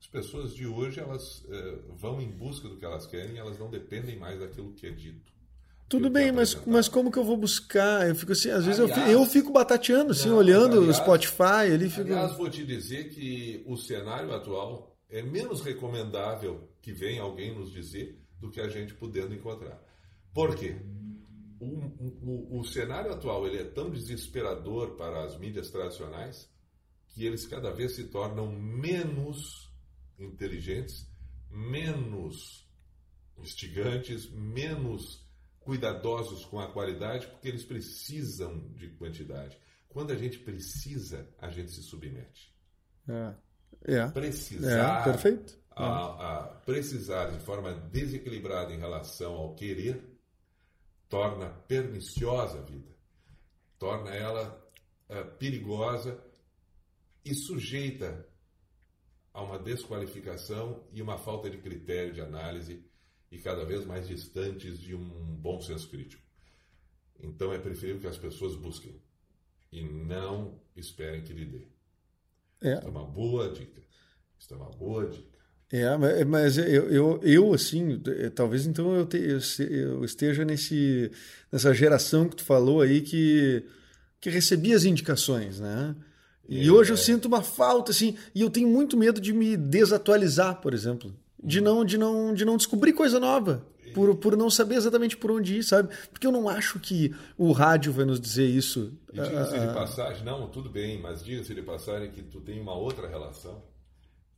As 0.00 0.06
pessoas 0.06 0.54
de 0.54 0.66
hoje 0.66 1.00
elas 1.00 1.42
eh, 1.48 1.78
vão 1.96 2.20
em 2.20 2.30
busca 2.30 2.68
do 2.68 2.76
que 2.76 2.84
elas 2.84 3.06
querem, 3.06 3.38
elas 3.38 3.58
não 3.58 3.70
dependem 3.70 4.18
mais 4.18 4.38
daquilo 4.38 4.74
que 4.74 4.86
é 4.86 4.90
dito. 4.90 5.32
Tudo 5.88 6.10
bem, 6.10 6.32
mas, 6.32 6.54
mas 6.66 6.88
como 6.88 7.10
que 7.10 7.18
eu 7.18 7.24
vou 7.24 7.36
buscar? 7.36 8.08
Eu 8.08 8.14
fico 8.14 8.32
assim, 8.32 8.50
às 8.50 8.64
vezes 8.64 8.80
aliás, 8.80 8.98
eu, 8.98 9.04
fico, 9.04 9.10
eu 9.10 9.26
fico 9.26 9.52
batateando, 9.52 10.12
assim, 10.12 10.28
não, 10.28 10.36
olhando 10.36 10.78
aliás, 10.78 10.98
o 10.98 11.02
Spotify 11.02 11.72
ali. 11.72 11.88
Fico... 11.88 12.02
Aliás, 12.02 12.36
vou 12.36 12.50
te 12.50 12.64
dizer 12.64 13.10
que 13.10 13.62
o 13.66 13.76
cenário 13.76 14.32
atual 14.34 14.96
é 15.08 15.22
menos 15.22 15.60
recomendável 15.60 16.68
que 16.80 16.92
venha 16.92 17.22
alguém 17.22 17.54
nos 17.54 17.70
dizer 17.70 18.18
do 18.40 18.50
que 18.50 18.60
a 18.60 18.68
gente 18.68 18.94
podendo 18.94 19.34
encontrar. 19.34 19.80
Por 20.32 20.56
quê? 20.56 20.76
O, 21.60 21.66
o, 21.66 22.60
o 22.60 22.64
cenário 22.64 23.12
atual 23.12 23.46
ele 23.46 23.58
é 23.58 23.64
tão 23.64 23.90
desesperador 23.90 24.96
para 24.96 25.22
as 25.24 25.38
mídias 25.38 25.70
tradicionais 25.70 26.50
que 27.08 27.24
eles 27.24 27.46
cada 27.46 27.70
vez 27.70 27.94
se 27.94 28.04
tornam 28.04 28.50
menos 28.50 29.72
inteligentes, 30.18 31.08
menos 31.48 32.68
instigantes, 33.38 34.28
menos 34.30 35.23
cuidadosos 35.64 36.44
com 36.44 36.60
a 36.60 36.70
qualidade 36.70 37.26
porque 37.26 37.48
eles 37.48 37.64
precisam 37.64 38.68
de 38.74 38.88
quantidade. 38.90 39.58
Quando 39.88 40.12
a 40.12 40.16
gente 40.16 40.38
precisa, 40.38 41.28
a 41.38 41.48
gente 41.50 41.70
se 41.70 41.82
submete. 41.82 42.54
É. 43.08 43.34
É. 43.86 44.08
Precisar. 44.08 45.00
É, 45.00 45.04
perfeito. 45.04 45.58
A, 45.70 46.42
a 46.42 46.44
precisar 46.60 47.30
de 47.32 47.40
forma 47.44 47.74
desequilibrada 47.74 48.72
em 48.72 48.78
relação 48.78 49.34
ao 49.34 49.54
querer 49.54 50.04
torna 51.08 51.48
perniciosa 51.48 52.58
a 52.58 52.62
vida, 52.62 52.94
torna 53.78 54.14
ela 54.14 54.64
é, 55.08 55.22
perigosa 55.22 56.22
e 57.24 57.34
sujeita 57.34 58.26
a 59.32 59.42
uma 59.42 59.58
desqualificação 59.58 60.86
e 60.92 61.02
uma 61.02 61.18
falta 61.18 61.50
de 61.50 61.58
critério 61.58 62.12
de 62.12 62.20
análise 62.20 62.84
e 63.30 63.38
cada 63.38 63.64
vez 63.64 63.84
mais 63.84 64.06
distantes 64.06 64.78
de 64.78 64.94
um 64.94 65.36
bom 65.36 65.60
senso 65.60 65.88
crítico. 65.88 66.22
Então 67.20 67.52
é 67.52 67.58
preferível 67.58 68.00
que 68.00 68.06
as 68.06 68.18
pessoas 68.18 68.54
busquem 68.56 68.94
e 69.72 69.82
não 69.82 70.60
esperem 70.76 71.22
que 71.22 71.32
lhe 71.32 71.44
dê. 71.44 71.62
É. 72.62 72.78
Isso 72.78 72.86
é 72.86 72.90
uma 72.90 73.04
boa 73.04 73.50
dica. 73.50 73.82
Isso 74.38 74.52
é 74.52 74.56
uma 74.56 74.70
boa 74.70 75.06
dica. 75.06 75.34
É, 75.72 76.24
mas 76.24 76.58
eu, 76.58 76.88
eu, 76.90 77.20
eu 77.22 77.54
assim, 77.54 78.00
é, 78.06 78.30
talvez 78.30 78.66
então 78.66 78.94
eu, 78.94 79.06
te, 79.06 79.16
eu 79.16 80.04
esteja 80.04 80.44
nesse, 80.44 81.10
nessa 81.50 81.74
geração 81.74 82.28
que 82.28 82.36
tu 82.36 82.44
falou 82.44 82.80
aí 82.80 83.00
que, 83.00 83.64
que 84.20 84.30
recebia 84.30 84.76
as 84.76 84.84
indicações, 84.84 85.58
né? 85.58 85.96
E 86.48 86.68
é, 86.68 86.70
hoje 86.70 86.92
eu 86.92 86.96
sinto 86.96 87.24
uma 87.26 87.42
falta, 87.42 87.90
assim, 87.90 88.16
e 88.34 88.42
eu 88.42 88.50
tenho 88.50 88.68
muito 88.68 88.96
medo 88.96 89.20
de 89.20 89.32
me 89.32 89.56
desatualizar, 89.56 90.60
por 90.60 90.74
exemplo 90.74 91.12
de 91.44 91.60
não, 91.60 91.84
de 91.84 91.98
não, 91.98 92.34
de 92.34 92.44
não 92.44 92.56
descobrir 92.56 92.92
coisa 92.92 93.20
nova. 93.20 93.66
Por, 93.94 94.16
por 94.16 94.36
não 94.36 94.50
saber 94.50 94.74
exatamente 94.74 95.16
por 95.16 95.30
onde 95.30 95.58
ir, 95.58 95.62
sabe? 95.62 95.94
Porque 96.10 96.26
eu 96.26 96.32
não 96.32 96.48
acho 96.48 96.80
que 96.80 97.14
o 97.38 97.52
rádio 97.52 97.92
vai 97.92 98.04
nos 98.04 98.20
dizer 98.20 98.44
isso. 98.44 98.92
E 99.12 99.20
diga-se 99.20 99.56
de 99.56 99.66
passagem, 99.72 100.24
não, 100.24 100.48
tudo 100.48 100.68
bem, 100.68 101.00
mas 101.00 101.24
diga-se 101.24 101.54
de 101.54 101.62
passagem 101.62 102.10
que 102.10 102.20
tu 102.20 102.40
tem 102.40 102.60
uma 102.60 102.74
outra 102.74 103.06
relação 103.06 103.62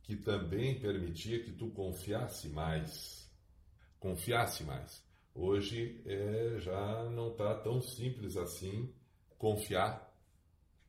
que 0.03 0.15
também 0.15 0.79
permitia 0.79 1.43
que 1.43 1.51
tu 1.51 1.69
confiasse 1.69 2.47
mais. 2.49 3.27
Confiasse 3.99 4.63
mais. 4.63 5.03
Hoje 5.33 6.01
é, 6.05 6.57
já 6.59 7.09
não 7.09 7.29
está 7.29 7.55
tão 7.55 7.81
simples 7.81 8.37
assim 8.37 8.93
confiar 9.37 10.07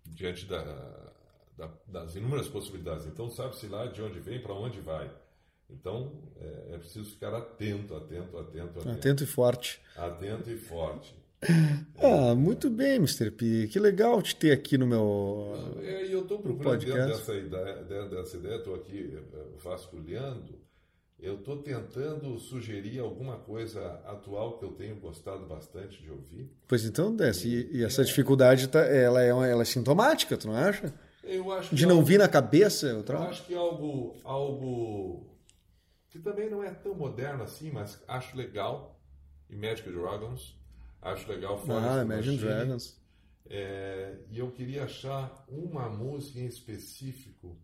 diante 0.04 0.46
da, 0.46 0.62
da, 1.56 1.70
das 1.86 2.14
inúmeras 2.14 2.48
possibilidades. 2.48 3.06
Então, 3.06 3.28
sabe-se 3.28 3.66
lá 3.66 3.86
de 3.86 4.00
onde 4.00 4.20
vem, 4.20 4.40
para 4.40 4.54
onde 4.54 4.80
vai. 4.80 5.10
Então, 5.70 6.12
é, 6.40 6.74
é, 6.74 6.78
preciso 6.78 7.10
ficar 7.10 7.34
atento, 7.34 7.94
atento, 7.94 8.38
atento, 8.38 8.78
atento. 8.78 8.88
Atento 8.88 9.22
e 9.22 9.26
forte. 9.26 9.80
Atento 9.96 10.50
e 10.50 10.56
forte. 10.56 11.14
ah, 12.02 12.34
muito 12.34 12.68
bem, 12.68 12.96
Mr. 12.96 13.30
P. 13.30 13.68
Que 13.68 13.78
legal 13.78 14.20
te 14.22 14.34
ter 14.34 14.50
aqui 14.50 14.76
no 14.76 14.86
meu 14.86 15.76
é, 15.82 16.12
Eu 16.12 16.22
estou 16.22 16.40
procurando 16.40 16.84
dentro 16.84 17.06
dessa 17.06 17.34
ideia, 17.34 17.74
dentro 17.84 18.10
dessa 18.10 18.36
ideia, 18.36 18.56
estou 18.56 18.74
aqui 18.74 19.16
é, 19.16 19.42
vasculhando, 19.62 20.58
eu 21.20 21.34
estou 21.34 21.58
tentando 21.58 22.38
sugerir 22.38 22.98
alguma 23.00 23.36
coisa 23.36 24.00
atual 24.06 24.58
que 24.58 24.64
eu 24.64 24.72
tenho 24.72 24.96
gostado 24.96 25.46
bastante 25.46 26.00
de 26.02 26.10
ouvir. 26.10 26.50
Pois 26.66 26.84
então, 26.84 27.14
Desce, 27.14 27.48
e, 27.48 27.78
e 27.78 27.84
essa 27.84 28.04
dificuldade, 28.04 28.68
tá, 28.68 28.80
ela, 28.80 29.22
é, 29.22 29.28
ela 29.28 29.62
é 29.62 29.64
sintomática, 29.64 30.36
tu 30.36 30.48
não 30.48 30.56
acha? 30.56 30.92
Eu 31.22 31.52
acho 31.52 31.74
De 31.74 31.84
é 31.84 31.86
não 31.86 32.02
vir 32.02 32.18
na 32.18 32.28
cabeça 32.28 32.86
Eu 32.86 33.02
troço? 33.02 33.24
acho 33.24 33.46
que 33.46 33.54
é 33.54 33.56
algo, 33.56 34.16
algo 34.24 35.26
que 36.10 36.18
também 36.18 36.48
não 36.50 36.62
é 36.62 36.70
tão 36.70 36.94
moderno 36.94 37.42
assim, 37.42 37.70
mas 37.70 38.02
acho 38.08 38.36
legal. 38.36 38.98
Imagine 39.50 39.92
Dragons. 39.92 40.56
Acho 41.00 41.28
legal 41.30 41.58
Forest 41.58 41.88
Ah, 41.88 42.02
Imagine. 42.02 42.38
Dragons. 42.38 43.00
É, 43.50 44.16
e 44.30 44.38
eu 44.38 44.50
queria 44.50 44.84
achar 44.84 45.44
uma 45.48 45.88
música 45.88 46.38
em 46.38 46.46
específico 46.46 47.56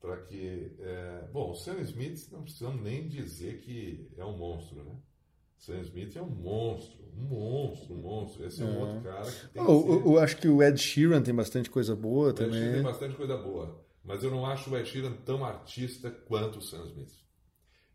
para 0.00 0.18
que. 0.18 0.72
é, 0.80 1.28
bom, 1.32 1.52
o 1.52 1.54
Sam 1.54 1.80
Smith 1.80 2.28
não 2.30 2.42
precisamos 2.42 2.82
nem 2.82 3.08
dizer 3.08 3.60
que 3.60 4.10
é 4.18 4.24
um 4.24 4.36
monstro, 4.36 4.82
né? 4.84 4.94
Sam 5.56 5.80
Smith 5.80 6.14
é 6.16 6.20
um 6.20 6.28
monstro, 6.28 6.98
um 7.16 7.22
monstro, 7.22 7.94
um 7.94 7.98
monstro. 8.02 8.44
Esse 8.46 8.62
é 8.62 8.66
um 8.66 8.80
outro 8.80 9.00
cara 9.02 9.24
que 9.30 9.48
tem 9.48 9.62
Eu, 9.62 9.82
que 9.82 9.88
ser- 10.02 10.06
eu 10.08 10.18
acho 10.18 10.36
que 10.36 10.48
o 10.48 10.62
Ed 10.62 10.78
Sheeran 10.78 11.22
tem 11.22 11.34
bastante 11.34 11.70
coisa 11.70 11.96
boa 11.96 12.26
o 12.26 12.30
Ed 12.30 12.36
Sheeran 12.38 12.52
tem 12.60 12.66
também. 12.68 12.82
bastante 12.82 13.14
coisa 13.16 13.36
boa, 13.38 13.82
mas 14.04 14.22
eu 14.22 14.30
não 14.30 14.44
acho 14.44 14.68
o 14.70 14.76
Ed 14.76 14.86
Sheeran 14.86 15.12
tão 15.24 15.42
artista 15.42 16.10
quanto 16.10 16.58
o 16.58 16.62
Sam 16.62 16.84
Smith. 16.88 17.23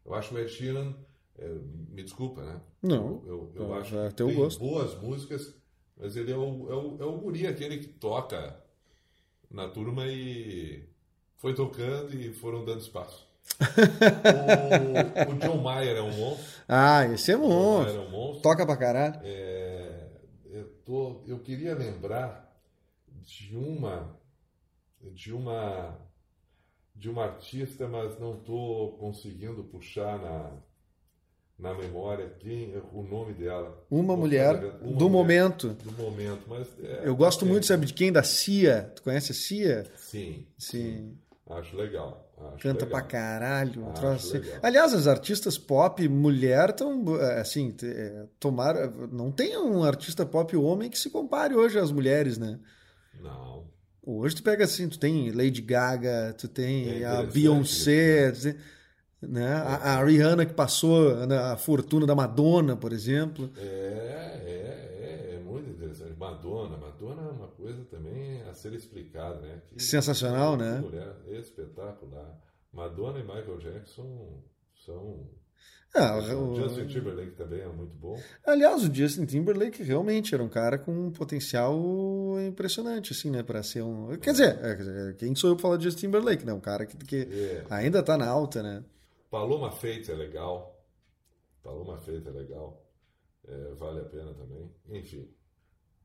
Eu 0.09 0.15
acho 0.15 0.33
o 0.33 0.39
Ed 0.39 0.49
Sheeran, 0.49 0.93
é, 1.37 1.47
me 1.89 2.01
desculpa, 2.03 2.41
né? 2.43 2.59
Não, 2.81 3.21
eu, 3.27 3.51
eu, 3.55 3.63
eu 3.63 3.73
acho 3.75 3.91
que 4.09 4.15
tem 4.15 4.33
gosto. 4.35 4.59
boas 4.59 4.95
músicas, 4.99 5.53
mas 5.95 6.15
ele 6.17 6.31
é 6.31 6.35
o, 6.35 6.67
é, 6.69 6.73
o, 6.73 6.97
é 6.99 7.05
o 7.05 7.17
guri, 7.19 7.45
aquele 7.45 7.77
que 7.77 7.87
toca 7.87 8.59
na 9.51 9.67
turma 9.69 10.07
e 10.07 10.89
foi 11.37 11.53
tocando 11.53 12.13
e 12.15 12.33
foram 12.33 12.65
dando 12.65 12.81
espaço. 12.81 13.29
o, 13.61 15.31
o 15.31 15.37
John 15.39 15.61
Mayer 15.61 15.97
é 15.97 16.01
um 16.01 16.11
monstro. 16.11 16.45
Ah, 16.67 17.05
esse 17.05 17.31
é 17.31 17.37
O 17.37 17.41
John 17.41 17.83
Mayer 17.83 17.95
bom. 17.95 18.03
é 18.03 18.07
um 18.07 18.09
monstro. 18.11 18.41
Toca 18.41 18.65
pra 18.65 18.77
caralho. 18.77 19.19
É, 19.23 20.07
eu, 20.45 20.65
tô, 20.83 21.21
eu 21.27 21.39
queria 21.39 21.75
lembrar 21.75 22.59
de 23.07 23.55
uma 23.55 24.17
de 25.01 25.31
uma 25.33 25.97
de 26.99 27.09
uma 27.09 27.23
artista, 27.23 27.87
mas 27.87 28.19
não 28.19 28.35
estou 28.35 28.97
conseguindo 28.97 29.63
puxar 29.63 30.19
na, 30.19 30.51
na 31.57 31.73
memória 31.73 32.29
quem 32.39 32.75
o 32.93 33.01
nome 33.03 33.33
dela. 33.33 33.85
Uma 33.89 34.17
mulher 34.17 34.55
uma 34.81 34.97
do 34.97 35.09
mulher 35.09 35.09
momento. 35.09 35.69
do 35.69 35.91
momento, 35.93 36.41
mas 36.47 36.67
é, 36.83 37.01
Eu 37.05 37.15
gosto 37.15 37.45
é, 37.45 37.47
muito, 37.47 37.65
sabe 37.65 37.85
de 37.85 37.93
quem? 37.93 38.11
Da 38.11 38.21
Cia. 38.21 38.91
Tu 38.95 39.01
conhece 39.01 39.31
a 39.31 39.35
Cia? 39.35 39.85
Sim, 39.95 40.45
Sim. 40.57 41.17
acho 41.49 41.75
legal. 41.77 42.25
Acho 42.37 42.63
Canta 42.63 42.85
legal. 42.85 42.99
pra 42.99 43.07
caralho. 43.07 43.85
um 43.87 43.93
troço 43.93 44.35
assim. 44.37 44.49
Aliás, 44.61 44.93
as 44.93 45.07
artistas 45.07 45.57
pop 45.57 46.05
mulher 46.07 46.69
estão, 46.71 47.03
assim, 47.39 47.71
te- 47.71 47.85
é, 47.85 48.27
tomara, 48.39 48.87
não 49.11 49.31
tem 49.31 49.57
um 49.57 49.83
artista 49.83 50.25
pop 50.25 50.55
homem 50.57 50.89
que 50.89 50.99
se 50.99 51.09
compare 51.09 51.53
hoje 51.55 51.77
às 51.79 51.91
mulheres, 51.91 52.37
né? 52.37 52.59
Não, 53.21 53.67
Hoje 54.17 54.35
tu 54.35 54.43
pega 54.43 54.63
assim, 54.63 54.89
tu 54.89 54.97
tem 54.97 55.31
Lady 55.31 55.61
Gaga, 55.61 56.33
tu 56.37 56.47
tem 56.47 57.01
É 57.01 57.05
a 57.05 57.21
Beyoncé, 57.23 58.31
tu 58.31 58.41
tem, 58.41 58.55
né? 59.21 59.53
A, 59.53 59.99
a 59.99 60.03
Rihanna 60.03 60.45
que 60.45 60.53
passou 60.53 61.27
né, 61.27 61.37
a 61.37 61.55
fortuna 61.55 62.07
da 62.07 62.15
Madonna, 62.15 62.75
por 62.75 62.91
exemplo. 62.91 63.51
É, 63.57 63.61
é, 63.61 65.31
é, 65.31 65.35
é 65.35 65.39
muito 65.39 65.69
interessante. 65.69 66.17
Madonna, 66.17 66.75
Madonna 66.77 67.21
é 67.21 67.31
uma 67.31 67.47
coisa 67.49 67.83
também 67.85 68.41
a 68.49 68.53
ser 68.53 68.73
explicada, 68.73 69.39
né? 69.41 69.61
Que- 69.69 69.83
Sensacional, 69.83 70.57
que 70.57 70.63
né? 70.63 70.79
Mulher 70.79 71.15
espetacular. 71.27 72.39
Madonna 72.73 73.19
e 73.19 73.23
Michael 73.23 73.57
Jackson 73.59 74.43
são. 74.85 75.29
Ah, 75.95 76.17
o 76.35 76.51
o- 76.51 76.55
Justin 76.55 76.85
Timberlake 76.85 77.31
também 77.31 77.61
é 77.61 77.67
muito 77.67 77.95
bom. 77.95 78.15
aliás, 78.45 78.83
o 78.83 78.93
Justin 78.93 79.25
Timberlake 79.25 79.81
realmente 79.81 80.33
era 80.35 80.43
um 80.43 80.47
cara 80.49 80.77
com 80.77 80.91
um 80.91 81.11
potencial 81.11 81.75
impressionante, 82.47 83.11
assim, 83.11 83.29
né? 83.31 83.41
Para 83.41 83.63
ser 83.63 83.81
um. 83.81 84.15
Quer 84.17 84.31
dizer, 84.31 84.57
é, 84.63 84.75
quer 84.75 84.83
dizer, 84.83 85.15
quem 85.15 85.33
sou 85.35 85.49
eu 85.49 85.55
pra 85.55 85.63
falar 85.63 85.77
de 85.77 85.85
Justin 85.85 86.01
Timberlake, 86.01 86.45
né? 86.45 86.53
Um 86.53 86.59
cara 86.59 86.85
que, 86.85 86.95
que 86.97 87.15
É. 87.31 87.65
ainda 87.71 88.03
tá 88.03 88.17
na 88.17 88.27
alta, 88.27 88.61
né? 88.61 88.83
Paloma 89.31 89.71
Feita 89.71 90.11
é 90.11 90.15
legal. 90.15 90.79
Paloma 91.63 91.97
Feita 91.99 92.29
é 92.29 92.33
legal. 92.33 92.85
É, 93.47 93.73
vale 93.73 93.99
a 94.01 94.05
pena 94.05 94.33
também. 94.35 94.71
Enfim. 94.91 95.27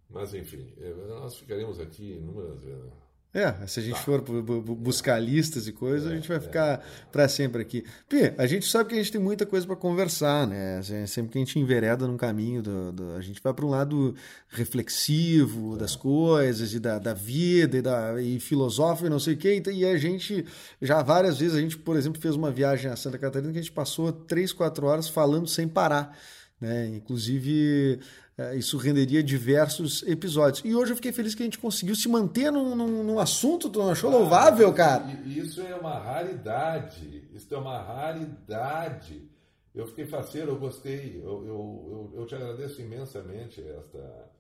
Mas 0.09 0.33
enfim, 0.35 0.73
é, 0.79 0.93
nós 1.09 1.37
ficaremos 1.37 1.79
aqui 1.79 2.15
inúmeras 2.17 2.63
vezes. 2.63 2.93
É, 3.35 3.67
se 3.67 3.81
a 3.81 3.83
gente 3.83 3.97
Tá. 3.97 4.01
for 4.01 4.21
bu- 4.21 4.43
bu- 4.43 4.63
bu- 4.63 4.75
buscar 4.77 5.19
listas 5.19 5.67
e 5.67 5.73
coisas, 5.73 6.09
a 6.09 6.13
É, 6.13 6.17
gente 6.17 6.29
vai 6.29 6.37
é, 6.37 6.41
ficar 6.41 6.87
para 7.11 7.27
sempre 7.29 7.61
aqui. 7.63 7.85
Pi, 8.09 8.33
a 8.39 8.47
gente 8.47 8.65
sabe 8.71 8.91
que 8.91 8.95
a 8.95 8.99
gente 8.99 9.11
tem 9.11 9.21
muita 9.21 9.45
coisa 9.45 9.67
para 9.67 9.75
conversar, 9.75 10.47
né? 10.47 10.81
Sempre 11.09 11.33
que 11.33 11.39
a 11.39 11.41
gente 11.41 11.59
envereda 11.59 12.07
num 12.07 12.17
caminho, 12.17 12.63
do, 12.63 12.93
do- 12.93 13.11
a 13.17 13.21
gente 13.21 13.41
vai 13.43 13.53
para 13.53 13.67
um 13.67 13.71
lado 13.71 14.15
reflexivo 14.49 15.77
das 15.77 15.97
coisas 15.97 16.75
e 16.75 16.81
da, 16.81 16.99
da 16.99 17.15
vida 17.15 17.79
e, 17.79 17.83
da, 17.83 18.21
e 18.23 18.39
filosófico 18.39 19.07
e 19.07 19.11
não 19.11 19.19
sei 19.19 19.35
o 19.35 19.37
quê. 19.37 19.63
E 19.73 19.85
a 19.85 19.97
gente, 19.97 20.45
já 20.81 21.03
várias 21.03 21.39
vezes, 21.39 21.57
a 21.57 21.61
gente, 21.61 21.77
por 21.79 21.97
exemplo, 21.97 22.21
fez 22.21 22.35
uma 22.37 22.51
viagem 22.51 22.91
a 22.91 22.97
Santa 22.97 23.19
Catarina 23.19 23.53
que 23.53 23.59
a 23.59 23.63
gente 23.63 23.73
passou 23.73 24.13
três, 24.13 24.53
quatro 24.53 24.87
horas 24.87 25.09
falando 25.09 25.49
sem 25.49 25.67
parar. 25.67 26.17
Né? 26.61 26.87
Inclusive, 26.89 28.01
eh, 28.39 28.57
isso 28.57 28.77
renderia 28.77 29.23
diversos 29.23 30.03
episódios. 30.05 30.65
E 30.65 30.75
hoje 30.75 30.93
eu 30.93 30.97
fiquei 30.97 31.13
feliz 31.13 31.35
que 31.35 31.43
a 31.43 31.47
gente 31.47 31.59
conseguiu 31.59 31.95
se 31.95 32.09
manter 32.09 32.51
num, 32.51 32.75
num, 32.75 33.03
num 33.03 33.19
assunto, 33.19 33.69
tu 33.69 33.81
não 33.81 33.91
achou 33.91 34.11
louvável, 34.11 34.73
cara? 34.73 35.05
Isso 35.27 35.61
é 35.61 35.75
uma 35.75 35.99
raridade. 35.99 37.29
Isso 37.35 37.55
é 37.55 37.59
uma 37.59 37.79
raridade. 37.79 39.29
Eu 39.75 39.87
fiquei 39.89 40.07
faceiro, 40.07 40.53
eu 40.53 40.59
gostei. 40.59 41.21
Eu, 41.23 41.45
eu, 41.45 42.11
eu, 42.15 42.21
eu 42.21 42.27
te 42.27 42.35
agradeço 42.35 42.81
imensamente 42.81 43.61
esta. 43.61 44.33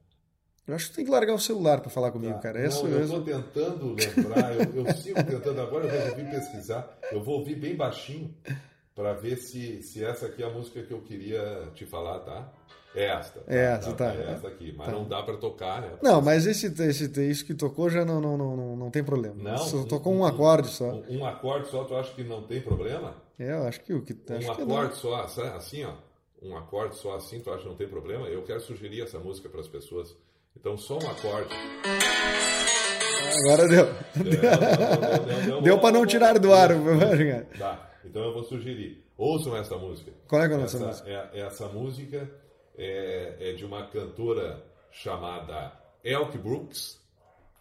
Eu 0.66 0.74
acho 0.74 0.88
que 0.88 0.96
tem 0.96 1.04
que 1.04 1.10
largar 1.10 1.34
o 1.34 1.38
celular 1.38 1.80
para 1.80 1.90
falar 1.90 2.10
comigo, 2.10 2.38
cara. 2.40 2.58
Não, 2.58 2.66
Essa, 2.66 2.86
eu 2.86 3.04
estou 3.04 3.22
tentando 3.22 3.94
lembrar, 3.94 4.54
eu, 4.54 4.86
eu 4.86 4.94
sigo 4.94 5.22
tentando 5.22 5.60
agora, 5.60 5.84
eu 5.84 5.90
resolvi 5.90 6.24
pesquisar. 6.30 6.98
Eu 7.12 7.22
vou 7.22 7.40
ouvir 7.40 7.56
bem 7.56 7.76
baixinho 7.76 8.34
para 8.94 9.12
ver 9.14 9.36
se, 9.36 9.82
se 9.82 10.04
essa 10.04 10.26
aqui 10.26 10.42
é 10.42 10.46
a 10.46 10.50
música 10.50 10.82
que 10.82 10.92
eu 10.92 11.00
queria 11.00 11.68
te 11.74 11.84
falar, 11.84 12.20
tá? 12.20 12.48
É 12.94 13.06
esta. 13.06 13.42
É 13.48 13.58
essa, 13.58 13.92
tá. 13.92 14.14
É 14.14 14.32
essa 14.34 14.46
aqui. 14.46 14.72
Mas 14.76 14.86
não 14.88 15.04
dá 15.08 15.20
para 15.22 15.36
tocar, 15.36 15.80
né? 15.82 15.90
Não, 16.00 16.22
mas 16.22 16.46
esse, 16.46 16.66
esse, 16.82 17.10
isso 17.28 17.44
que 17.44 17.52
tocou 17.52 17.90
já 17.90 18.04
não, 18.04 18.20
não, 18.20 18.36
não, 18.36 18.76
não, 18.76 18.90
tem 18.90 19.02
problema. 19.02 19.34
Não, 19.36 19.58
Só 19.58 19.82
tocou 19.84 20.14
um 20.14 20.20
um- 20.20 20.24
acorde 20.24 20.68
só. 20.68 20.90
Um, 20.92 21.18
um 21.18 21.26
acorde 21.26 21.66
só, 21.68 21.82
tu 21.82 21.96
acha 21.96 22.12
que 22.14 22.22
não 22.22 22.42
tem 22.44 22.60
problema? 22.60 23.16
É, 23.36 23.50
eu 23.50 23.64
acho 23.66 23.80
que 23.80 23.92
o 23.92 24.00
que. 24.02 24.12
Acho 24.32 24.52
um 24.52 24.54
que 24.54 24.64
não. 24.64 24.76
acorde 24.76 24.96
só, 24.96 25.26
sa- 25.26 25.56
assim, 25.56 25.82
ó. 25.84 25.92
Um 26.40 26.56
acorde 26.56 26.94
só 26.96 27.16
assim, 27.16 27.40
tu 27.40 27.50
acha 27.50 27.62
que 27.62 27.68
não 27.68 27.74
tem 27.76 27.88
problema? 27.88 28.28
Eu 28.28 28.42
quero 28.44 28.60
sugerir 28.60 29.00
essa 29.02 29.18
música 29.18 29.48
para 29.48 29.60
as 29.60 29.66
pessoas. 29.68 30.14
Então, 30.56 30.76
só 30.76 30.94
um 30.94 31.10
acorde. 31.10 31.52
Agora 33.40 33.66
deu. 33.68 33.86
Deu, 35.44 35.62
Deu 35.62 35.78
para 35.80 35.90
não 35.92 36.06
tirar 36.06 36.38
do 36.38 36.52
ar. 36.54 36.70
Tá, 37.58 37.90
então 38.04 38.22
eu 38.22 38.32
vou 38.34 38.44
sugerir. 38.44 39.04
Ouçam 39.16 39.56
essa 39.56 39.76
música. 39.76 40.12
Qual 40.28 40.42
é 40.42 40.50
é 40.50 40.54
a 40.54 40.58
nossa 40.58 40.76
essa, 40.76 40.86
música? 40.86 41.10
é- 41.10 41.40
essa 41.40 41.68
música 41.68 42.30
é, 42.76 43.36
é 43.50 43.52
de 43.52 43.64
uma 43.64 43.86
cantora 43.86 44.64
chamada 44.90 45.72
Elke 46.02 46.38
Brooks. 46.38 47.00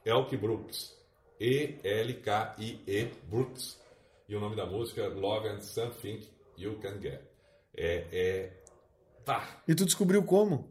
Elke 0.05 0.35
Brooks. 0.37 0.95
E-L-K-I-E 1.39 3.11
Brooks. 3.29 3.79
E 4.27 4.35
o 4.35 4.39
nome 4.39 4.55
da 4.55 4.65
música 4.65 5.01
é 5.01 5.07
Love 5.07 5.47
and 5.47 5.61
Something 5.61 6.21
You 6.57 6.77
Can 6.79 7.01
Get. 7.01 7.21
É. 7.75 8.05
é 8.11 8.51
tá. 9.25 9.61
E 9.67 9.75
tu 9.75 9.85
descobriu 9.85 10.23
como? 10.23 10.69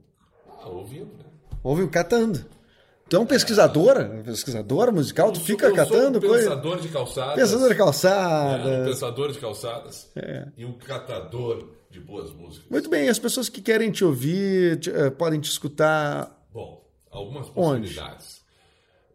Ah, 0.49 0.69
ouvindo, 0.69 1.13
né? 1.17 1.25
Ouviu 1.63 1.91
catando. 1.91 2.45
Tu 3.13 3.17
é 3.17 3.19
um 3.19 3.27
pesquisador? 3.27 3.99
Um 4.01 4.23
pesquisador 4.23 4.91
musical? 4.91 5.31
Tu 5.33 5.41
fica 5.41 5.67
eu 5.67 5.75
catando 5.75 6.19
sou 6.19 6.31
um 6.31 6.33
coisa? 6.33 6.49
pensador 6.49 6.81
de 6.81 6.89
calçadas. 6.89 7.35
Pensador 7.35 7.69
de 7.69 7.75
É, 8.71 8.81
um 8.81 8.85
pensador 8.87 9.33
de 9.33 9.39
calçadas 9.39 10.11
É. 10.17 10.49
e 10.57 10.65
um 10.65 10.73
catador 10.79 11.69
de 11.91 12.01
boas 12.01 12.33
músicas. 12.33 12.71
Muito 12.71 12.89
bem, 12.89 13.11
as 13.11 13.19
pessoas 13.19 13.51
que 13.51 13.61
querem 13.61 13.91
te 13.91 14.03
ouvir 14.03 14.81
te- 14.81 14.89
eh, 14.91 15.11
podem 15.11 15.39
te 15.39 15.51
escutar. 15.51 16.43
Bom, 16.55 16.89
algumas 17.11 17.51
possibilidades. 17.51 18.41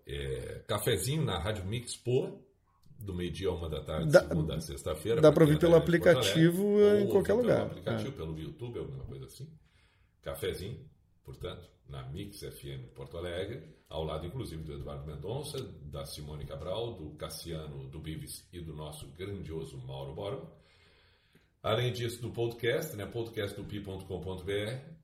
É, 0.06 0.62
cafezinho 0.68 1.26
na 1.26 1.40
Rádio 1.40 1.66
Mix 1.66 1.96
Poa, 1.98 2.40
do 3.00 3.16
meio-dia 3.16 3.50
a 3.50 3.54
uma 3.54 3.68
da 3.68 3.82
tarde, 3.84 4.12
Dá- 4.12 4.22
segunda 4.22 4.58
a 4.58 4.62
sexta-feira. 4.62 5.20
dá 5.22 5.32
quem 5.32 5.42
ouvir 5.42 5.58
pelo 5.58 5.74
Alegre, 5.74 5.96
aplicativo 5.98 6.64
ou 6.68 7.00
em 7.00 7.08
qualquer 7.08 7.34
lugar. 7.34 7.62
Pelo 7.62 7.72
aplicativo, 7.72 8.12
pelo 8.12 8.40
YouTube, 8.40 8.78
alguma 8.78 9.06
coisa 9.06 9.26
assim. 9.26 9.50
Cafezinho, 10.22 10.80
portanto, 11.26 11.68
na 11.90 12.04
Mix 12.10 12.42
FM 12.42 12.90
Porto 12.94 13.18
Alegre, 13.18 13.76
ao 13.90 14.04
lado 14.04 14.26
inclusive 14.26 14.64
do 14.64 14.74
Eduardo 14.74 15.06
Mendonça, 15.06 15.62
da 15.84 16.06
Simone 16.06 16.46
Cabral, 16.46 16.94
do 16.94 17.12
Cassiano 17.12 17.88
do 17.88 18.00
Bives 18.00 18.48
e 18.52 18.60
do 18.60 18.74
nosso 18.74 19.08
grandioso 19.14 19.78
Mauro 19.78 20.14
Borba. 20.14 20.52
Além 21.64 21.92
disso, 21.92 22.22
do 22.22 22.32
podcast, 22.32 22.96
né? 22.96 23.06
podcastdopi.com.br. 23.06 24.97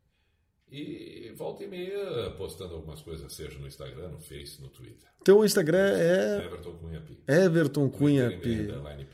E 0.76 1.32
volta 1.38 1.64
e 1.64 1.68
meia 1.68 2.32
postando 2.38 2.74
algumas 2.74 3.00
coisas, 3.02 3.32
seja 3.32 3.60
no 3.60 3.68
Instagram, 3.68 4.08
no 4.10 4.20
Face, 4.20 4.60
no 4.60 4.70
Twitter. 4.70 5.08
Teu 5.24 5.46
Instagram 5.46 5.78
é 5.98 6.46
Everton 6.48 6.72
Cunha 6.74 7.00
Pi. 7.02 7.20
Everton 7.28 7.90
Cunha 7.90 8.26
underline. 8.28 9.08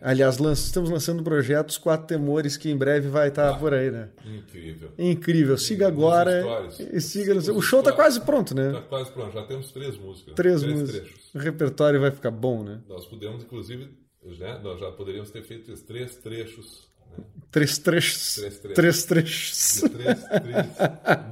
Aliás, 0.00 0.38
lan- 0.38 0.52
estamos 0.54 0.88
lançando 0.90 1.22
projetos 1.22 1.76
Quatro 1.76 2.06
Temores 2.06 2.56
que 2.56 2.70
em 2.70 2.76
breve 2.76 3.08
vai 3.08 3.28
estar 3.28 3.50
Ah. 3.50 3.58
por 3.58 3.74
aí, 3.74 3.90
né? 3.90 4.08
Incrível. 4.24 4.90
Incrível. 4.98 5.58
Siga 5.58 5.86
agora 5.86 6.66
e 6.92 7.00
siga. 7.00 7.34
Nos 7.34 7.46
O 7.48 7.60
show 7.60 7.82
tá 7.82 7.90
stories. 7.90 7.96
quase 7.96 8.20
pronto, 8.26 8.54
né? 8.54 8.72
Tá 8.72 8.80
quase 8.82 9.12
pronto, 9.12 9.32
já 9.34 9.44
temos 9.44 9.70
três 9.70 9.96
músicas. 9.98 10.34
Três, 10.34 10.60
três 10.62 10.80
músicas. 10.80 11.02
trechos. 11.08 11.34
O 11.34 11.38
repertório 11.38 12.00
vai 12.00 12.10
ficar 12.10 12.30
bom, 12.30 12.64
né? 12.64 12.80
Nós 12.88 13.06
podemos, 13.06 13.44
inclusive, 13.44 13.90
já, 14.30 14.58
nós 14.60 14.80
já 14.80 14.90
poderíamos 14.90 15.30
ter 15.30 15.42
feito 15.42 15.72
três 15.84 16.16
trechos. 16.16 16.90
Né? 17.18 17.24
Três 17.50 17.78
trechos. 17.78 18.34
Três 18.36 18.58
trechos. 18.58 18.74
Três 18.74 19.04
trechos. 19.04 19.80
Três, 19.80 20.18
três 20.24 20.66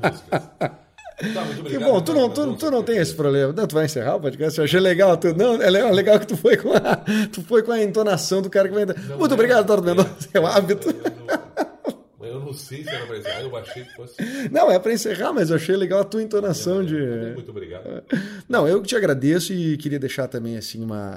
músicas. 0.02 0.80
Tá, 1.34 1.44
muito 1.44 1.54
Que 1.56 1.60
obrigado. 1.76 1.90
bom, 1.90 2.00
tu 2.00 2.14
não, 2.14 2.30
tu, 2.30 2.54
tu 2.56 2.70
não 2.70 2.82
tem 2.82 2.96
esse 2.96 3.14
problema. 3.14 3.52
Não, 3.52 3.66
tu 3.66 3.74
vai 3.74 3.84
encerrar 3.84 4.16
o 4.16 4.20
podcast? 4.20 4.58
Eu 4.58 4.64
achei 4.64 4.80
legal. 4.80 5.16
Tu, 5.18 5.34
não, 5.36 5.60
é 5.60 5.68
legal, 5.68 6.18
que 6.18 6.26
tu 6.26 6.34
foi, 6.36 6.56
com 6.56 6.72
a, 6.72 6.96
tu 7.30 7.42
foi 7.42 7.62
com 7.62 7.72
a 7.72 7.82
entonação 7.82 8.40
do 8.40 8.48
cara 8.48 8.68
que 8.68 8.74
vai 8.74 8.84
entrar. 8.84 8.98
Muito 9.18 9.30
é- 9.30 9.34
obrigado, 9.34 9.60
Eduardo 9.64 9.86
Mendonça. 9.86 10.14
É 10.32 10.40
um 10.40 10.46
hábito. 10.46 10.88
Não- 12.52 12.58
sei 12.58 12.82
se 12.84 12.88
era 12.90 13.06
pra 13.06 13.18
encerrar, 13.18 13.40
eu 13.42 13.56
achei 13.56 13.84
que 13.84 13.94
fosse. 13.94 14.14
Não, 14.50 14.70
é 14.70 14.78
para 14.78 14.92
encerrar, 14.92 15.32
mas 15.32 15.50
eu 15.50 15.56
achei 15.56 15.76
legal 15.76 16.00
a 16.00 16.04
tua 16.04 16.22
entonação 16.22 16.84
de. 16.84 16.94
Muito 17.34 17.50
obrigado. 17.50 18.02
Não, 18.48 18.66
eu 18.68 18.80
que 18.82 18.88
te 18.88 18.96
agradeço 18.96 19.52
e 19.52 19.76
queria 19.76 19.98
deixar 19.98 20.28
também 20.28 20.56
assim 20.56 20.82
uma. 20.82 21.10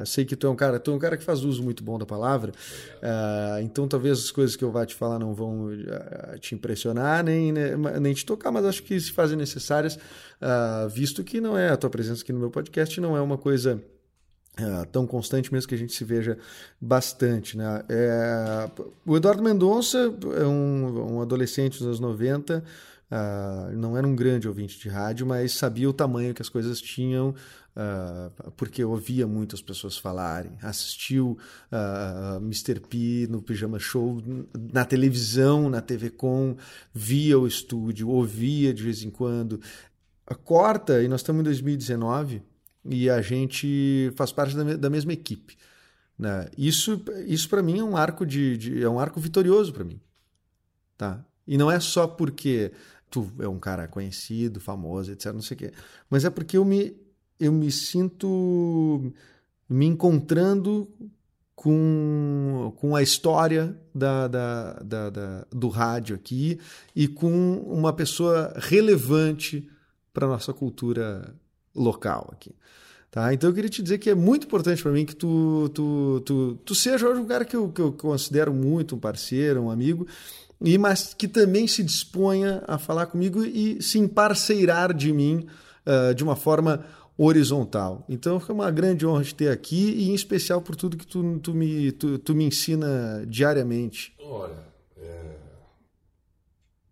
a- 0.00 0.04
sei 0.06 0.24
que 0.24 0.34
tu 0.36 0.46
é 0.46 0.50
um 0.50 0.56
cara, 0.56 0.78
tu 0.80 0.90
é 0.90 0.94
um 0.94 0.98
cara 0.98 1.16
que 1.16 1.24
faz 1.24 1.44
uso 1.44 1.62
muito 1.62 1.82
bom 1.84 1.98
da 1.98 2.06
palavra. 2.06 2.52
ah, 3.02 3.58
então 3.62 3.86
talvez 3.88 4.18
as 4.18 4.30
coisas 4.30 4.56
que 4.56 4.64
eu 4.64 4.70
vá 4.70 4.84
te 4.86 4.94
falar 4.94 5.18
não 5.18 5.34
vão 5.34 5.68
ah, 5.90 6.38
te 6.38 6.54
impressionar 6.54 7.22
nem, 7.24 7.52
né, 7.52 7.76
nem 8.00 8.14
te 8.14 8.24
tocar, 8.24 8.50
mas 8.50 8.64
acho 8.64 8.82
que 8.82 8.98
se 9.00 9.12
fazem 9.12 9.36
necessárias, 9.36 9.98
ah, 10.40 10.88
visto 10.90 11.22
que 11.24 11.40
não 11.40 11.56
é 11.56 11.68
a 11.70 11.76
tua 11.76 11.90
presença 11.90 12.22
aqui 12.22 12.32
no 12.32 12.38
meu 12.40 12.50
podcast 12.50 13.00
não 13.00 13.16
é 13.16 13.20
uma 13.20 13.38
coisa 13.38 13.80
ah, 14.58 14.86
tão 14.92 15.06
constante 15.06 15.50
mesmo 15.50 15.66
que 15.68 15.74
a 15.74 15.78
gente 15.78 15.94
se 15.94 16.04
veja 16.04 16.38
bastante. 16.80 17.56
Né? 17.56 17.84
É, 17.88 18.70
o 19.06 19.16
Eduardo 19.16 19.42
Mendonça 19.42 20.12
é 20.38 20.44
um, 20.46 21.14
um 21.14 21.22
adolescente 21.22 21.78
dos 21.78 21.86
anos 21.86 22.00
90, 22.00 22.62
ah, 23.10 23.70
não 23.72 23.96
era 23.96 24.06
um 24.06 24.14
grande 24.14 24.46
ouvinte 24.46 24.78
de 24.78 24.88
rádio, 24.90 25.26
mas 25.26 25.52
sabia 25.52 25.88
o 25.88 25.92
tamanho 25.92 26.34
que 26.34 26.42
as 26.42 26.50
coisas 26.50 26.82
tinham, 26.82 27.34
ah, 27.74 28.30
porque 28.54 28.84
ouvia 28.84 29.26
muitas 29.26 29.62
pessoas 29.62 29.96
falarem. 29.96 30.58
Assistiu 30.60 31.38
ah, 31.70 32.38
Mr. 32.42 32.80
P 32.80 33.26
no 33.30 33.40
Pijama 33.40 33.78
Show 33.78 34.22
na 34.72 34.84
televisão, 34.84 35.70
na 35.70 35.80
TV 35.80 36.10
Com, 36.10 36.56
via 36.92 37.38
o 37.38 37.46
estúdio, 37.46 38.10
ouvia 38.10 38.74
de 38.74 38.82
vez 38.82 39.02
em 39.02 39.10
quando. 39.10 39.60
Corta, 40.44 41.02
e 41.02 41.08
nós 41.08 41.20
estamos 41.20 41.40
em 41.40 41.44
2019 41.44 42.51
e 42.84 43.08
a 43.10 43.20
gente 43.22 44.12
faz 44.16 44.32
parte 44.32 44.56
da, 44.56 44.76
da 44.76 44.90
mesma 44.90 45.12
equipe. 45.12 45.56
Né? 46.18 46.48
Isso, 46.56 47.02
isso 47.26 47.48
para 47.48 47.62
mim 47.62 47.78
é 47.78 47.84
um 47.84 47.96
arco 47.96 48.24
de, 48.26 48.56
de- 48.56 48.82
é 48.82 48.88
um 48.88 48.98
arco 48.98 49.18
vitorioso 49.20 49.72
para 49.72 49.84
mim, 49.84 50.00
tá? 50.96 51.24
E 51.46 51.56
não 51.58 51.70
é 51.70 51.80
só 51.80 52.06
porque 52.06 52.72
tu 53.10 53.30
é 53.38 53.48
um 53.48 53.58
cara 53.58 53.88
conhecido, 53.88 54.60
famoso, 54.60 55.10
etc, 55.12 55.32
não 55.32 55.42
sei 55.42 55.54
o 55.56 55.58
quê, 55.58 55.72
mas 56.08 56.24
é 56.24 56.30
porque 56.30 56.56
eu 56.56 56.64
me 56.64 56.96
eu 57.40 57.52
me 57.52 57.72
sinto 57.72 59.12
me 59.68 59.86
encontrando 59.86 60.88
com, 61.56 62.72
com 62.76 62.94
a 62.96 63.02
história 63.02 63.76
da, 63.94 64.28
da, 64.28 64.72
da, 64.74 65.10
da- 65.10 65.46
do 65.50 65.68
rádio 65.68 66.14
aqui 66.16 66.58
e 66.94 67.08
com 67.08 67.56
uma 67.66 67.92
pessoa 67.92 68.52
relevante 68.56 69.68
para 70.12 70.26
nossa 70.26 70.52
cultura 70.52 71.34
local 71.74 72.30
aqui. 72.32 72.54
Tá? 73.10 73.32
Então 73.34 73.50
eu 73.50 73.54
queria 73.54 73.68
te 73.68 73.82
dizer 73.82 73.98
que 73.98 74.08
é 74.08 74.14
muito 74.14 74.46
importante 74.46 74.82
para 74.82 74.92
mim 74.92 75.04
que 75.04 75.14
tu, 75.14 75.70
tu, 75.74 76.22
tu, 76.24 76.58
tu 76.64 76.74
seja 76.74 77.06
hoje 77.06 77.20
um 77.20 77.26
cara 77.26 77.44
que 77.44 77.54
eu, 77.54 77.68
que 77.68 77.80
eu 77.80 77.92
considero 77.92 78.54
muito 78.54 78.96
um 78.96 78.98
parceiro, 78.98 79.60
um 79.60 79.70
amigo, 79.70 80.06
e 80.60 80.78
mas 80.78 81.12
que 81.12 81.28
também 81.28 81.66
se 81.66 81.82
disponha 81.82 82.62
a 82.66 82.78
falar 82.78 83.06
comigo 83.06 83.44
e 83.44 83.82
se 83.82 83.98
emparceirar 83.98 84.94
de 84.94 85.12
mim 85.12 85.46
ah, 85.84 86.12
de 86.12 86.22
uma 86.22 86.36
forma 86.36 86.84
horizontal. 87.18 88.04
Então 88.08 88.38
foi 88.40 88.54
uma 88.54 88.70
grande 88.70 89.06
honra 89.06 89.24
te 89.24 89.34
ter 89.34 89.48
aqui 89.50 89.90
e 89.90 90.10
em 90.10 90.14
especial 90.14 90.62
por 90.62 90.76
tudo 90.76 90.96
que 90.96 91.06
tu, 91.06 91.38
tu, 91.40 91.52
me, 91.52 91.92
tu, 91.92 92.18
tu 92.18 92.34
me 92.34 92.44
ensina 92.44 93.24
diariamente. 93.26 94.14
Olha, 94.20 94.64
é... 94.96 95.36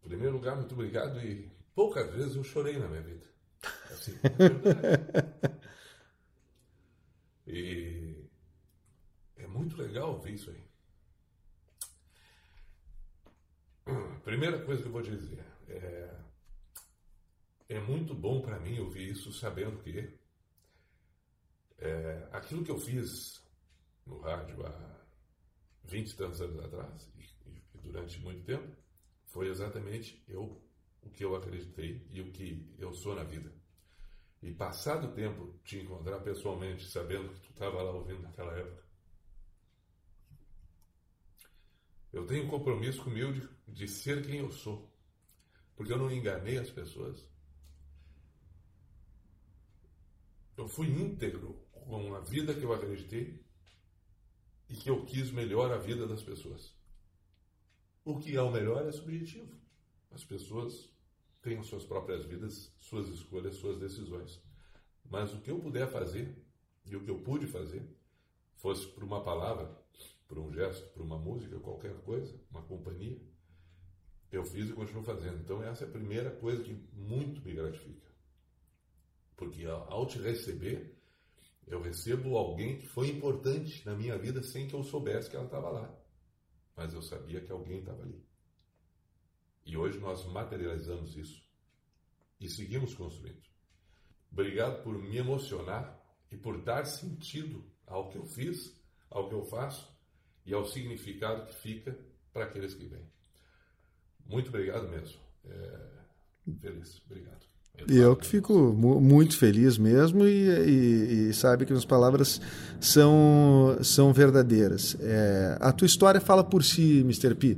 em 0.04 0.08
primeiro 0.08 0.34
lugar, 0.34 0.56
muito 0.56 0.74
obrigado 0.74 1.18
e 1.20 1.48
poucas 1.74 2.12
vezes 2.12 2.36
eu 2.36 2.44
chorei 2.44 2.78
na 2.78 2.88
minha 2.88 3.00
vida. 3.00 3.24
Assim, 3.90 4.12
é. 4.24 5.60
E 7.52 8.28
é 9.36 9.46
muito 9.48 9.76
legal 9.76 10.12
ouvir 10.12 10.34
isso 10.34 10.50
aí. 10.50 10.70
Primeira 14.22 14.64
coisa 14.64 14.82
que 14.82 14.88
eu 14.88 14.92
vou 14.92 15.02
dizer 15.02 15.44
é, 15.66 16.16
é 17.70 17.80
muito 17.80 18.14
bom 18.14 18.40
para 18.40 18.60
mim 18.60 18.78
ouvir 18.78 19.10
isso 19.10 19.32
sabendo 19.32 19.82
que 19.82 20.16
é, 21.78 22.28
aquilo 22.30 22.62
que 22.62 22.70
eu 22.70 22.78
fiz 22.78 23.44
no 24.06 24.20
rádio 24.20 24.64
há 24.64 25.00
20 25.84 26.10
e 26.10 26.16
tantos 26.16 26.40
anos 26.40 26.64
atrás 26.64 27.10
e, 27.16 27.24
e 27.74 27.78
durante 27.78 28.20
muito 28.20 28.44
tempo 28.44 28.76
foi 29.24 29.48
exatamente 29.48 30.22
eu 30.28 30.62
o 31.02 31.10
que 31.10 31.24
eu 31.24 31.34
acreditei 31.34 32.06
e 32.10 32.20
o 32.20 32.30
que 32.32 32.74
eu 32.78 32.92
sou 32.92 33.14
na 33.14 33.24
vida. 33.24 33.52
E 34.42 34.52
passado 34.52 35.08
o 35.08 35.12
tempo 35.12 35.58
te 35.64 35.78
encontrar 35.78 36.20
pessoalmente, 36.20 36.88
sabendo 36.88 37.28
que 37.30 37.40
tu 37.40 37.50
estava 37.50 37.82
lá 37.82 37.92
ouvindo 37.92 38.22
naquela 38.22 38.52
época, 38.56 38.82
eu 42.12 42.26
tenho 42.26 42.44
um 42.46 42.48
compromisso 42.48 43.04
comigo 43.04 43.32
de, 43.32 43.48
de 43.68 43.88
ser 43.88 44.26
quem 44.26 44.38
eu 44.38 44.50
sou, 44.50 44.90
porque 45.76 45.92
eu 45.92 45.98
não 45.98 46.10
enganei 46.10 46.58
as 46.58 46.70
pessoas. 46.70 47.28
Eu 50.56 50.68
fui 50.68 50.88
íntegro 50.88 51.54
com 51.70 52.14
a 52.14 52.20
vida 52.20 52.54
que 52.54 52.62
eu 52.62 52.72
acreditei 52.72 53.42
e 54.68 54.74
que 54.74 54.88
eu 54.88 55.04
quis 55.04 55.30
melhor 55.30 55.72
a 55.72 55.78
vida 55.78 56.06
das 56.06 56.22
pessoas. 56.22 56.74
O 58.04 58.18
que 58.18 58.36
é 58.36 58.42
o 58.42 58.50
melhor 58.50 58.86
é 58.86 58.92
subjetivo. 58.92 59.59
As 60.10 60.24
pessoas 60.24 60.90
têm 61.42 61.58
as 61.58 61.66
suas 61.66 61.84
próprias 61.84 62.24
vidas, 62.24 62.72
suas 62.80 63.08
escolhas, 63.08 63.56
suas 63.56 63.78
decisões. 63.78 64.42
Mas 65.08 65.32
o 65.32 65.40
que 65.40 65.50
eu 65.50 65.58
puder 65.58 65.88
fazer 65.88 66.36
e 66.84 66.96
o 66.96 67.04
que 67.04 67.10
eu 67.10 67.20
pude 67.20 67.46
fazer, 67.46 67.82
fosse 68.56 68.86
por 68.88 69.04
uma 69.04 69.22
palavra, 69.22 69.70
por 70.26 70.38
um 70.38 70.52
gesto, 70.52 70.88
por 70.92 71.02
uma 71.02 71.18
música, 71.18 71.58
qualquer 71.60 71.94
coisa, 72.02 72.38
uma 72.50 72.62
companhia, 72.62 73.20
eu 74.30 74.44
fiz 74.44 74.68
e 74.68 74.72
continuo 74.72 75.02
fazendo. 75.02 75.38
Então 75.40 75.62
essa 75.62 75.84
é 75.84 75.88
a 75.88 75.90
primeira 75.90 76.30
coisa 76.30 76.62
que 76.62 76.72
muito 76.92 77.42
me 77.42 77.52
gratifica. 77.54 78.08
Porque 79.36 79.64
ao 79.64 80.06
te 80.06 80.18
receber, 80.18 80.96
eu 81.66 81.80
recebo 81.80 82.36
alguém 82.36 82.78
que 82.78 82.86
foi 82.86 83.08
importante 83.08 83.84
na 83.86 83.94
minha 83.94 84.18
vida 84.18 84.42
sem 84.42 84.68
que 84.68 84.74
eu 84.74 84.82
soubesse 84.82 85.30
que 85.30 85.36
ela 85.36 85.46
estava 85.46 85.70
lá. 85.70 85.94
Mas 86.76 86.92
eu 86.92 87.02
sabia 87.02 87.40
que 87.40 87.50
alguém 87.50 87.80
estava 87.80 88.02
ali. 88.02 88.22
E 89.66 89.76
hoje 89.76 89.98
nós 89.98 90.24
materializamos 90.26 91.16
isso 91.16 91.42
e 92.40 92.48
seguimos 92.48 92.94
construindo. 92.94 93.40
Obrigado 94.32 94.82
por 94.82 94.96
me 94.98 95.16
emocionar 95.16 95.98
e 96.30 96.36
por 96.36 96.62
dar 96.62 96.84
sentido 96.86 97.64
ao 97.86 98.08
que 98.10 98.16
eu 98.18 98.24
fiz, 98.24 98.74
ao 99.10 99.28
que 99.28 99.34
eu 99.34 99.44
faço 99.44 99.88
e 100.46 100.54
ao 100.54 100.64
significado 100.64 101.46
que 101.46 101.54
fica 101.54 101.96
para 102.32 102.44
aqueles 102.44 102.74
que 102.74 102.86
vêm. 102.86 103.04
Muito 104.26 104.48
obrigado 104.48 104.88
mesmo. 104.88 105.18
É... 105.44 105.90
Feliz. 106.60 107.02
Obrigado. 107.06 107.40
E 107.88 107.96
eu 107.96 108.14
que 108.14 108.26
fico 108.26 108.52
mu- 108.72 109.00
muito 109.00 109.36
feliz 109.38 109.78
mesmo 109.78 110.26
e, 110.26 110.48
e- 110.48 111.28
e 111.30 111.34
sabe 111.34 111.64
que 111.64 111.72
as 111.72 111.84
palavras 111.84 112.40
são, 112.80 113.78
são 113.82 114.12
verdadeiras. 114.12 114.96
É, 115.00 115.56
a 115.60 115.72
tua 115.72 115.86
história 115.86 116.20
fala 116.20 116.44
por 116.44 116.62
si, 116.64 117.00
Mr. 117.00 117.34
P. 117.34 117.56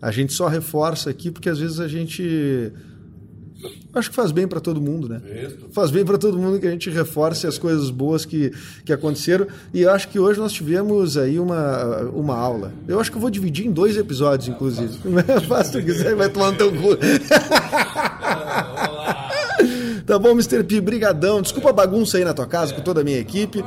A 0.00 0.10
gente 0.10 0.32
só 0.32 0.48
reforça 0.48 1.10
aqui 1.10 1.30
porque 1.30 1.48
às 1.48 1.58
vezes 1.58 1.78
a 1.80 1.86
gente 1.86 2.72
acho 3.92 4.10
que 4.10 4.16
faz 4.16 4.32
bem 4.32 4.46
para 4.46 4.60
todo 4.60 4.80
mundo, 4.80 5.08
né? 5.08 5.20
Isso. 5.44 5.66
Faz 5.72 5.90
bem 5.90 6.04
para 6.04 6.16
todo 6.16 6.38
mundo 6.38 6.58
que 6.58 6.66
a 6.66 6.70
gente 6.70 6.88
reforce 6.88 7.46
as 7.46 7.58
coisas 7.58 7.90
boas 7.90 8.24
que, 8.24 8.52
que 8.84 8.92
aconteceram. 8.92 9.46
E 9.74 9.82
eu 9.82 9.90
acho 9.90 10.08
que 10.08 10.18
hoje 10.18 10.38
nós 10.38 10.52
tivemos 10.52 11.16
aí 11.16 11.38
uma, 11.38 11.98
uma 12.14 12.36
aula. 12.36 12.72
Eu 12.88 13.00
acho 13.00 13.10
que 13.10 13.16
eu 13.16 13.20
vou 13.20 13.30
dividir 13.30 13.66
em 13.66 13.72
dois 13.72 13.96
episódios, 13.96 14.48
inclusive. 14.48 14.96
Faça 15.46 15.78
o 15.78 15.80
que 15.80 15.92
quiser, 15.92 16.14
vai 16.14 16.28
tomar 16.28 16.52
no 16.52 16.58
teu 16.58 16.72
cu. 16.72 16.96
Tá 20.06 20.18
bom, 20.18 20.30
Mr. 20.30 20.64
P, 20.64 20.80
brigadão. 20.80 21.40
Desculpa 21.40 21.70
a 21.70 21.72
bagunça 21.72 22.18
aí 22.18 22.24
na 22.24 22.34
tua 22.34 22.46
casa 22.46 22.74
com 22.74 22.80
toda 22.80 23.02
a 23.02 23.04
minha 23.04 23.18
equipe. 23.18 23.64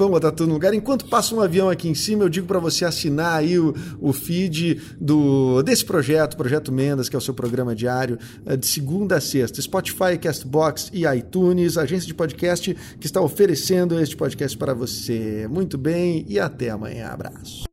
Nós 0.00 0.08
vamos 0.08 0.18
botar 0.18 0.20
botar 0.20 0.20
tudo 0.20 0.20
no 0.20 0.20
lugar. 0.20 0.20
Vamos 0.20 0.20
botar 0.20 0.32
tudo 0.32 0.48
no 0.48 0.54
lugar. 0.54 0.74
Enquanto 0.74 1.06
passa 1.06 1.34
um 1.34 1.40
avião 1.40 1.68
aqui 1.68 1.88
em 1.88 1.94
cima, 1.94 2.24
eu 2.24 2.28
digo 2.28 2.46
para 2.46 2.58
você 2.58 2.84
assinar 2.84 3.38
aí 3.38 3.58
o, 3.58 3.74
o 4.00 4.12
feed 4.12 4.80
do, 5.00 5.62
desse 5.62 5.84
projeto, 5.84 6.36
Projeto 6.36 6.72
Mendas, 6.72 7.08
que 7.08 7.16
é 7.16 7.18
o 7.18 7.22
seu 7.22 7.34
programa 7.34 7.74
diário, 7.74 8.18
eh, 8.46 8.56
de 8.56 8.66
segunda 8.66 9.16
a 9.16 9.20
sexta. 9.20 9.60
Spotify, 9.60 10.16
Castbox 10.20 10.90
e 10.92 11.04
iTunes, 11.04 11.76
agência 11.76 12.06
de 12.06 12.14
podcast 12.14 12.74
que 12.98 13.06
está 13.06 13.20
oferecendo 13.20 14.00
este 14.00 14.16
podcast 14.16 14.56
para 14.56 14.72
você. 14.72 15.46
Muito 15.50 15.76
bem 15.76 16.24
e 16.28 16.38
até 16.38 16.70
amanhã. 16.70 17.08
Abraço. 17.08 17.64